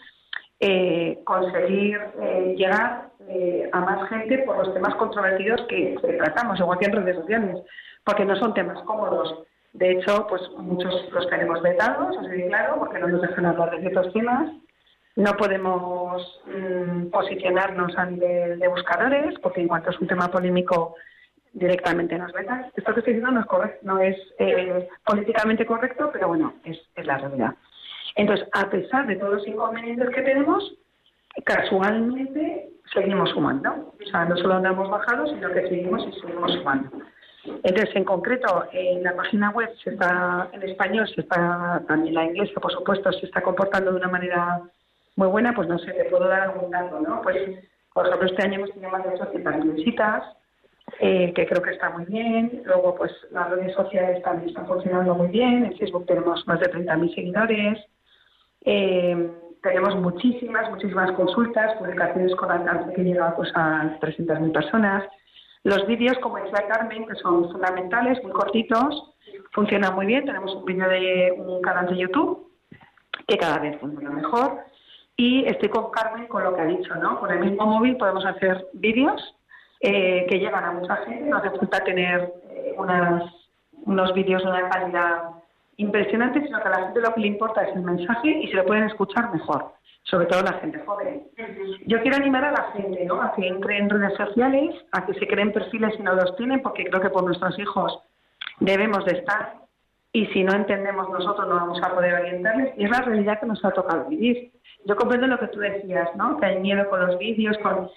eh, 0.61 1.19
conseguir 1.25 1.99
eh, 2.21 2.55
llegar 2.57 3.09
eh, 3.27 3.69
a 3.69 3.81
más 3.81 4.07
gente 4.07 4.37
por 4.45 4.59
los 4.59 4.73
temas 4.73 4.95
controvertidos 4.95 5.63
que, 5.67 5.97
tratamos, 6.19 6.57
igual 6.61 6.79
que 6.79 6.85
en 6.85 6.93
redes 6.93 7.17
sociales, 7.17 7.57
porque 8.05 8.23
no 8.23 8.37
son 8.37 8.53
temas 8.53 8.81
cómodos. 8.83 9.43
De 9.73 9.91
hecho, 9.91 10.25
pues 10.29 10.41
muchos 10.57 11.11
los 11.11 11.29
tenemos 11.29 11.61
vetados, 11.61 12.15
así 12.17 12.29
de 12.29 12.47
claro, 12.47 12.77
porque 12.79 12.99
no 12.99 13.09
nos 13.09 13.21
dejan 13.21 13.45
hablar 13.45 13.71
de 13.71 13.81
ciertos 13.81 14.13
temas. 14.13 14.53
No 15.17 15.33
podemos 15.33 16.41
mm, 16.45 17.07
posicionarnos 17.07 17.97
a 17.97 18.05
nivel 18.05 18.57
de 18.57 18.67
buscadores, 18.69 19.37
porque 19.39 19.59
en 19.59 19.67
cuanto 19.67 19.89
es 19.89 19.99
un 19.99 20.07
tema 20.07 20.29
polémico, 20.29 20.95
directamente 21.53 22.17
nos 22.17 22.31
vetan. 22.33 22.71
Esto 22.75 22.93
que 22.93 22.99
estoy 22.99 23.13
diciendo 23.13 23.31
no 23.31 23.41
es, 23.41 23.45
correcto, 23.45 23.79
no 23.83 23.99
es 23.99 24.15
eh, 24.39 24.87
políticamente 25.05 25.65
correcto, 25.65 26.09
pero 26.11 26.29
bueno, 26.29 26.53
es, 26.63 26.79
es 26.95 27.05
la 27.05 27.17
realidad. 27.17 27.55
Entonces, 28.15 28.47
a 28.53 28.69
pesar 28.69 29.07
de 29.07 29.15
todos 29.15 29.35
los 29.35 29.47
inconvenientes 29.47 30.09
que 30.09 30.21
tenemos, 30.21 30.73
casualmente 31.45 32.69
seguimos 32.93 33.29
sumando. 33.31 33.93
O 33.99 34.09
sea, 34.09 34.25
no 34.25 34.35
solo 34.37 34.55
andamos 34.55 34.89
bajados, 34.89 35.29
sino 35.29 35.49
que 35.51 35.67
seguimos 35.67 36.05
y 36.07 36.19
seguimos 36.19 36.53
sumando. 36.53 36.89
Entonces, 37.43 37.95
en 37.95 38.03
concreto, 38.03 38.65
en 38.71 39.03
la 39.03 39.15
página 39.15 39.49
web 39.51 39.69
se 39.83 39.91
está 39.91 40.49
en 40.51 40.63
español, 40.63 41.07
se 41.07 41.21
está 41.21 41.81
también 41.87 42.13
la 42.13 42.25
inglesa, 42.25 42.59
por 42.59 42.71
supuesto, 42.71 43.11
se 43.13 43.25
está 43.25 43.41
comportando 43.41 43.91
de 43.91 43.97
una 43.97 44.09
manera 44.09 44.61
muy 45.15 45.27
buena. 45.27 45.53
Pues 45.53 45.67
no 45.67 45.79
sé, 45.79 45.91
te 45.93 46.05
puedo 46.05 46.27
dar 46.27 46.41
algún 46.41 46.69
dato, 46.69 46.99
¿no? 46.99 47.21
Pues, 47.21 47.37
por 47.93 48.05
ejemplo, 48.05 48.27
este 48.27 48.43
año 48.43 48.55
hemos 48.55 48.71
tenido 48.71 48.91
más 48.91 49.03
de 49.03 49.09
800 49.09 49.75
visitas, 49.75 50.23
eh, 50.99 51.33
que 51.33 51.47
creo 51.47 51.61
que 51.61 51.71
está 51.71 51.89
muy 51.89 52.05
bien. 52.05 52.61
Luego, 52.65 52.95
pues 52.95 53.11
las 53.31 53.49
redes 53.49 53.73
sociales 53.73 54.21
también 54.23 54.49
están 54.49 54.67
funcionando 54.67 55.15
muy 55.15 55.27
bien. 55.27 55.65
En 55.65 55.77
Facebook 55.77 56.05
tenemos 56.05 56.45
más 56.47 56.59
de 56.59 56.71
30.000 56.71 57.15
seguidores. 57.15 57.79
Eh, 58.65 59.31
tenemos 59.63 59.95
muchísimas, 59.95 60.69
muchísimas 60.69 61.11
consultas, 61.13 61.77
publicaciones 61.77 62.35
con 62.35 62.51
alcance 62.51 62.93
que 62.93 63.03
llega 63.03 63.35
pues, 63.35 63.51
a 63.55 63.97
300.000 63.99 64.51
personas. 64.51 65.03
Los 65.63 65.85
vídeos, 65.85 66.17
como 66.19 66.37
decía 66.37 66.67
Carmen, 66.67 67.05
que 67.07 67.15
son 67.15 67.51
fundamentales, 67.51 68.21
muy 68.23 68.31
cortitos, 68.31 69.15
funcionan 69.51 69.93
muy 69.93 70.07
bien. 70.07 70.25
Tenemos 70.25 70.55
un 70.55 70.65
vídeo 70.65 70.89
de 70.89 71.33
un 71.37 71.61
canal 71.61 71.87
de 71.87 71.97
YouTube 71.97 72.51
que 73.27 73.37
cada 73.37 73.59
vez 73.59 73.79
funciona 73.79 74.09
mejor. 74.09 74.59
Y 75.15 75.45
estoy 75.45 75.69
con 75.69 75.91
Carmen 75.91 76.27
con 76.27 76.43
lo 76.43 76.55
que 76.55 76.61
ha 76.61 76.65
dicho, 76.65 76.95
¿no? 76.95 77.19
Con 77.19 77.31
el 77.31 77.39
mismo 77.39 77.65
móvil 77.67 77.97
podemos 77.97 78.25
hacer 78.25 78.65
vídeos 78.73 79.35
eh, 79.81 80.25
que 80.29 80.39
llegan 80.39 80.63
a 80.63 80.71
mucha 80.71 80.97
gente. 80.97 81.29
No 81.29 81.37
hace 81.37 81.49
falta 81.51 81.83
tener 81.83 82.33
eh, 82.51 82.75
unas, 82.77 83.23
unos 83.85 84.13
vídeos 84.13 84.43
de 84.43 84.49
una 84.49 84.69
calidad 84.69 85.23
impresionante, 85.77 86.41
sino 86.45 86.61
que 86.61 86.67
a 86.67 86.71
la 86.71 86.85
gente 86.85 87.01
lo 87.01 87.13
que 87.13 87.21
le 87.21 87.27
importa 87.27 87.63
es 87.63 87.75
el 87.75 87.81
mensaje 87.81 88.29
y 88.29 88.47
se 88.47 88.55
lo 88.55 88.65
pueden 88.65 88.83
escuchar 88.83 89.33
mejor, 89.33 89.73
sobre 90.03 90.27
todo 90.27 90.43
la 90.43 90.53
gente 90.59 90.79
joven. 90.85 91.23
Yo 91.87 92.01
quiero 92.01 92.17
animar 92.17 92.45
a 92.45 92.51
la 92.51 92.63
gente 92.73 93.03
¿no? 93.05 93.21
a 93.21 93.33
que 93.33 93.47
entre 93.47 93.77
en 93.77 93.89
redes 93.89 94.15
sociales, 94.15 94.75
a 94.91 95.05
que 95.05 95.13
se 95.15 95.27
creen 95.27 95.51
perfiles 95.51 95.95
si 95.95 96.03
no 96.03 96.13
los 96.13 96.35
tienen, 96.35 96.61
porque 96.61 96.85
creo 96.85 97.01
que 97.01 97.09
por 97.09 97.23
nuestros 97.23 97.57
hijos 97.57 97.99
debemos 98.59 99.03
de 99.05 99.13
estar 99.13 99.55
y 100.13 100.25
si 100.27 100.43
no 100.43 100.53
entendemos 100.53 101.09
nosotros 101.09 101.47
no 101.47 101.55
vamos 101.55 101.81
a 101.81 101.93
poder 101.93 102.13
orientarles 102.13 102.73
y 102.77 102.83
es 102.83 102.91
la 102.91 103.01
realidad 103.01 103.39
que 103.39 103.47
nos 103.47 103.63
ha 103.63 103.71
tocado 103.71 104.05
vivir. 104.05 104.51
Yo 104.85 104.95
comprendo 104.95 105.27
lo 105.27 105.39
que 105.39 105.47
tú 105.47 105.59
decías, 105.59 106.09
¿no? 106.15 106.37
Que 106.37 106.47
hay 106.47 106.59
miedo 106.59 106.89
con 106.89 107.05
los 107.05 107.17
vídeos, 107.17 107.57
con... 107.59 107.89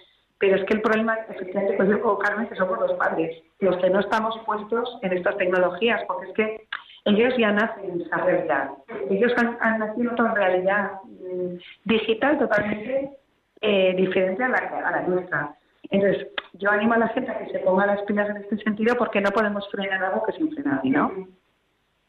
pero 0.45 0.57
es 0.57 0.65
que 0.65 0.75
el 0.75 0.83
problema, 0.83 1.17
efectivamente, 1.31 1.75
pues 1.75 1.89
yo 1.89 2.19
Carmen, 2.19 2.47
que 2.47 2.55
somos 2.55 2.79
los 2.79 2.93
padres, 2.99 3.43
los 3.61 3.79
que 3.79 3.89
no 3.89 4.01
estamos 4.01 4.39
puestos 4.45 4.99
en 5.01 5.17
estas 5.17 5.39
tecnologías, 5.39 6.03
porque 6.07 6.27
es 6.29 6.35
que 6.35 6.67
ellos 7.07 7.35
ya 7.39 7.51
nacen 7.51 7.93
en 7.93 8.03
esa 8.03 8.19
realidad. 8.19 8.71
Ellos 9.09 9.33
han, 9.39 9.79
nacido 9.79 10.03
en 10.03 10.21
otra 10.21 10.35
realidad 10.35 10.93
mm, 11.05 11.55
digital 11.87 12.39
totalmente 12.39 13.17
eh, 13.63 13.95
diferente 13.97 14.45
a 14.45 14.49
la, 14.51 15.05
nuestra. 15.09 15.55
Entonces, 15.89 16.27
yo 16.53 16.71
animo 16.71 16.93
a 16.93 16.99
la 16.99 17.09
gente 17.09 17.31
a 17.31 17.39
que 17.39 17.51
se 17.51 17.61
ponga 17.61 17.87
las 17.87 18.03
pilas 18.03 18.29
en 18.29 18.37
este 18.37 18.59
sentido 18.59 18.97
porque 18.97 19.23
no 19.23 19.31
podemos 19.31 19.67
frenar 19.71 20.05
algo 20.05 20.27
que 20.27 20.33
es 20.33 20.41
infrenable, 20.41 20.91
¿no? 20.91 21.11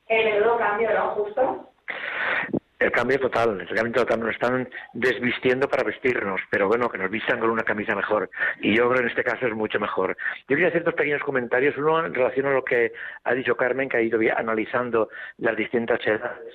El 0.07 0.43
cambio, 0.57 0.89
¿no? 0.93 1.07
Justo 1.11 1.69
el 2.79 2.91
cambio 2.91 3.19
total, 3.19 3.61
el 3.61 3.67
cambio 3.67 3.93
total, 3.93 4.19
nos 4.19 4.31
están 4.31 4.67
desvistiendo 4.93 5.67
para 5.67 5.83
vestirnos, 5.83 6.41
pero 6.49 6.67
bueno, 6.67 6.89
que 6.89 6.97
nos 6.97 7.09
vistan 7.09 7.39
con 7.39 7.49
una 7.49 7.63
camisa 7.63 7.95
mejor. 7.95 8.29
Y 8.59 8.75
yo 8.75 8.89
creo 8.89 8.95
que 8.95 9.01
en 9.01 9.09
este 9.09 9.23
caso 9.23 9.47
es 9.47 9.53
mucho 9.53 9.79
mejor. 9.79 10.17
Yo 10.47 10.55
quería 10.55 10.67
hacer 10.67 10.83
dos 10.83 10.93
pequeños 10.93 11.23
comentarios. 11.23 11.77
Uno 11.77 12.05
en 12.05 12.13
relación 12.13 12.47
a 12.47 12.51
lo 12.51 12.63
que 12.63 12.91
ha 13.23 13.33
dicho 13.33 13.55
Carmen, 13.55 13.89
que 13.89 13.97
ha 13.97 14.01
ido 14.01 14.19
analizando 14.35 15.09
las 15.37 15.55
distintas 15.55 16.05
edades, 16.05 16.53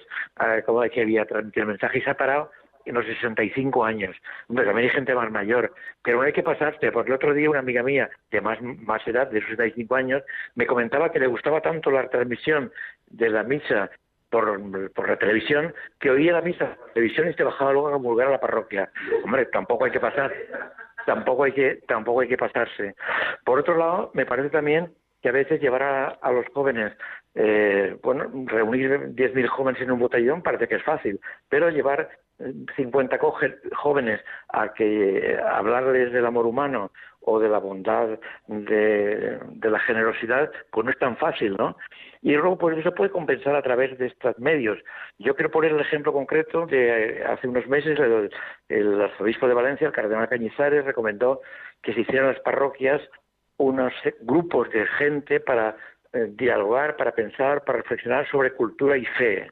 cómo 0.66 0.83
que 0.83 1.03
había 1.03 1.25
transmitido 1.25 1.62
el 1.62 1.68
mensaje 1.68 1.99
y 1.99 2.03
se 2.03 2.11
ha 2.11 2.14
parado 2.14 2.51
en 2.85 2.95
los 2.95 3.07
65 3.07 3.85
años. 3.85 4.16
También 4.47 4.77
hay 4.77 4.89
gente 4.89 5.14
más 5.14 5.31
mayor, 5.31 5.73
pero 6.03 6.18
no 6.18 6.25
hay 6.25 6.33
que 6.33 6.43
pasarte, 6.43 6.91
porque 6.93 7.11
el 7.11 7.16
otro 7.16 7.35
día 7.35 7.51
una 7.51 7.61
amiga 7.61 7.83
mía 7.83 8.11
de 8.31 8.41
más, 8.41 8.61
más 8.62 9.07
edad, 9.07 9.29
de 9.31 9.41
65 9.41 9.95
años, 9.95 10.23
me 10.55 10.66
comentaba 10.66 11.12
que 11.12 11.18
le 11.18 11.27
gustaba 11.27 11.61
tanto 11.61 11.91
la 11.91 12.09
transmisión 12.09 12.73
de 13.09 13.29
la 13.29 13.43
misa 13.43 13.91
por, 14.31 14.93
por 14.93 15.09
la 15.09 15.16
televisión 15.16 15.74
que 15.99 16.11
oía 16.11 16.33
la 16.33 16.41
misa 16.41 16.76
televisión 16.95 17.28
y 17.28 17.35
se 17.35 17.45
bajaba 17.45 17.72
luego 17.72 17.89
a 17.89 17.93
comulgar 17.93 18.28
a 18.28 18.33
la 18.33 18.41
parroquia. 18.41 18.91
Hombre, 19.24 19.47
tampoco 19.47 19.85
hay 19.85 19.91
que 19.91 20.01
pasar, 20.01 20.33
tampoco 21.05 21.45
hay 21.45 21.53
que, 21.53 21.81
tampoco 21.87 22.20
hay 22.20 22.28
que 22.28 22.39
pasarse. 22.39 22.95
Por 23.45 23.59
otro 23.59 23.76
lado, 23.76 24.11
me 24.14 24.26
parece 24.26 24.51
también 24.51 24.93
que 25.20 25.28
a 25.28 25.33
veces 25.33 25.61
llevar 25.61 25.83
a, 25.83 26.33
los 26.33 26.47
jóvenes, 26.55 26.93
eh, 27.35 27.97
bueno, 28.03 28.31
reunir 28.47 29.14
10.000 29.14 29.47
jóvenes 29.49 29.83
en 29.83 29.91
un 29.91 29.99
botellón 29.99 30.43
parece 30.43 30.66
que 30.66 30.76
es 30.76 30.83
fácil, 30.83 31.20
pero 31.49 31.68
llevar 31.68 32.09
50 32.76 33.18
jóvenes 33.76 34.20
a 34.49 34.72
que 34.72 35.38
hablarles 35.53 36.12
del 36.12 36.26
amor 36.26 36.47
humano 36.47 36.91
o 37.22 37.38
de 37.38 37.49
la 37.49 37.59
bondad, 37.59 38.18
de, 38.47 39.38
la 39.62 39.78
generosidad, 39.80 40.51
pues 40.70 40.84
no 40.84 40.91
es 40.91 40.99
tan 40.99 41.16
fácil, 41.16 41.57
¿no? 41.59 41.76
Y 42.22 42.32
luego, 42.32 42.57
pues 42.57 42.78
eso 42.78 42.95
puede 42.95 43.11
compensar 43.11 43.55
a 43.55 43.62
través 43.62 43.97
de 43.99 44.07
estos 44.07 44.38
medios. 44.38 44.78
Yo 45.18 45.34
quiero 45.34 45.51
poner 45.51 45.72
el 45.72 45.80
ejemplo 45.80 46.12
concreto 46.12 46.66
de 46.66 47.22
hace 47.24 47.47
unos 47.47 47.66
meses 47.66 47.99
el, 48.68 49.01
arzobispo 49.01 49.49
de 49.49 49.55
Valencia, 49.55 49.86
el 49.86 49.93
cardenal 49.93 50.28
Cañizares, 50.28 50.84
recomendó 50.84 51.41
que 51.82 51.93
se 51.93 52.01
hicieran 52.01 52.28
las 52.28 52.41
parroquias 52.41 53.01
unos 53.59 53.93
grupos 54.22 54.70
de 54.70 54.86
gente 54.86 55.41
para 55.41 55.76
eh, 56.14 56.26
dialogar, 56.30 56.97
para 56.97 57.12
pensar, 57.12 57.62
para 57.64 57.78
reflexionar 57.78 58.26
sobre 58.30 58.53
cultura 58.53 58.97
y 58.97 59.05
fe. 59.05 59.51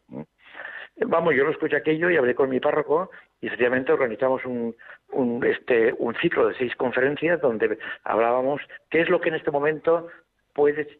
Vamos, 1.06 1.34
yo 1.34 1.44
lo 1.44 1.50
escuché 1.50 1.76
aquello 1.76 2.10
y 2.10 2.16
hablé 2.16 2.34
con 2.34 2.50
mi 2.50 2.58
párroco 2.58 3.10
y 3.40 3.46
efectivamente 3.46 3.92
organizamos 3.92 4.44
un, 4.44 4.74
un, 5.12 5.44
este, 5.44 5.94
un 5.98 6.14
ciclo 6.16 6.48
de 6.48 6.54
seis 6.54 6.74
conferencias 6.74 7.40
donde 7.40 7.78
hablábamos 8.02 8.60
qué 8.90 9.02
es 9.02 9.08
lo 9.08 9.20
que 9.20 9.28
en 9.28 9.36
este 9.36 9.52
momento 9.52 10.08
puede 10.54 10.98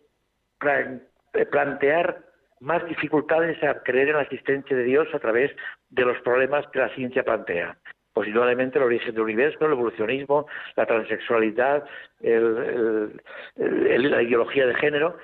eh, 0.65 1.47
plantear 1.47 2.21
más 2.61 2.87
dificultades 2.87 3.63
a 3.65 3.83
creer 3.83 4.11
en 4.11 4.17
la 4.17 4.23
existencia 4.23 4.77
de 4.77 4.85
Dios 4.85 5.09
a 5.13 5.19
través 5.19 5.51
de 5.91 6.05
los 6.05 6.21
problemas 6.21 6.67
que 6.69 6.79
la 6.79 6.95
ciencia 6.95 7.25
plantea. 7.25 7.77
Posiblemente 8.13 8.79
el 8.79 8.85
origen 8.85 9.15
del 9.15 9.25
universo, 9.25 9.65
el 9.67 9.73
evolucionismo, 9.73 10.47
la 10.77 10.87
transexualidad, 10.87 11.85
el, 12.21 13.21
la 13.57 14.23
ideología 14.23 14.67
de 14.67 14.75
género. 14.75 15.17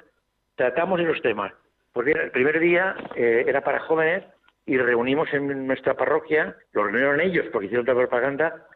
Tratamos 0.54 1.00
esos 1.00 1.20
temas. 1.22 1.52
Porque 1.92 2.12
el 2.12 2.30
primer 2.30 2.60
día 2.60 2.94
eh, 3.16 3.44
era 3.46 3.62
para 3.62 3.80
jóvenes 3.80 4.24
y 4.66 4.78
reunimos 4.78 5.32
en 5.32 5.66
nuestra 5.66 5.94
parroquia, 5.94 6.56
lo 6.72 6.84
reunieron 6.84 7.20
ellos 7.20 7.46
porque 7.52 7.66
hicieron 7.66 7.84
otra 7.84 7.94
propaganda, 7.94 8.66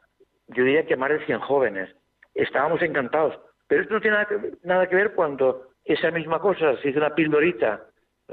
yo 0.49 0.64
diría 0.64 0.86
que 0.86 0.97
más 0.97 1.11
de 1.11 1.24
100 1.24 1.41
jóvenes. 1.41 1.95
Estábamos 2.34 2.82
encantados. 2.82 3.39
Pero 3.66 3.82
esto 3.82 3.95
no 3.95 4.01
tiene 4.01 4.16
nada 4.64 4.86
que, 4.86 4.97
ver 4.97 5.12
cuando 5.12 5.68
esa 5.84 6.11
misma 6.11 6.41
cosa 6.41 6.76
se 6.78 6.91
hizo 6.91 6.99
una 6.99 7.14
pildorita, 7.14 7.82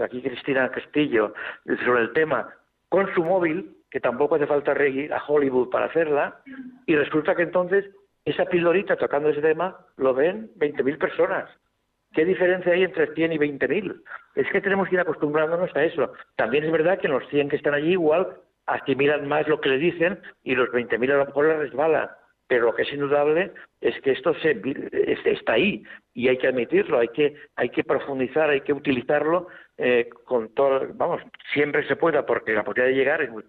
aquí 0.01 0.21
Cristina 0.21 0.71
Castillo, 0.71 1.33
sobre 1.85 2.01
el 2.01 2.13
tema, 2.13 2.53
con 2.89 3.13
su 3.13 3.23
móvil, 3.23 3.75
que 3.89 3.99
tampoco 3.99 4.35
hace 4.35 4.47
falta 4.47 4.73
ir 4.87 5.13
a 5.13 5.23
Hollywood 5.25 5.69
para 5.69 5.85
hacerla, 5.85 6.41
y 6.85 6.95
resulta 6.95 7.35
que 7.35 7.43
entonces 7.43 7.85
esa 8.25 8.45
pildorita 8.45 8.95
tocando 8.95 9.29
ese 9.29 9.41
tema 9.41 9.77
lo 9.97 10.13
ven 10.13 10.49
20.000 10.57 10.97
personas. 10.97 11.49
¿Qué 12.15 12.23
diferencia 12.23 12.71
hay 12.71 12.83
entre 12.83 13.13
100 13.13 13.33
y 13.33 13.37
20.000? 13.37 14.01
Es 14.35 14.47
que 14.49 14.61
tenemos 14.61 14.87
que 14.87 14.95
ir 14.95 15.01
acostumbrándonos 15.01 15.75
a 15.75 15.83
eso. 15.83 16.13
También 16.37 16.63
es 16.63 16.71
verdad 16.71 16.97
que 16.97 17.09
los 17.09 17.27
100 17.27 17.49
que 17.49 17.57
están 17.57 17.73
allí 17.73 17.91
igual 17.91 18.37
asimilan 18.67 19.27
más 19.27 19.45
lo 19.49 19.59
que 19.59 19.67
le 19.67 19.77
dicen 19.77 20.19
y 20.41 20.55
los 20.55 20.69
20.000 20.69 21.11
a 21.11 21.17
lo 21.17 21.25
mejor 21.25 21.47
les 21.47 21.57
resbala. 21.57 22.17
Pero 22.47 22.67
lo 22.67 22.75
que 22.75 22.83
es 22.83 22.93
indudable 22.93 23.51
es 23.81 23.99
que 24.01 24.11
esto 24.11 24.33
se, 24.35 24.61
está 25.25 25.53
ahí 25.53 25.83
y 26.13 26.29
hay 26.29 26.37
que 26.37 26.47
admitirlo, 26.47 26.99
hay 26.99 27.09
que, 27.09 27.35
hay 27.57 27.69
que 27.69 27.83
profundizar, 27.83 28.49
hay 28.49 28.61
que 28.61 28.71
utilizarlo 28.71 29.47
eh, 29.77 30.07
con 30.23 30.53
todo, 30.53 30.87
vamos, 30.93 31.21
siempre 31.53 31.85
se 31.85 31.97
pueda 31.97 32.25
porque 32.25 32.53
la 32.53 32.63
posibilidad 32.63 32.95
de 32.95 32.97
llegar 32.97 33.21
es 33.23 33.29
muy... 33.29 33.43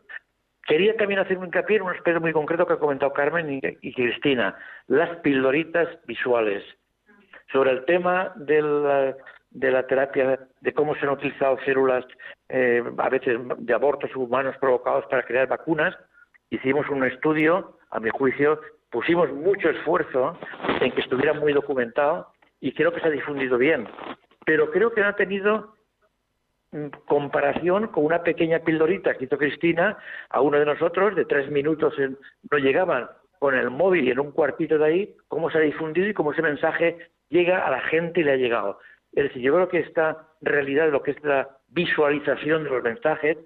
Quería 0.66 0.96
también 0.96 1.20
hacer 1.20 1.38
un 1.38 1.44
hincapié 1.44 1.76
en 1.76 1.82
un 1.82 1.90
aspecto 1.90 2.20
muy 2.20 2.32
concreto 2.32 2.66
que 2.66 2.72
ha 2.72 2.78
comentado 2.78 3.12
Carmen 3.12 3.60
y 3.80 3.92
Cristina, 3.92 4.58
las 4.88 5.18
pildoritas 5.18 5.88
visuales 6.06 6.64
sobre 7.52 7.70
el 7.70 7.84
tema 7.84 8.32
del, 8.36 9.14
de 9.50 9.70
la 9.70 9.86
terapia, 9.86 10.38
de 10.60 10.72
cómo 10.74 10.94
se 10.94 11.06
han 11.06 11.12
utilizado 11.12 11.58
células, 11.64 12.04
eh, 12.48 12.82
a 12.98 13.08
veces 13.08 13.38
de 13.58 13.74
abortos 13.74 14.14
humanos 14.14 14.56
provocados 14.60 15.06
para 15.06 15.24
crear 15.24 15.48
vacunas. 15.48 15.96
Hicimos 16.50 16.88
un 16.88 17.04
estudio, 17.04 17.78
a 17.90 18.00
mi 18.00 18.10
juicio, 18.10 18.60
pusimos 18.90 19.32
mucho 19.32 19.70
esfuerzo 19.70 20.38
en 20.80 20.92
que 20.92 21.00
estuviera 21.00 21.32
muy 21.32 21.52
documentado 21.52 22.28
y 22.60 22.72
creo 22.72 22.92
que 22.92 23.00
se 23.00 23.08
ha 23.08 23.10
difundido 23.10 23.58
bien. 23.58 23.88
Pero 24.44 24.70
creo 24.70 24.92
que 24.92 25.00
no 25.00 25.08
ha 25.08 25.16
tenido 25.16 25.74
mm, 26.72 26.86
comparación 27.06 27.88
con 27.88 28.04
una 28.04 28.22
pequeña 28.22 28.60
pildorita 28.60 29.14
que 29.14 29.24
hizo 29.24 29.38
Cristina 29.38 29.98
a 30.30 30.40
uno 30.40 30.58
de 30.58 30.66
nosotros, 30.66 31.16
de 31.16 31.24
tres 31.24 31.50
minutos 31.50 31.94
no 32.50 32.58
llegaban, 32.58 33.08
con 33.38 33.54
el 33.54 33.70
móvil 33.70 34.08
y 34.08 34.10
en 34.10 34.20
un 34.20 34.32
cuartito 34.32 34.78
de 34.78 34.84
ahí, 34.84 35.14
cómo 35.28 35.50
se 35.50 35.58
ha 35.58 35.60
difundido 35.60 36.08
y 36.08 36.14
cómo 36.14 36.32
ese 36.32 36.42
mensaje 36.42 37.10
llega 37.28 37.66
a 37.66 37.70
la 37.70 37.80
gente 37.82 38.20
y 38.20 38.24
le 38.24 38.32
ha 38.32 38.36
llegado. 38.36 38.78
Es 39.12 39.24
decir, 39.24 39.42
yo 39.42 39.54
creo 39.54 39.68
que 39.68 39.78
esta 39.78 40.28
realidad, 40.42 40.90
lo 40.90 41.02
que 41.02 41.12
es 41.12 41.24
la 41.24 41.48
visualización 41.68 42.64
de 42.64 42.70
los 42.70 42.82
mensajes, 42.82 43.38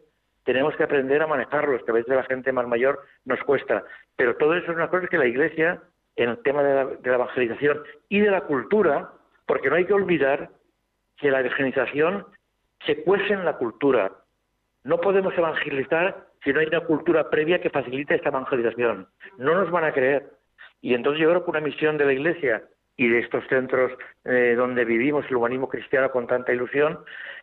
tenemos 0.45 0.75
que 0.77 0.85
aprender 0.85 1.23
a 1.23 1.27
manejarlos, 1.27 1.83
que 1.85 1.91
a 1.91 1.95
veces 1.95 2.15
la 2.15 2.25
gente 2.25 2.53
más 2.53 2.67
mayor 2.67 3.01
nos 3.25 3.41
cuesta. 3.45 3.85
Pero 4.17 4.37
todo 4.37 4.55
eso 4.55 4.71
es 4.71 4.77
una 4.77 4.89
cosa 4.89 5.07
que 5.07 5.19
la 5.19 5.27
Iglesia, 5.27 5.81
en 6.17 6.31
el 6.31 6.43
tema 6.43 6.63
de 6.63 6.75
la, 6.75 7.15
evangelización 7.15 7.83
y 8.09 8.21
de 8.21 8.31
la 8.31 8.43
cultura, 8.43 9.11
porque 9.47 9.71
no 9.71 9.77
hay 9.77 9.85
que 9.85 9.93
olvidar 9.93 10.51
que 11.19 11.31
la 11.31 11.41
evangelización 11.41 12.27
se 12.87 13.03
cuece 13.03 13.33
en 13.33 13.45
la 13.45 13.59
cultura. 13.59 14.11
No 14.85 15.01
podemos 15.01 15.37
evangelizar 15.37 16.27
si 16.43 16.53
no 16.53 16.61
hay 16.61 16.67
una 16.67 16.81
cultura 16.81 17.29
previa 17.29 17.61
que 17.61 17.71
facilite 17.71 18.15
esta 18.15 18.31
evangelización. 18.31 19.07
No 19.37 19.55
nos 19.55 19.71
van 19.71 19.85
a 19.85 19.93
creer. 19.93 20.31
Y 20.81 20.95
entonces 20.95 21.21
yo 21.21 21.29
creo 21.29 21.45
que 21.45 21.51
una 21.51 21.61
misión 21.61 21.99
de 21.99 22.07
la 22.07 22.13
Iglesia 22.13 22.65
y 22.97 23.09
de 23.09 23.21
estos 23.21 23.47
centros 23.49 23.93
eh, 24.25 24.55
donde 24.57 24.85
vivimos 24.85 25.25
el 25.29 25.37
humanismo 25.37 25.69
cristiano 25.69 26.11
con 26.11 26.27
tanta 26.27 26.53
ilusión, 26.53 26.99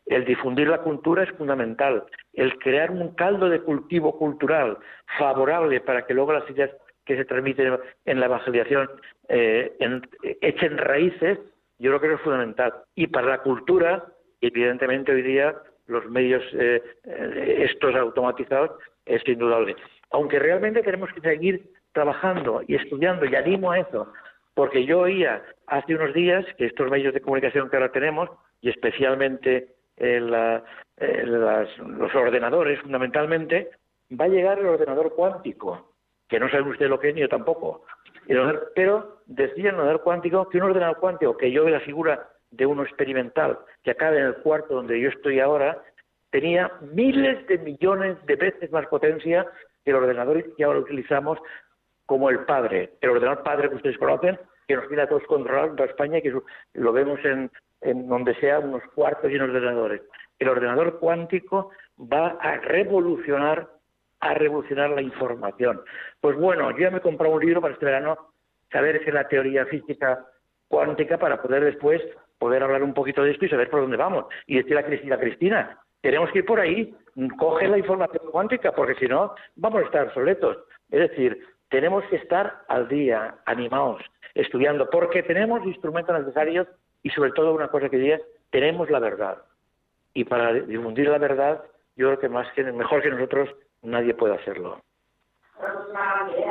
el 0.05 0.23
difundir 0.25 0.67
la 0.67 0.81
cultura 0.81 1.23
es 1.23 1.31
fundamental. 1.31 2.03
El 2.33 2.57
crear 2.59 2.91
un 2.91 3.15
caldo 3.15 3.49
de 3.49 3.61
cultivo 3.61 4.17
cultural 4.17 4.77
favorable 5.17 5.81
para 5.81 6.05
que 6.05 6.13
luego 6.13 6.33
las 6.33 6.49
ideas 6.49 6.71
que 7.05 7.15
se 7.15 7.25
transmiten 7.25 7.79
en 8.05 8.19
la 8.19 8.27
evangelización 8.27 8.89
eh, 9.29 9.75
echen 10.41 10.77
raíces, 10.77 11.39
yo 11.79 11.89
creo 11.89 12.01
que 12.01 12.13
es 12.13 12.21
fundamental. 12.21 12.73
Y 12.95 13.07
para 13.07 13.27
la 13.27 13.37
cultura, 13.39 14.05
evidentemente 14.41 15.11
hoy 15.11 15.21
día 15.21 15.55
los 15.87 16.05
medios 16.09 16.43
eh, 16.53 16.83
estos 17.63 17.95
automatizados 17.95 18.71
es 19.05 19.27
indudable. 19.27 19.75
Aunque 20.11 20.39
realmente 20.39 20.83
tenemos 20.83 21.11
que 21.13 21.21
seguir 21.21 21.71
trabajando 21.93 22.61
y 22.67 22.75
estudiando, 22.75 23.25
y 23.25 23.35
animo 23.35 23.71
a 23.71 23.79
eso, 23.79 24.11
porque 24.57 24.85
yo 24.85 25.01
oía 25.01 25.43
hace 25.67 25.93
unos 25.93 26.15
días 26.15 26.43
que 26.57 26.65
estos 26.65 26.89
medios 26.89 27.13
de 27.13 27.21
comunicación 27.21 27.69
que 27.69 27.75
ahora 27.75 27.91
tenemos, 27.91 28.27
y 28.59 28.71
especialmente 28.71 29.67
los 29.99 30.63
ordenadores 32.15 32.81
fundamentalmente, 32.81 33.69
va 34.19 34.25
a 34.25 34.29
llegar 34.29 34.57
el 34.57 34.65
ordenador 34.65 35.13
cuántico, 35.13 35.93
que 36.27 36.39
no 36.39 36.49
sabe 36.49 36.71
usted 36.71 36.89
lo 36.89 36.99
que 36.99 37.09
es 37.09 37.13
ni 37.13 37.21
yo 37.21 37.29
tampoco. 37.29 37.85
Pero 38.73 39.19
decía 39.27 39.69
el 39.69 39.75
ordenador 39.75 40.01
cuántico 40.01 40.49
que 40.49 40.57
un 40.57 40.63
ordenador 40.63 40.97
cuántico, 40.97 41.37
que 41.37 41.51
yo 41.51 41.63
ve 41.63 41.69
la 41.69 41.81
figura 41.81 42.27
de 42.49 42.65
uno 42.65 42.81
experimental, 42.81 43.59
que 43.83 43.91
acabe 43.91 44.17
en 44.17 44.25
el 44.25 44.37
cuarto 44.37 44.73
donde 44.73 44.99
yo 44.99 45.09
estoy 45.09 45.39
ahora, 45.39 45.83
tenía 46.31 46.71
miles 46.81 47.45
de 47.45 47.59
millones 47.59 48.17
de 48.25 48.35
veces 48.37 48.71
más 48.71 48.87
potencia 48.87 49.45
que 49.85 49.91
el 49.91 49.97
ordenador 49.97 50.55
que 50.55 50.63
ahora 50.63 50.79
utilizamos 50.79 51.37
como 52.07 52.29
el 52.31 52.39
padre, 52.45 52.93
el 53.01 53.11
ordenador 53.11 53.43
padre 53.43 53.69
que 53.69 53.75
ustedes 53.75 53.97
conocen, 53.99 54.39
que 54.67 54.75
nos 54.75 54.87
tiene 54.87 55.03
a 55.03 55.09
todos 55.09 55.23
controlados 55.23 55.77
en 55.77 55.85
España 55.85 56.21
que 56.21 56.33
lo 56.73 56.91
vemos 56.91 57.19
en, 57.23 57.51
en 57.81 58.07
donde 58.07 58.33
sea 58.35 58.59
unos 58.59 58.81
cuartos 58.95 59.29
llenos 59.29 59.51
de 59.51 59.57
ordenadores. 59.57 60.01
El 60.39 60.49
ordenador 60.49 60.99
cuántico 60.99 61.71
va 61.99 62.37
a 62.39 62.57
revolucionar, 62.57 63.67
a 64.21 64.33
revolucionar 64.33 64.89
la 64.91 65.01
información. 65.01 65.81
Pues 66.21 66.35
bueno, 66.37 66.71
yo 66.71 66.77
ya 66.77 66.91
me 66.91 66.97
he 66.97 67.01
comprado 67.01 67.35
un 67.35 67.45
libro 67.45 67.61
para 67.61 67.73
este 67.73 67.85
verano, 67.85 68.17
saber 68.71 68.95
es 68.95 69.13
la 69.13 69.27
teoría 69.27 69.65
física 69.65 70.25
cuántica 70.67 71.17
para 71.17 71.41
poder 71.41 71.63
después 71.63 72.01
poder 72.37 72.63
hablar 72.63 72.83
un 72.83 72.93
poquito 72.93 73.23
de 73.23 73.31
esto 73.31 73.45
y 73.45 73.49
saber 73.49 73.69
por 73.69 73.81
dónde 73.81 73.97
vamos. 73.97 74.25
Y 74.45 74.57
decir 74.57 74.77
a 74.77 74.85
Cristina, 74.85 75.17
Cristina, 75.17 75.79
tenemos 76.01 76.31
que 76.31 76.39
ir 76.39 76.45
por 76.45 76.59
ahí, 76.59 76.95
coge 77.37 77.67
la 77.67 77.77
información 77.77 78.31
cuántica, 78.31 78.71
porque 78.71 78.95
si 78.95 79.07
no, 79.07 79.33
vamos 79.55 79.81
a 79.81 79.85
estar 79.85 80.07
obsoletos. 80.07 80.57
Es 80.91 81.09
decir, 81.09 81.43
tenemos 81.69 82.03
que 82.05 82.17
estar 82.17 82.63
al 82.67 82.87
día, 82.87 83.35
animados, 83.45 84.01
estudiando, 84.33 84.89
porque 84.89 85.23
tenemos 85.23 85.65
instrumentos 85.65 86.17
necesarios 86.19 86.67
y 87.03 87.09
sobre 87.09 87.31
todo 87.31 87.53
una 87.53 87.67
cosa 87.67 87.89
que 87.89 87.97
diría, 87.97 88.19
tenemos 88.49 88.89
la 88.89 88.99
verdad. 88.99 89.37
Y 90.13 90.23
para 90.23 90.53
difundir 90.53 91.09
la 91.09 91.17
verdad, 91.17 91.63
yo 91.95 92.07
creo 92.07 92.19
que 92.19 92.29
más 92.29 92.47
que 92.53 92.63
mejor 92.63 93.01
que 93.01 93.09
nosotros 93.09 93.49
nadie 93.81 94.13
puede 94.13 94.35
hacerlo. 94.35 94.81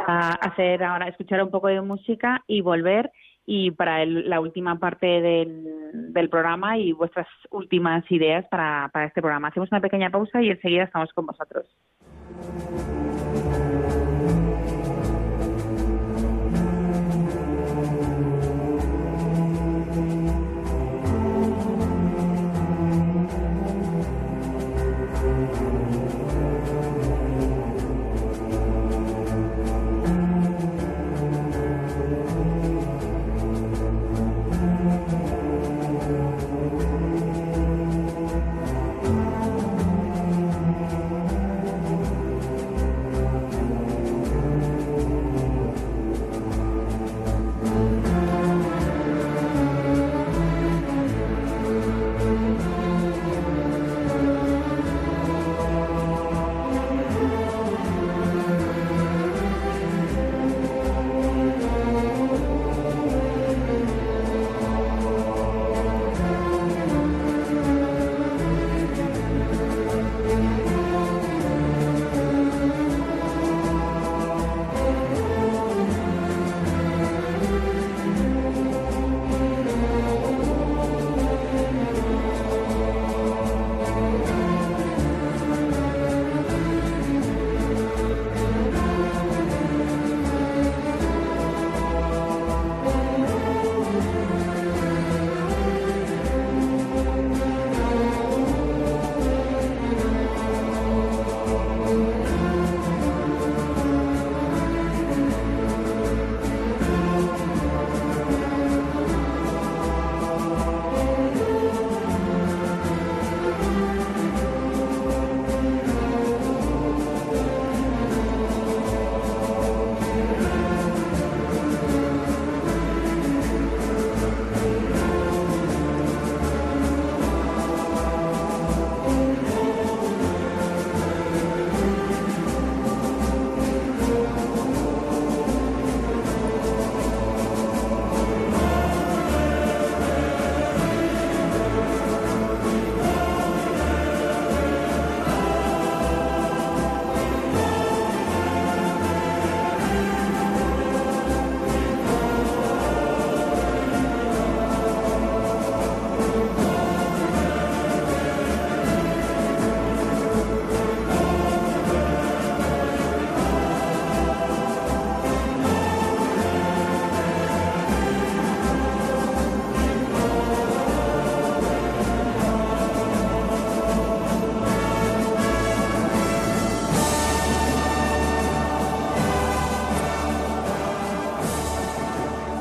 A 0.07 0.33
hacer 0.35 0.83
ahora, 0.83 1.09
escuchar 1.09 1.43
un 1.43 1.51
poco 1.51 1.69
de 1.69 1.81
música 1.81 2.43
y 2.47 2.61
volver 2.61 3.11
y 3.47 3.71
para 3.71 4.05
la 4.05 4.41
última 4.41 4.77
parte 4.79 5.07
del, 5.07 6.13
del, 6.13 6.29
programa 6.29 6.77
y 6.79 6.93
vuestras 6.93 7.29
últimas 7.51 8.05
ideas 8.11 8.45
para, 8.51 8.91
para 8.93 9.07
este 9.07 9.21
programa. 9.21 9.49
Hacemos 9.49 9.71
una 9.71 9.81
pequeña 9.81 10.11
pausa 10.11 10.43
y 10.43 10.51
enseguida 10.51 10.83
estamos 10.83 11.13
con 11.13 11.27
vosotros. 11.27 11.65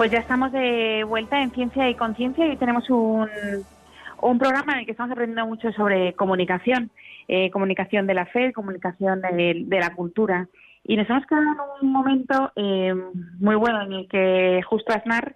Pues 0.06 0.14
ya 0.14 0.20
estamos 0.20 0.52
de 0.52 1.04
vuelta 1.04 1.42
en 1.42 1.50
Ciencia 1.50 1.90
y 1.90 1.96
Conciencia 1.96 2.46
y 2.48 2.58
tenemos 2.58 2.88
un, 2.92 3.28
un 4.22 4.38
programa 4.38 4.74
en 4.74 4.80
el 4.82 4.86
que 4.86 4.92
estamos 4.92 5.12
aprendiendo 5.12 5.48
mucho 5.48 5.72
sobre 5.72 6.14
comunicación, 6.14 6.92
eh, 7.28 7.50
comunicación 7.50 8.06
de 8.06 8.14
la 8.14 8.28
fe, 8.28 8.54
comunicación 8.54 9.22
de, 9.22 9.66
la 9.68 9.96
cultura. 9.96 10.48
Y 10.84 10.96
nos 10.96 11.10
hemos 11.10 11.26
quedado 11.26 11.48
en 11.54 11.88
un 11.88 11.92
momento 11.92 12.52
eh, 12.56 12.94
muy 13.40 13.56
bueno 13.56 13.82
en 13.82 13.94
el 13.94 14.08
que 14.08 14.62
Justo 14.70 14.94
Aznar, 14.94 15.36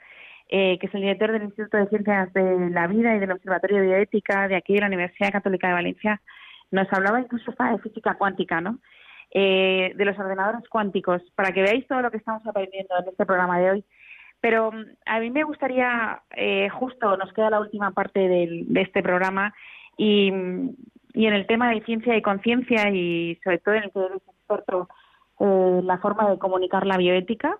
eh, 0.49 0.77
que 0.77 0.85
es 0.85 0.93
el 0.93 1.01
director 1.01 1.31
del 1.31 1.45
Instituto 1.45 1.77
de 1.77 1.87
Ciencias 1.87 2.31
de 2.33 2.69
la 2.69 2.85
Vida 2.85 3.15
y 3.15 3.19
del 3.19 3.31
Observatorio 3.31 3.77
de 3.77 3.87
Bioética 3.87 4.47
de 4.47 4.55
aquí 4.55 4.75
de 4.75 4.81
la 4.81 4.87
Universidad 4.87 5.31
Católica 5.31 5.69
de 5.69 5.73
Valencia, 5.73 6.21
nos 6.69 6.85
hablaba 6.93 7.19
incluso 7.19 7.51
de 7.57 7.79
física 7.79 8.13
cuántica, 8.19 8.61
¿no? 8.61 8.77
de 9.33 10.05
los 10.05 10.17
ordenadores 10.19 10.67
cuánticos, 10.69 11.23
para 11.33 11.51
que 11.51 11.63
veáis 11.63 11.87
todo 11.87 12.01
lo 12.01 12.11
que 12.11 12.17
estamos 12.17 12.45
aprendiendo 12.45 12.95
en 12.99 13.09
este 13.09 13.25
programa 13.25 13.57
de 13.59 13.71
hoy. 13.71 13.85
Pero 14.41 14.71
mm, 14.71 14.85
a 15.05 15.19
mí 15.19 15.29
me 15.31 15.43
gustaría, 15.43 16.21
eh, 16.35 16.69
justo 16.69 17.17
nos 17.17 17.33
queda 17.33 17.49
la 17.49 17.59
última 17.59 17.91
parte 17.91 18.19
de 18.19 18.81
este 18.81 19.01
programa 19.03 19.53
y, 19.97 20.31
y, 21.13 21.25
en 21.25 21.33
el 21.33 21.45
tema 21.47 21.71
de 21.71 21.81
ciencia 21.81 22.15
y 22.15 22.21
conciencia 22.21 22.89
y 22.89 23.37
sobre 23.43 23.59
todo 23.59 23.75
en 23.75 23.83
el 23.83 23.91
que 23.91 23.99
eres 23.99 24.21
experto, 24.27 24.87
eh, 25.39 25.81
la 25.83 25.97
forma 25.99 26.29
de 26.29 26.37
comunicar 26.37 26.85
la 26.85 26.97
bioética, 26.97 27.57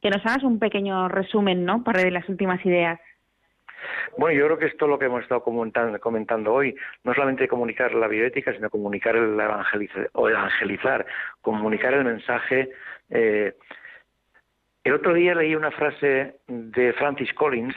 que 0.00 0.10
nos 0.10 0.24
hagas 0.26 0.42
un 0.42 0.58
pequeño 0.58 1.08
resumen, 1.08 1.64
¿no?, 1.64 1.82
para 1.82 2.02
de 2.02 2.10
las 2.10 2.28
últimas 2.28 2.64
ideas. 2.66 3.00
Bueno, 4.16 4.38
yo 4.38 4.46
creo 4.46 4.58
que 4.58 4.66
esto 4.66 4.84
es 4.84 4.90
lo 4.90 4.98
que 4.98 5.06
hemos 5.06 5.22
estado 5.22 5.42
comentando, 5.42 5.98
comentando 6.00 6.52
hoy, 6.52 6.74
no 7.04 7.14
solamente 7.14 7.48
comunicar 7.48 7.94
la 7.94 8.08
bioética, 8.08 8.52
sino 8.52 8.70
comunicar 8.70 9.16
el 9.16 9.38
evangelizar, 9.38 10.10
o 10.12 10.28
evangelizar, 10.28 11.06
comunicar 11.40 11.94
el 11.94 12.04
mensaje 12.04 12.70
eh, 13.10 13.54
el 14.84 14.92
otro 14.92 15.14
día 15.14 15.34
leí 15.34 15.54
una 15.54 15.70
frase 15.70 16.36
de 16.46 16.92
Francis 16.92 17.32
Collins, 17.32 17.74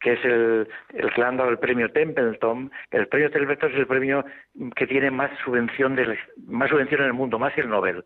que 0.00 0.14
es 0.14 0.24
el, 0.24 0.68
que 0.88 1.20
le 1.20 1.26
han 1.26 1.36
dado 1.36 1.50
el 1.50 1.58
premio 1.58 1.90
Templeton. 1.90 2.70
El 2.90 3.08
premio 3.08 3.30
Templeton 3.30 3.72
es 3.72 3.78
el 3.78 3.86
premio 3.86 4.24
que 4.74 4.86
tiene 4.86 5.10
más 5.10 5.30
subvención, 5.44 5.96
de, 5.96 6.18
más 6.46 6.70
subvención 6.70 7.02
en 7.02 7.08
el 7.08 7.12
mundo, 7.12 7.38
más 7.38 7.52
que 7.52 7.60
el 7.60 7.68
Nobel, 7.68 8.04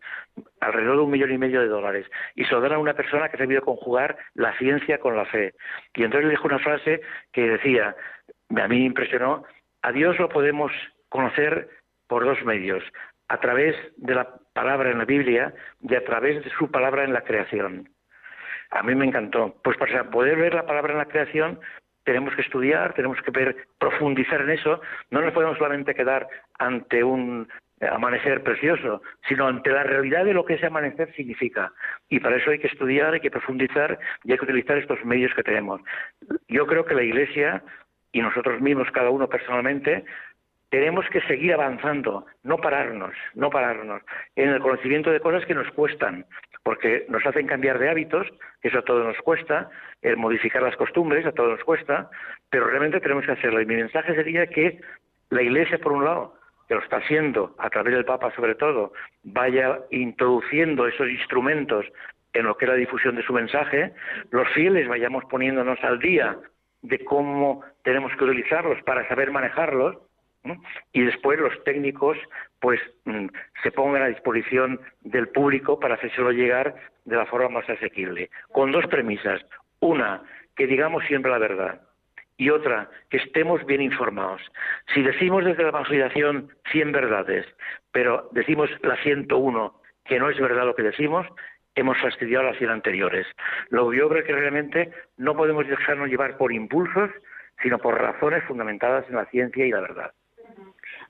alrededor 0.59 0.97
de 0.97 1.03
un 1.03 1.11
millón 1.11 1.31
y 1.31 1.37
medio 1.37 1.61
de 1.61 1.67
dólares. 1.67 2.05
Y 2.35 2.43
se 2.43 2.51
lo 2.51 2.61
dan 2.61 2.73
a 2.73 2.77
una 2.77 2.93
persona 2.93 3.29
que 3.29 3.37
ha 3.37 3.39
sabido 3.39 3.61
conjugar 3.61 4.17
la 4.33 4.57
ciencia 4.57 4.99
con 4.99 5.15
la 5.15 5.25
fe. 5.25 5.53
Y 5.95 6.03
entonces 6.03 6.25
le 6.25 6.31
dijo 6.31 6.47
una 6.47 6.59
frase 6.59 7.01
que 7.31 7.47
decía, 7.47 7.95
a 8.49 8.67
mí 8.67 8.79
me 8.79 8.85
impresionó, 8.85 9.45
a 9.81 9.91
Dios 9.91 10.19
lo 10.19 10.27
podemos 10.27 10.71
conocer 11.09 11.69
por 12.07 12.25
dos 12.25 12.43
medios, 12.43 12.83
a 13.29 13.39
través 13.39 13.75
de 13.95 14.13
la 14.15 14.27
palabra 14.53 14.91
en 14.91 14.97
la 14.97 15.05
Biblia 15.05 15.53
y 15.81 15.95
a 15.95 16.03
través 16.03 16.43
de 16.43 16.49
su 16.51 16.69
palabra 16.69 17.05
en 17.05 17.13
la 17.13 17.21
creación. 17.21 17.87
A 18.71 18.83
mí 18.83 18.95
me 18.95 19.05
encantó. 19.05 19.55
Pues 19.63 19.77
para 19.77 20.09
poder 20.09 20.37
ver 20.37 20.53
la 20.53 20.65
palabra 20.65 20.93
en 20.93 20.99
la 20.99 21.05
creación, 21.05 21.59
tenemos 22.03 22.33
que 22.35 22.41
estudiar, 22.41 22.93
tenemos 22.93 23.21
que 23.21 23.31
ver, 23.31 23.67
profundizar 23.77 24.41
en 24.41 24.51
eso. 24.51 24.81
No 25.09 25.21
nos 25.21 25.33
podemos 25.33 25.57
solamente 25.57 25.93
quedar 25.93 26.27
ante 26.57 27.03
un 27.03 27.47
amanecer 27.89 28.43
precioso, 28.43 29.01
sino 29.27 29.47
ante 29.47 29.71
la 29.71 29.83
realidad 29.83 30.25
de 30.25 30.33
lo 30.33 30.45
que 30.45 30.53
ese 30.53 30.67
amanecer 30.67 31.11
significa. 31.13 31.73
Y 32.09 32.19
para 32.19 32.37
eso 32.37 32.51
hay 32.51 32.59
que 32.59 32.67
estudiar, 32.67 33.13
hay 33.13 33.19
que 33.19 33.31
profundizar 33.31 33.97
y 34.23 34.31
hay 34.31 34.37
que 34.37 34.45
utilizar 34.45 34.77
estos 34.77 35.03
medios 35.03 35.33
que 35.33 35.43
tenemos. 35.43 35.81
Yo 36.47 36.67
creo 36.67 36.85
que 36.85 36.95
la 36.95 37.03
Iglesia 37.03 37.63
y 38.11 38.21
nosotros 38.21 38.61
mismos, 38.61 38.91
cada 38.91 39.09
uno 39.09 39.27
personalmente, 39.27 40.03
tenemos 40.71 41.05
que 41.09 41.19
seguir 41.23 41.53
avanzando, 41.53 42.25
no 42.43 42.57
pararnos, 42.57 43.13
no 43.35 43.49
pararnos 43.49 44.01
en 44.37 44.49
el 44.49 44.61
conocimiento 44.61 45.11
de 45.11 45.19
cosas 45.19 45.45
que 45.45 45.53
nos 45.53 45.69
cuestan, 45.71 46.25
porque 46.63 47.05
nos 47.09 47.25
hacen 47.25 47.45
cambiar 47.45 47.77
de 47.77 47.89
hábitos, 47.89 48.25
eso 48.63 48.79
a 48.79 48.83
todos 48.83 49.05
nos 49.05 49.17
cuesta, 49.17 49.69
el 50.01 50.15
modificar 50.15 50.63
las 50.63 50.77
costumbres 50.77 51.25
a 51.25 51.33
todos 51.33 51.57
nos 51.57 51.63
cuesta, 51.65 52.09
pero 52.49 52.67
realmente 52.67 53.01
tenemos 53.01 53.25
que 53.25 53.33
hacerlo. 53.33 53.61
Y 53.61 53.65
mi 53.65 53.75
mensaje 53.75 54.15
sería 54.15 54.47
que 54.47 54.79
la 55.29 55.41
Iglesia, 55.41 55.77
por 55.77 55.91
un 55.91 56.05
lado, 56.05 56.35
que 56.69 56.75
lo 56.75 56.81
está 56.81 56.97
haciendo 56.97 57.53
a 57.59 57.69
través 57.69 57.93
del 57.93 58.05
Papa 58.05 58.33
sobre 58.33 58.55
todo, 58.55 58.93
vaya 59.23 59.77
introduciendo 59.89 60.87
esos 60.87 61.09
instrumentos 61.09 61.85
en 62.31 62.45
lo 62.45 62.55
que 62.55 62.63
es 62.63 62.71
la 62.71 62.77
difusión 62.77 63.17
de 63.17 63.23
su 63.23 63.33
mensaje, 63.33 63.91
los 64.29 64.47
fieles 64.53 64.87
vayamos 64.87 65.25
poniéndonos 65.25 65.83
al 65.83 65.99
día 65.99 66.37
de 66.81 67.03
cómo 67.03 67.61
tenemos 67.83 68.15
que 68.15 68.23
utilizarlos 68.23 68.81
para 68.83 69.05
saber 69.09 69.31
manejarlos, 69.31 69.97
y 70.93 71.03
después 71.03 71.39
los 71.39 71.63
técnicos 71.63 72.17
pues 72.59 72.79
mm, 73.05 73.27
se 73.63 73.71
pongan 73.71 74.03
a 74.03 74.07
disposición 74.07 74.79
del 75.01 75.27
público 75.29 75.79
para 75.79 75.95
hacérselo 75.95 76.31
llegar 76.31 76.75
de 77.05 77.15
la 77.15 77.25
forma 77.25 77.49
más 77.49 77.69
asequible, 77.69 78.29
con 78.51 78.71
dos 78.71 78.85
premisas. 78.87 79.41
Una, 79.79 80.23
que 80.55 80.67
digamos 80.67 81.03
siempre 81.05 81.31
la 81.31 81.39
verdad. 81.39 81.81
Y 82.37 82.49
otra, 82.49 82.89
que 83.09 83.17
estemos 83.17 83.63
bien 83.65 83.81
informados. 83.81 84.41
Si 84.93 85.01
decimos 85.01 85.45
desde 85.45 85.63
la 85.63 85.69
evangelización 85.69 86.51
100 86.71 86.91
verdades, 86.91 87.45
pero 87.91 88.29
decimos 88.31 88.69
la 88.81 88.95
101 88.97 89.81
que 90.05 90.19
no 90.19 90.29
es 90.29 90.39
verdad 90.39 90.65
lo 90.65 90.75
que 90.75 90.83
decimos, 90.83 91.27
hemos 91.75 91.97
fastidiado 91.99 92.45
las 92.45 92.57
100 92.57 92.69
anteriores. 92.69 93.27
Lo 93.69 93.89
que 93.89 93.97
yo 93.97 94.09
creo 94.09 94.23
que 94.23 94.33
realmente 94.33 94.91
no 95.17 95.35
podemos 95.35 95.67
dejarnos 95.67 96.09
llevar 96.09 96.37
por 96.37 96.51
impulsos, 96.51 97.11
sino 97.61 97.77
por 97.77 97.99
razones 97.99 98.43
fundamentadas 98.45 99.07
en 99.09 99.15
la 99.15 99.25
ciencia 99.25 99.65
y 99.65 99.71
la 99.71 99.81
verdad. 99.81 100.11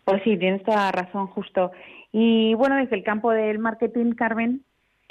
Pues 0.03 0.21
sí, 0.23 0.37
tienes 0.37 0.63
toda 0.63 0.85
la 0.85 0.91
razón, 0.91 1.27
justo. 1.27 1.71
Y 2.11 2.53
bueno, 2.55 2.75
desde 2.77 2.95
el 2.95 3.03
campo 3.03 3.31
del 3.31 3.59
marketing, 3.59 4.13
Carmen, 4.13 4.63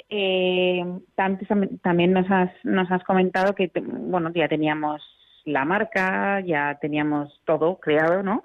eh, 0.09 0.83
también 1.15 2.13
nos 2.13 2.29
has, 2.29 2.51
nos 2.63 2.91
has 2.91 3.03
comentado 3.03 3.55
que, 3.55 3.71
bueno, 3.73 4.31
ya 4.33 4.47
teníamos 4.47 5.01
la 5.45 5.65
marca, 5.65 6.41
ya 6.41 6.77
teníamos 6.79 7.41
todo 7.45 7.79
creado, 7.79 8.21
¿no? 8.21 8.43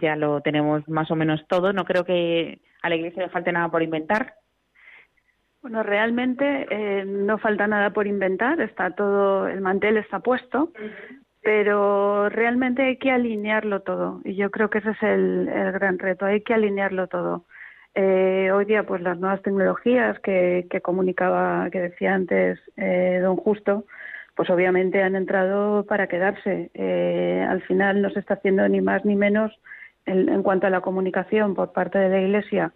Ya 0.00 0.16
lo 0.16 0.40
tenemos 0.40 0.88
más 0.88 1.10
o 1.10 1.16
menos 1.16 1.46
todo. 1.48 1.72
No 1.72 1.84
creo 1.84 2.04
que 2.04 2.60
a 2.82 2.88
la 2.88 2.96
iglesia 2.96 3.24
le 3.24 3.28
falte 3.30 3.52
nada 3.52 3.68
por 3.68 3.82
inventar. 3.82 4.34
Bueno, 5.60 5.82
realmente 5.82 6.66
eh, 6.70 7.04
no 7.04 7.38
falta 7.38 7.68
nada 7.68 7.90
por 7.90 8.08
inventar, 8.08 8.60
está 8.60 8.90
todo, 8.90 9.46
el 9.46 9.60
mantel 9.60 9.96
está 9.96 10.18
puesto, 10.18 10.72
pero 11.42 12.28
realmente 12.28 12.82
hay 12.82 12.96
que 12.96 13.10
alinearlo 13.10 13.82
todo 13.82 14.20
y 14.24 14.36
yo 14.36 14.50
creo 14.50 14.70
que 14.70 14.78
ese 14.78 14.90
es 14.90 15.02
el, 15.02 15.46
gran 15.72 15.98
reto, 15.98 16.24
hay 16.26 16.42
que 16.42 16.54
alinearlo 16.54 17.08
todo. 17.08 17.44
Eh, 17.94 18.50
hoy 18.54 18.64
día, 18.64 18.84
pues 18.84 19.02
las 19.02 19.18
nuevas 19.18 19.42
tecnologías 19.42 20.18
que, 20.20 20.66
que 20.70 20.80
comunicaba, 20.80 21.68
que 21.70 21.80
decía 21.80 22.14
antes 22.14 22.58
eh, 22.76 23.20
don 23.22 23.36
Justo, 23.36 23.84
pues 24.34 24.48
obviamente 24.50 25.02
han 25.02 25.14
entrado 25.14 25.84
para 25.84 26.06
quedarse. 26.06 26.70
Eh, 26.74 27.44
al 27.46 27.60
final 27.62 28.00
no 28.00 28.10
se 28.10 28.20
está 28.20 28.34
haciendo 28.34 28.66
ni 28.68 28.80
más 28.80 29.04
ni 29.04 29.16
menos 29.16 29.52
en, 30.06 30.28
en, 30.28 30.42
cuanto 30.42 30.68
a 30.68 30.70
la 30.70 30.80
comunicación 30.80 31.54
por 31.54 31.72
parte 31.72 31.98
de 31.98 32.08
la 32.08 32.20
Iglesia. 32.20 32.72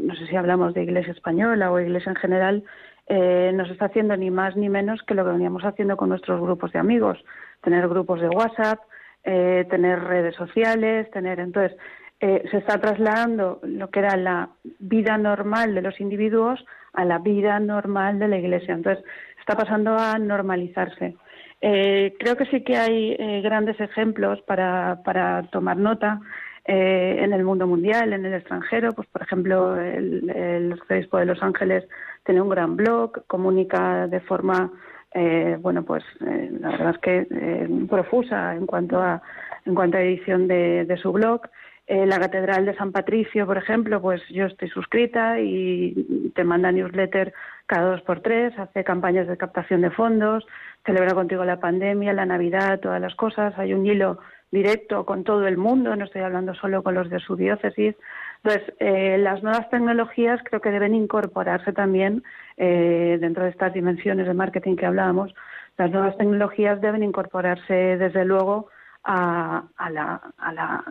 No 0.00 0.16
sé 0.16 0.26
si 0.26 0.34
hablamos 0.34 0.74
de 0.74 0.82
Iglesia 0.82 1.12
española 1.12 1.70
o 1.70 1.78
Iglesia 1.78 2.10
en 2.10 2.16
general, 2.16 2.64
eh, 3.08 3.52
no 3.54 3.66
se 3.66 3.72
está 3.72 3.86
haciendo 3.86 4.16
ni 4.16 4.30
más 4.32 4.56
ni 4.56 4.68
menos 4.68 5.00
que 5.04 5.14
lo 5.14 5.24
que 5.24 5.30
veníamos 5.30 5.64
haciendo 5.64 5.96
con 5.96 6.08
nuestros 6.08 6.40
grupos 6.40 6.72
de 6.72 6.80
amigos 6.80 7.22
tener 7.66 7.88
grupos 7.88 8.20
de 8.20 8.28
WhatsApp, 8.28 8.78
eh, 9.24 9.66
tener 9.68 9.98
redes 10.04 10.36
sociales, 10.36 11.10
tener 11.10 11.40
entonces 11.40 11.76
eh, 12.20 12.44
se 12.48 12.58
está 12.58 12.78
trasladando 12.80 13.58
lo 13.64 13.90
que 13.90 13.98
era 13.98 14.16
la 14.16 14.50
vida 14.78 15.18
normal 15.18 15.74
de 15.74 15.82
los 15.82 16.00
individuos 16.00 16.64
a 16.92 17.04
la 17.04 17.18
vida 17.18 17.58
normal 17.58 18.20
de 18.20 18.28
la 18.28 18.38
Iglesia. 18.38 18.72
Entonces 18.72 19.04
está 19.40 19.56
pasando 19.56 19.98
a 19.98 20.16
normalizarse. 20.16 21.16
Eh, 21.60 22.14
creo 22.20 22.36
que 22.36 22.46
sí 22.46 22.62
que 22.62 22.76
hay 22.76 23.42
grandes 23.42 23.80
ejemplos 23.80 24.40
para, 24.42 25.02
para 25.04 25.42
tomar 25.50 25.76
nota 25.76 26.20
en 26.68 27.32
el 27.32 27.42
mundo 27.44 27.66
mundial, 27.66 28.12
en 28.12 28.24
el 28.26 28.34
extranjero. 28.34 28.92
Pues, 28.92 29.08
por 29.08 29.22
ejemplo, 29.22 29.80
el, 29.80 30.30
el 30.30 30.80
de 30.88 31.24
Los 31.24 31.42
Ángeles 31.42 31.84
tiene 32.24 32.40
un 32.40 32.48
gran 32.48 32.76
blog, 32.76 33.26
comunica 33.26 34.06
de 34.06 34.20
forma 34.20 34.70
eh, 35.18 35.56
bueno, 35.58 35.82
pues 35.82 36.04
eh, 36.20 36.50
la 36.60 36.72
verdad 36.72 36.90
es 36.90 36.98
que 36.98 37.26
eh, 37.30 37.86
profusa 37.88 38.54
en 38.54 38.66
cuanto 38.66 39.00
a 39.00 39.22
en 39.64 39.74
cuanto 39.74 39.96
a 39.96 40.02
edición 40.02 40.46
de, 40.46 40.98
su 41.02 41.10
blog. 41.10 41.40
la 41.88 42.20
Catedral 42.20 42.66
de 42.66 42.76
San 42.76 42.92
Patricio, 42.92 43.46
por 43.46 43.56
ejemplo, 43.56 44.00
pues 44.00 44.22
yo 44.28 44.46
estoy 44.46 44.68
suscrita 44.68 45.40
y 45.40 46.30
te 46.36 46.44
manda 46.44 46.70
newsletter 46.70 47.32
cada 47.66 47.90
dos 47.90 48.02
por 48.02 48.20
tres, 48.20 48.56
hace 48.58 48.84
campañas 48.84 49.26
de 49.26 49.36
captación 49.36 49.80
de 49.80 49.90
fondos, 49.90 50.46
celebra 50.84 51.14
contigo 51.14 51.44
la 51.44 51.58
pandemia, 51.58 52.12
la 52.12 52.26
Navidad, 52.26 52.78
todas 52.78 53.00
las 53.00 53.16
cosas. 53.16 53.58
Hay 53.58 53.74
un 53.74 53.86
hilo 53.86 54.18
directo 54.52 55.04
con 55.04 55.24
todo 55.24 55.48
el 55.48 55.56
mundo, 55.56 55.96
no 55.96 56.04
estoy 56.04 56.22
hablando 56.22 56.54
solo 56.54 56.84
con 56.84 56.94
los 56.94 57.10
de 57.10 57.18
su 57.18 57.34
diócesis. 57.34 57.96
Entonces, 58.42 58.74
eh, 58.78 59.18
las 59.18 59.42
nuevas 59.42 59.68
tecnologías 59.70 60.40
creo 60.44 60.60
que 60.60 60.70
deben 60.70 60.94
incorporarse 60.94 61.72
también 61.72 62.22
eh, 62.56 63.18
dentro 63.20 63.44
de 63.44 63.50
estas 63.50 63.72
dimensiones 63.72 64.26
de 64.26 64.34
marketing 64.34 64.76
que 64.76 64.86
hablábamos. 64.86 65.34
Las 65.78 65.90
nuevas 65.90 66.16
tecnologías 66.16 66.80
deben 66.80 67.02
incorporarse, 67.02 67.74
desde 67.74 68.24
luego, 68.24 68.68
a, 69.06 69.64
la, 69.90 70.84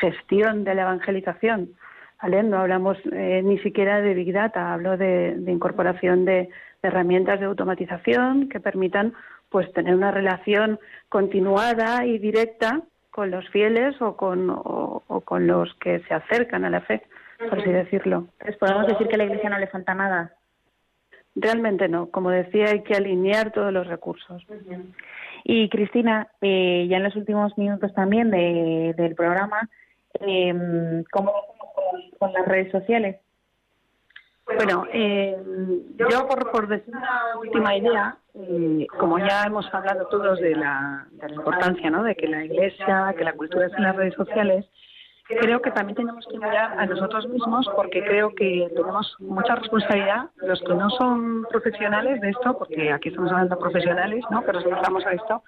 gestión 0.00 0.64
de 0.64 0.74
la 0.74 0.82
evangelización. 0.82 1.70
No 2.22 2.58
hablamos 2.58 2.98
eh, 3.12 3.42
ni 3.44 3.58
siquiera 3.58 4.00
de 4.00 4.14
Big 4.14 4.32
Data, 4.32 4.72
hablo 4.72 4.96
de, 4.96 5.42
incorporación 5.46 6.24
de, 6.24 6.48
herramientas 6.82 7.40
de 7.40 7.46
automatización 7.46 8.48
que 8.48 8.60
permitan 8.60 9.12
pues 9.50 9.70
tener 9.74 9.94
una 9.94 10.10
relación 10.10 10.78
continuada 11.10 12.06
y 12.06 12.18
directa 12.18 12.82
con 13.10 13.30
los 13.30 13.48
fieles 13.50 14.00
o 14.00 14.16
con, 14.16 14.50
o, 14.50 15.22
con 15.24 15.46
los 15.46 15.74
que 15.74 16.00
se 16.00 16.14
acercan 16.14 16.64
a 16.64 16.70
la 16.70 16.80
fe, 16.82 17.02
por 17.38 17.60
así 17.60 17.70
decirlo. 17.70 18.26
¿Podemos 18.58 18.86
decir 18.86 19.08
que 19.08 19.14
a 19.14 19.18
la 19.18 19.24
Iglesia 19.24 19.50
no 19.50 19.58
le 19.58 19.66
falta 19.66 19.94
nada? 19.94 20.34
Realmente 21.34 21.88
no. 21.88 22.10
Como 22.10 22.30
decía, 22.30 22.66
hay 22.70 22.82
que 22.82 22.94
alinear 22.94 23.52
todos 23.52 23.72
los 23.72 23.86
recursos. 23.86 24.44
Y 25.44 25.68
Cristina, 25.68 26.28
eh, 26.40 26.86
ya 26.88 26.98
en 26.98 27.04
los 27.04 27.16
últimos 27.16 27.56
minutos 27.56 27.94
también 27.94 28.30
de, 28.30 28.94
del 28.96 29.14
programa, 29.14 29.68
eh, 30.20 31.02
¿cómo 31.10 31.32
con, 31.74 32.18
con 32.18 32.32
las 32.32 32.46
redes 32.46 32.70
sociales? 32.72 33.16
Bueno, 34.56 34.86
eh, 34.92 35.36
yo 35.96 36.26
por, 36.26 36.50
por 36.50 36.68
decir 36.68 36.94
una 36.94 37.38
última 37.38 37.76
idea, 37.76 38.16
eh, 38.34 38.86
como 38.98 39.18
ya 39.18 39.44
hemos 39.44 39.72
hablado 39.72 40.06
todos 40.06 40.40
de 40.40 40.54
la, 40.54 41.06
de 41.12 41.28
la 41.28 41.34
importancia 41.34 41.90
¿no? 41.90 42.02
de 42.02 42.14
que 42.14 42.26
la 42.26 42.44
Iglesia, 42.44 43.14
que 43.16 43.24
la 43.24 43.32
cultura 43.32 43.66
es 43.66 43.72
en 43.74 43.82
las 43.84 43.96
redes 43.96 44.14
sociales, 44.14 44.66
creo 45.38 45.62
que 45.62 45.70
también 45.70 45.96
tenemos 45.96 46.26
que 46.26 46.38
mirar 46.38 46.78
a 46.78 46.86
nosotros 46.86 47.28
mismos 47.28 47.68
porque 47.76 48.02
creo 48.02 48.34
que 48.34 48.68
tenemos 48.74 49.16
mucha 49.20 49.54
responsabilidad 49.54 50.30
los 50.36 50.60
que 50.60 50.74
no 50.74 50.90
son 50.90 51.44
profesionales 51.50 52.20
de 52.20 52.30
esto, 52.30 52.58
porque 52.58 52.92
aquí 52.92 53.10
estamos 53.10 53.30
hablando 53.30 53.54
de 53.54 53.60
profesionales, 53.60 54.24
¿no? 54.30 54.44
Que 54.44 54.52
nos 54.52 54.64
dedicamos 54.64 55.06
a 55.06 55.12
esto, 55.12 55.42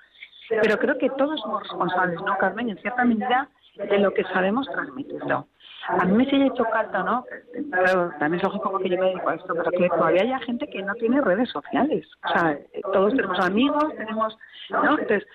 pero 0.49 0.79
creo 0.79 0.99
que 0.99 1.11
todos 1.11 1.41
somos 1.41 1.63
responsables, 1.63 2.21
¿no, 2.23 2.37
Carmen? 2.39 2.71
En 2.71 2.79
cierta 2.79 3.05
medida 3.05 3.49
de 3.77 3.99
lo 3.99 4.13
que 4.13 4.25
sabemos 4.25 4.69
transmitirlo. 4.71 5.47
A 5.89 6.05
mí 6.05 6.13
me 6.13 6.25
sigue 6.27 6.51
chocando, 6.55 7.03
¿no? 7.03 7.25
Pero 7.71 8.11
también 8.19 8.35
es 8.35 8.43
lógico 8.43 8.71
porque 8.71 8.89
yo 8.89 8.99
me 8.99 9.07
dedico 9.07 9.29
a 9.29 9.35
esto, 9.35 9.55
pero 9.55 9.71
que 9.71 9.89
todavía 9.89 10.23
hay 10.23 10.45
gente 10.45 10.69
que 10.69 10.83
no 10.83 10.95
tiene 10.95 11.21
redes 11.21 11.51
sociales. 11.51 12.07
O 12.25 12.29
sea, 12.29 12.59
todos 12.93 13.15
tenemos 13.15 13.41
amigos, 13.41 13.95
tenemos, 13.97 14.39
¿no? 14.71 14.99
Entonces, 14.99 15.27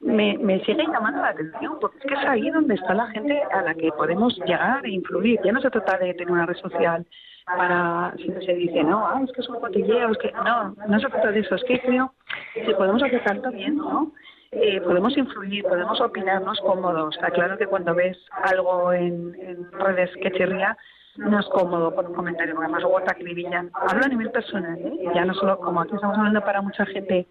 me, 0.00 0.38
me 0.38 0.64
sigue 0.64 0.86
llamando 0.86 1.20
la 1.20 1.28
atención, 1.28 1.78
porque 1.80 1.98
es 1.98 2.04
que 2.04 2.14
es 2.14 2.26
ahí 2.26 2.50
donde 2.50 2.74
está 2.74 2.94
la 2.94 3.08
gente 3.08 3.42
a 3.52 3.62
la 3.62 3.74
que 3.74 3.90
podemos 3.92 4.36
llegar 4.46 4.84
e 4.86 4.90
influir. 4.90 5.40
Ya 5.44 5.52
no 5.52 5.60
se 5.60 5.70
trata 5.70 5.98
de 5.98 6.14
tener 6.14 6.30
una 6.30 6.46
red 6.46 6.56
social 6.56 7.06
para, 7.44 8.14
siempre 8.16 8.44
se 8.46 8.54
dice, 8.54 8.82
no, 8.84 9.06
ah, 9.06 9.20
es 9.24 9.32
que 9.32 9.40
es 9.40 9.48
un 9.48 9.60
cotilleo, 9.60 10.10
es 10.10 10.18
que 10.18 10.32
no, 10.32 10.74
no 10.86 11.00
se 11.00 11.08
trata 11.08 11.32
de 11.32 11.40
eso, 11.40 11.54
es 11.54 11.64
que 11.64 11.80
creo 11.80 12.14
que 12.54 12.74
podemos 12.74 13.02
hacer 13.02 13.22
tanto 13.24 13.50
bien, 13.50 13.76
¿no? 13.76 14.12
Eh, 14.52 14.80
podemos 14.80 15.16
influir, 15.16 15.64
podemos 15.64 16.00
opinarnos 16.00 16.60
cómodos. 16.60 17.14
Está 17.14 17.30
claro 17.30 17.56
que 17.56 17.66
cuando 17.66 17.94
ves 17.94 18.18
algo 18.32 18.92
en, 18.92 19.32
redes 19.72 20.10
que 20.20 20.32
chirría, 20.32 20.76
no 21.16 21.38
es 21.38 21.46
cómodo 21.46 21.94
por 21.94 22.06
un 22.06 22.14
comentario, 22.14 22.54
porque 22.54 22.66
además 22.66 22.82
luego 22.82 23.00
te 23.02 23.12
acribillan. 23.12 23.70
Hablo 23.74 24.04
a 24.04 24.08
nivel 24.08 24.30
personal, 24.30 24.76
¿eh? 24.78 25.10
ya 25.14 25.24
no 25.24 25.34
solo 25.34 25.58
como 25.58 25.80
aquí 25.80 25.94
estamos 25.94 26.18
hablando 26.18 26.40
para 26.40 26.62
mucha 26.62 26.84
gente 26.86 27.28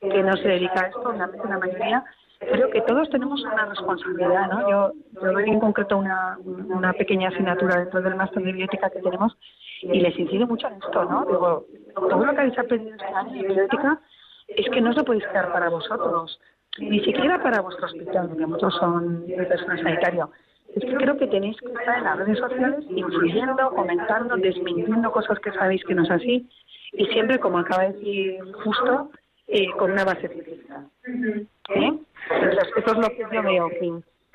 que 0.00 0.22
no 0.22 0.34
se 0.36 0.48
dedica 0.48 0.84
a 0.84 0.88
esto, 0.88 1.12
la 1.12 1.58
mayoría, 1.58 2.04
creo 2.40 2.70
que 2.70 2.80
todos 2.82 3.08
tenemos 3.10 3.44
una 3.44 3.66
responsabilidad, 3.66 4.48
¿no? 4.50 4.70
Yo, 4.70 4.92
yo 5.22 5.32
doy 5.32 5.48
en 5.48 5.60
concreto 5.60 5.98
una, 5.98 6.38
una 6.44 6.92
pequeña 6.94 7.28
asignatura 7.28 7.78
dentro 7.78 8.02
del 8.02 8.16
máster 8.16 8.42
de 8.42 8.52
biótica 8.52 8.90
que 8.90 9.00
tenemos 9.00 9.36
y 9.82 10.00
les 10.00 10.18
incido 10.18 10.46
mucho 10.46 10.66
en 10.68 10.74
esto, 10.74 11.04
¿no? 11.04 11.24
Digo, 11.26 11.66
todo 11.94 12.24
lo 12.24 12.32
que 12.32 12.40
habéis 12.40 12.58
aprendido 12.58 12.96
este 12.96 13.38
de 13.38 13.54
biótica 13.54 14.00
es 14.48 14.68
que 14.70 14.80
no 14.80 14.92
se 14.92 15.04
podéis 15.04 15.26
quedar 15.26 15.52
para 15.52 15.68
vosotros 15.68 16.40
ni 16.78 17.00
siquiera 17.00 17.42
para 17.42 17.60
vuestro 17.60 17.86
hospital, 17.86 18.28
porque 18.28 18.46
muchos 18.46 18.74
son 18.76 19.26
de 19.26 19.44
personal 19.44 19.82
sanitario. 19.82 20.30
Es 20.74 20.82
que 20.82 20.94
creo 20.94 21.16
que 21.18 21.26
tenéis 21.26 21.56
que 21.58 21.66
estar 21.66 21.98
en 21.98 22.04
las 22.04 22.18
redes 22.18 22.38
sociales 22.38 22.84
influyendo, 22.88 23.70
comentando, 23.70 24.36
desmintiendo 24.36 25.12
cosas 25.12 25.38
que 25.40 25.52
sabéis 25.52 25.84
que 25.84 25.94
no 25.94 26.02
es 26.04 26.10
así 26.10 26.48
y 26.92 27.06
siempre, 27.06 27.38
como 27.38 27.58
acaba 27.58 27.84
de 27.84 27.92
decir 27.92 28.40
justo, 28.64 29.10
eh, 29.48 29.70
con 29.78 29.92
una 29.92 30.04
base 30.04 30.28
científica. 30.28 30.84
¿Eh? 31.04 31.92
Entonces, 32.30 32.72
esto 32.76 32.92
es 32.92 32.98
lo 32.98 33.08
que 33.08 33.26
yo 33.32 33.42
veo, 33.42 33.68
que, 33.68 33.92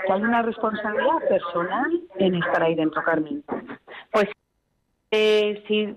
hay 0.09 0.21
una 0.21 0.43
responsabilidad 0.43 1.27
personal 1.27 2.01
en 2.19 2.35
estar 2.35 2.61
ahí 2.61 2.75
dentro, 2.75 3.03
Carmen. 3.03 3.43
Pues 4.11 4.27
eh, 5.09 5.63
sí, 5.67 5.95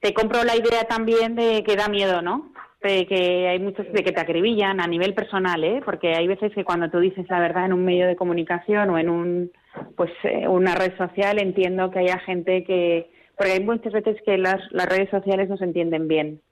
te 0.00 0.14
compro 0.14 0.44
la 0.44 0.54
idea 0.54 0.84
también 0.84 1.34
de 1.34 1.64
que 1.64 1.74
da 1.74 1.88
miedo, 1.88 2.22
¿no? 2.22 2.52
De 2.82 3.06
que 3.06 3.48
hay 3.48 3.58
muchos 3.58 3.90
de 3.92 4.02
que 4.02 4.12
te 4.12 4.20
acribillan 4.20 4.80
a 4.80 4.86
nivel 4.86 5.14
personal, 5.14 5.62
¿eh? 5.64 5.82
porque 5.84 6.14
hay 6.14 6.26
veces 6.26 6.52
que 6.54 6.64
cuando 6.64 6.90
tú 6.90 6.98
dices 6.98 7.26
la 7.28 7.40
verdad 7.40 7.66
en 7.66 7.74
un 7.74 7.84
medio 7.84 8.06
de 8.06 8.16
comunicación 8.16 8.88
o 8.90 8.98
en 8.98 9.10
un 9.10 9.52
pues 9.96 10.10
eh, 10.24 10.48
una 10.48 10.74
red 10.74 10.96
social 10.96 11.38
entiendo 11.38 11.90
que 11.90 12.00
haya 12.00 12.18
gente 12.20 12.64
que 12.64 13.10
porque 13.36 13.52
hay 13.52 13.60
muchas 13.60 13.92
veces 13.92 14.16
que 14.24 14.36
las, 14.36 14.60
las 14.70 14.86
redes 14.86 15.08
sociales 15.08 15.48
no 15.48 15.56
se 15.56 15.64
entienden 15.64 16.08
bien, 16.08 16.42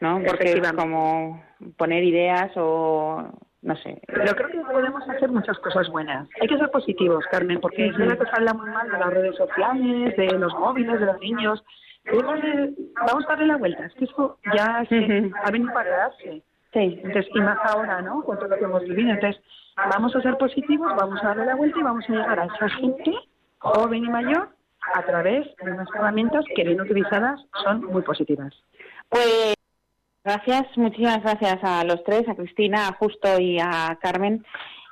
¿no? 0.00 0.20
Porque 0.26 0.50
es 0.50 0.72
como 0.72 1.40
poner 1.76 2.02
ideas 2.02 2.50
o 2.56 3.22
no 3.62 3.76
sé. 3.76 4.00
Pero 4.08 4.34
creo 4.34 4.48
que 4.48 4.72
podemos 4.72 5.08
hacer 5.08 5.30
muchas 5.30 5.56
cosas 5.60 5.88
buenas. 5.90 6.28
Hay 6.40 6.48
que 6.48 6.58
ser 6.58 6.70
positivos, 6.72 7.24
Carmen, 7.30 7.60
porque 7.60 7.86
es 7.86 7.96
que 7.96 8.04
se 8.04 8.30
habla 8.32 8.52
muy 8.52 8.68
mal 8.68 8.90
de 8.90 8.98
las 8.98 9.10
redes 9.10 9.36
sociales, 9.36 10.16
de 10.16 10.38
los 10.38 10.52
móviles, 10.54 10.98
de 10.98 11.06
los 11.06 11.20
niños, 11.20 11.64
vamos 12.04 13.24
a 13.24 13.28
darle 13.28 13.46
la 13.46 13.56
vuelta, 13.56 13.86
es 13.86 13.94
que 13.94 14.04
eso 14.04 14.38
ya 14.54 14.78
ha 14.78 15.50
venido 15.50 15.72
para 15.72 15.84
quedarse. 15.84 16.42
Sí. 16.72 17.00
Entonces, 17.02 17.26
y 17.32 17.40
más 17.40 17.58
ahora, 17.64 18.02
¿no? 18.02 18.22
Con 18.22 18.36
todo 18.36 18.48
lo 18.48 18.56
que 18.56 18.64
hemos 18.64 18.82
vivido. 18.82 19.10
Entonces, 19.10 19.40
vamos 19.76 20.14
a 20.16 20.22
ser 20.22 20.36
positivos, 20.36 20.92
vamos 20.96 21.22
a 21.22 21.28
darle 21.28 21.46
la 21.46 21.54
vuelta 21.54 21.78
y 21.78 21.82
vamos 21.82 22.04
a 22.08 22.12
llegar 22.12 22.40
a 22.40 22.46
esa 22.46 22.68
gente, 22.68 23.12
joven 23.58 24.04
y 24.04 24.08
mayor, 24.08 24.48
a 24.92 25.02
través 25.02 25.46
de 25.62 25.70
unas 25.70 25.88
herramientas 25.94 26.44
que 26.54 26.64
bien 26.64 26.80
utilizadas 26.80 27.40
son 27.62 27.84
muy 27.84 28.02
positivas. 28.02 28.52
Pues 29.08 29.54
gracias, 30.24 30.64
muchísimas 30.76 31.22
gracias 31.22 31.58
a 31.62 31.84
los 31.84 32.02
tres, 32.04 32.28
a 32.28 32.34
Cristina, 32.34 32.88
a 32.88 32.92
Justo 32.94 33.38
y 33.38 33.58
a 33.60 33.96
Carmen. 34.02 34.44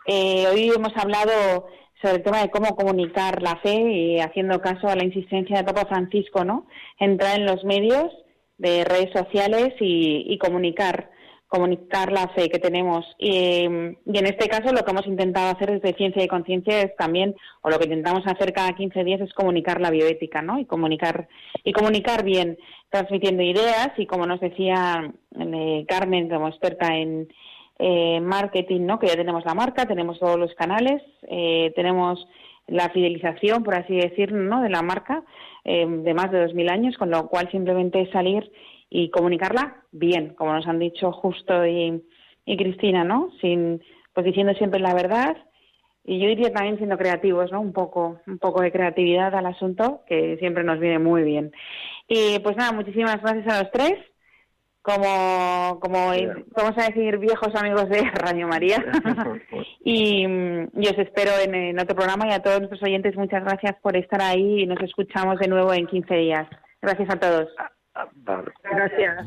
Eh, 0.07 0.47
hoy 0.53 0.73
hemos 0.75 0.97
hablado 0.97 1.67
sobre 2.03 2.17
el 2.17 2.23
tema 2.23 2.43
de 2.43 2.51
cómo 2.51 2.75
comunicar 2.75 3.41
la 3.43 3.57
fe 3.57 3.75
y 3.75 4.21
haciendo 4.21 4.61
caso 4.61 4.89
a 4.89 4.97
la 4.97 5.05
insistencia 5.05 5.57
de 5.57 5.65
Papa 5.65 5.87
Francisco, 5.87 6.45
¿no? 6.45 6.67
Entrar 6.99 7.39
en 7.39 7.47
los 7.47 7.65
medios 7.65 8.13
de 8.59 8.85
redes 8.85 9.11
sociales 9.13 9.75
y, 9.81 10.37
comunicar 10.39 11.11
comunicar 11.47 12.11
la 12.11 12.29
fe 12.29 12.49
que 12.49 12.59
tenemos. 12.59 13.05
Y, 13.19 13.67
y, 13.67 14.19
en 14.19 14.27
este 14.27 14.49
caso 14.49 14.73
lo 14.73 14.85
que 14.85 14.91
hemos 14.91 15.07
intentado 15.07 15.55
hacer 15.55 15.71
desde 15.71 15.97
Ciencia 15.99 16.25
y 16.25 16.29
Conciencia 16.29 16.81
es 16.81 16.97
también, 16.97 17.35
o 17.61 17.69
lo 17.69 17.79
que 17.79 17.85
intentamos 17.85 18.27
hacer 18.27 18.55
cada 18.55 18.75
15 18.75 19.05
días 19.05 19.21
es 19.21 19.35
comunicar 19.35 19.79
la 19.79 19.91
bioética, 19.91 20.41
¿no? 20.41 20.59
Y 20.59 20.65
comunicar, 20.65 21.29
y 21.63 21.73
comunicar 21.73 22.25
bien, 22.25 22.57
transmitiendo 22.89 23.43
ideas 23.43 23.91
y 23.99 24.07
como 24.07 24.27
nos 24.27 24.41
decía 24.41 25.13
eh, 25.39 25.85
Carmen 25.87 26.31
como 26.31 26.49
experta 26.49 26.97
en, 26.97 27.29
eh, 27.79 28.21
marketing, 28.21 28.83
¿no? 28.83 28.99
Que 28.99 29.09
ya 29.09 29.17
tenemos 29.17 29.45
la 29.45 29.55
marca, 29.55 29.87
tenemos 29.87 30.19
todos 30.19 30.39
los 30.39 30.55
canales, 30.55 31.03
eh, 31.23 31.73
tenemos 31.75 32.27
la 32.67 32.91
fidelización, 32.91 33.63
por 33.65 33.75
así 33.75 33.97
decirlo, 33.97 34.39
¿no? 34.39 34.63
De 34.63 34.71
la 34.71 34.83
marca 34.83 35.25
eh, 35.65 35.87
de 35.87 36.15
más 36.15 36.31
de 36.31 36.47
2.000 36.47 36.71
años, 36.71 36.97
con 36.97 37.11
lo 37.11 37.29
cual 37.29 37.51
simplemente 37.51 38.11
salir 38.13 38.51
y 38.89 39.11
comunicarla 39.11 39.83
bien, 39.91 40.35
como 40.35 40.53
nos 40.53 40.67
han 40.67 40.79
dicho 40.79 41.13
Justo 41.13 41.67
y, 41.67 42.03
y 42.45 42.57
Cristina, 42.57 43.05
¿no? 43.05 43.31
Sin, 43.41 43.83
pues 44.13 44.27
diciendo 44.27 44.55
siempre 44.55 44.81
la 44.81 44.95
verdad 44.95 45.37
y 46.05 46.19
yo 46.19 46.29
diría 46.29 46.53
también 46.53 46.79
siendo 46.79 46.99
creativos, 46.99 47.53
¿no? 47.53 47.61
Un 47.61 47.73
poco, 47.73 48.21
un 48.27 48.39
poco 48.39 48.61
de 48.61 48.73
creatividad 48.73 49.35
al 49.35 49.47
asunto, 49.47 50.03
que 50.07 50.37
siempre 50.39 50.65
nos 50.65 50.81
viene 50.81 50.99
muy 50.99 51.23
bien. 51.23 51.53
Y 52.09 52.39
pues 52.41 52.57
nada, 52.57 52.73
muchísimas 52.73 53.23
gracias 53.23 53.47
a 53.47 53.63
los 53.63 53.71
tres 53.71 53.95
como, 54.83 55.79
como 55.81 56.13
vamos 56.57 56.77
a 56.77 56.89
decir, 56.89 57.19
viejos 57.19 57.55
amigos 57.55 57.89
de 57.89 58.03
Radio 58.15 58.49
María. 58.49 58.85
y, 59.85 60.25
y, 60.25 60.89
os 60.89 60.99
espero 60.99 61.33
en, 61.45 61.79
otro 61.79 61.95
programa 61.97 62.27
y 62.29 62.33
a 62.33 62.43
todos 62.43 62.59
nuestros 62.59 62.83
oyentes, 62.83 63.17
muchas 63.17 63.45
gracias 63.45 63.77
por 63.81 63.97
estar 63.97 64.21
ahí 64.21 64.63
y 64.63 64.67
nos 64.67 64.81
escuchamos 64.83 65.39
de 65.39 65.49
nuevo 65.49 65.73
en 65.73 65.87
15 65.87 66.15
días. 66.15 66.49
Gracias 66.83 67.09
a 67.11 67.17
todos. 67.17 67.49
Ah, 67.59 68.09
ah, 68.27 68.43
gracias. 68.65 69.27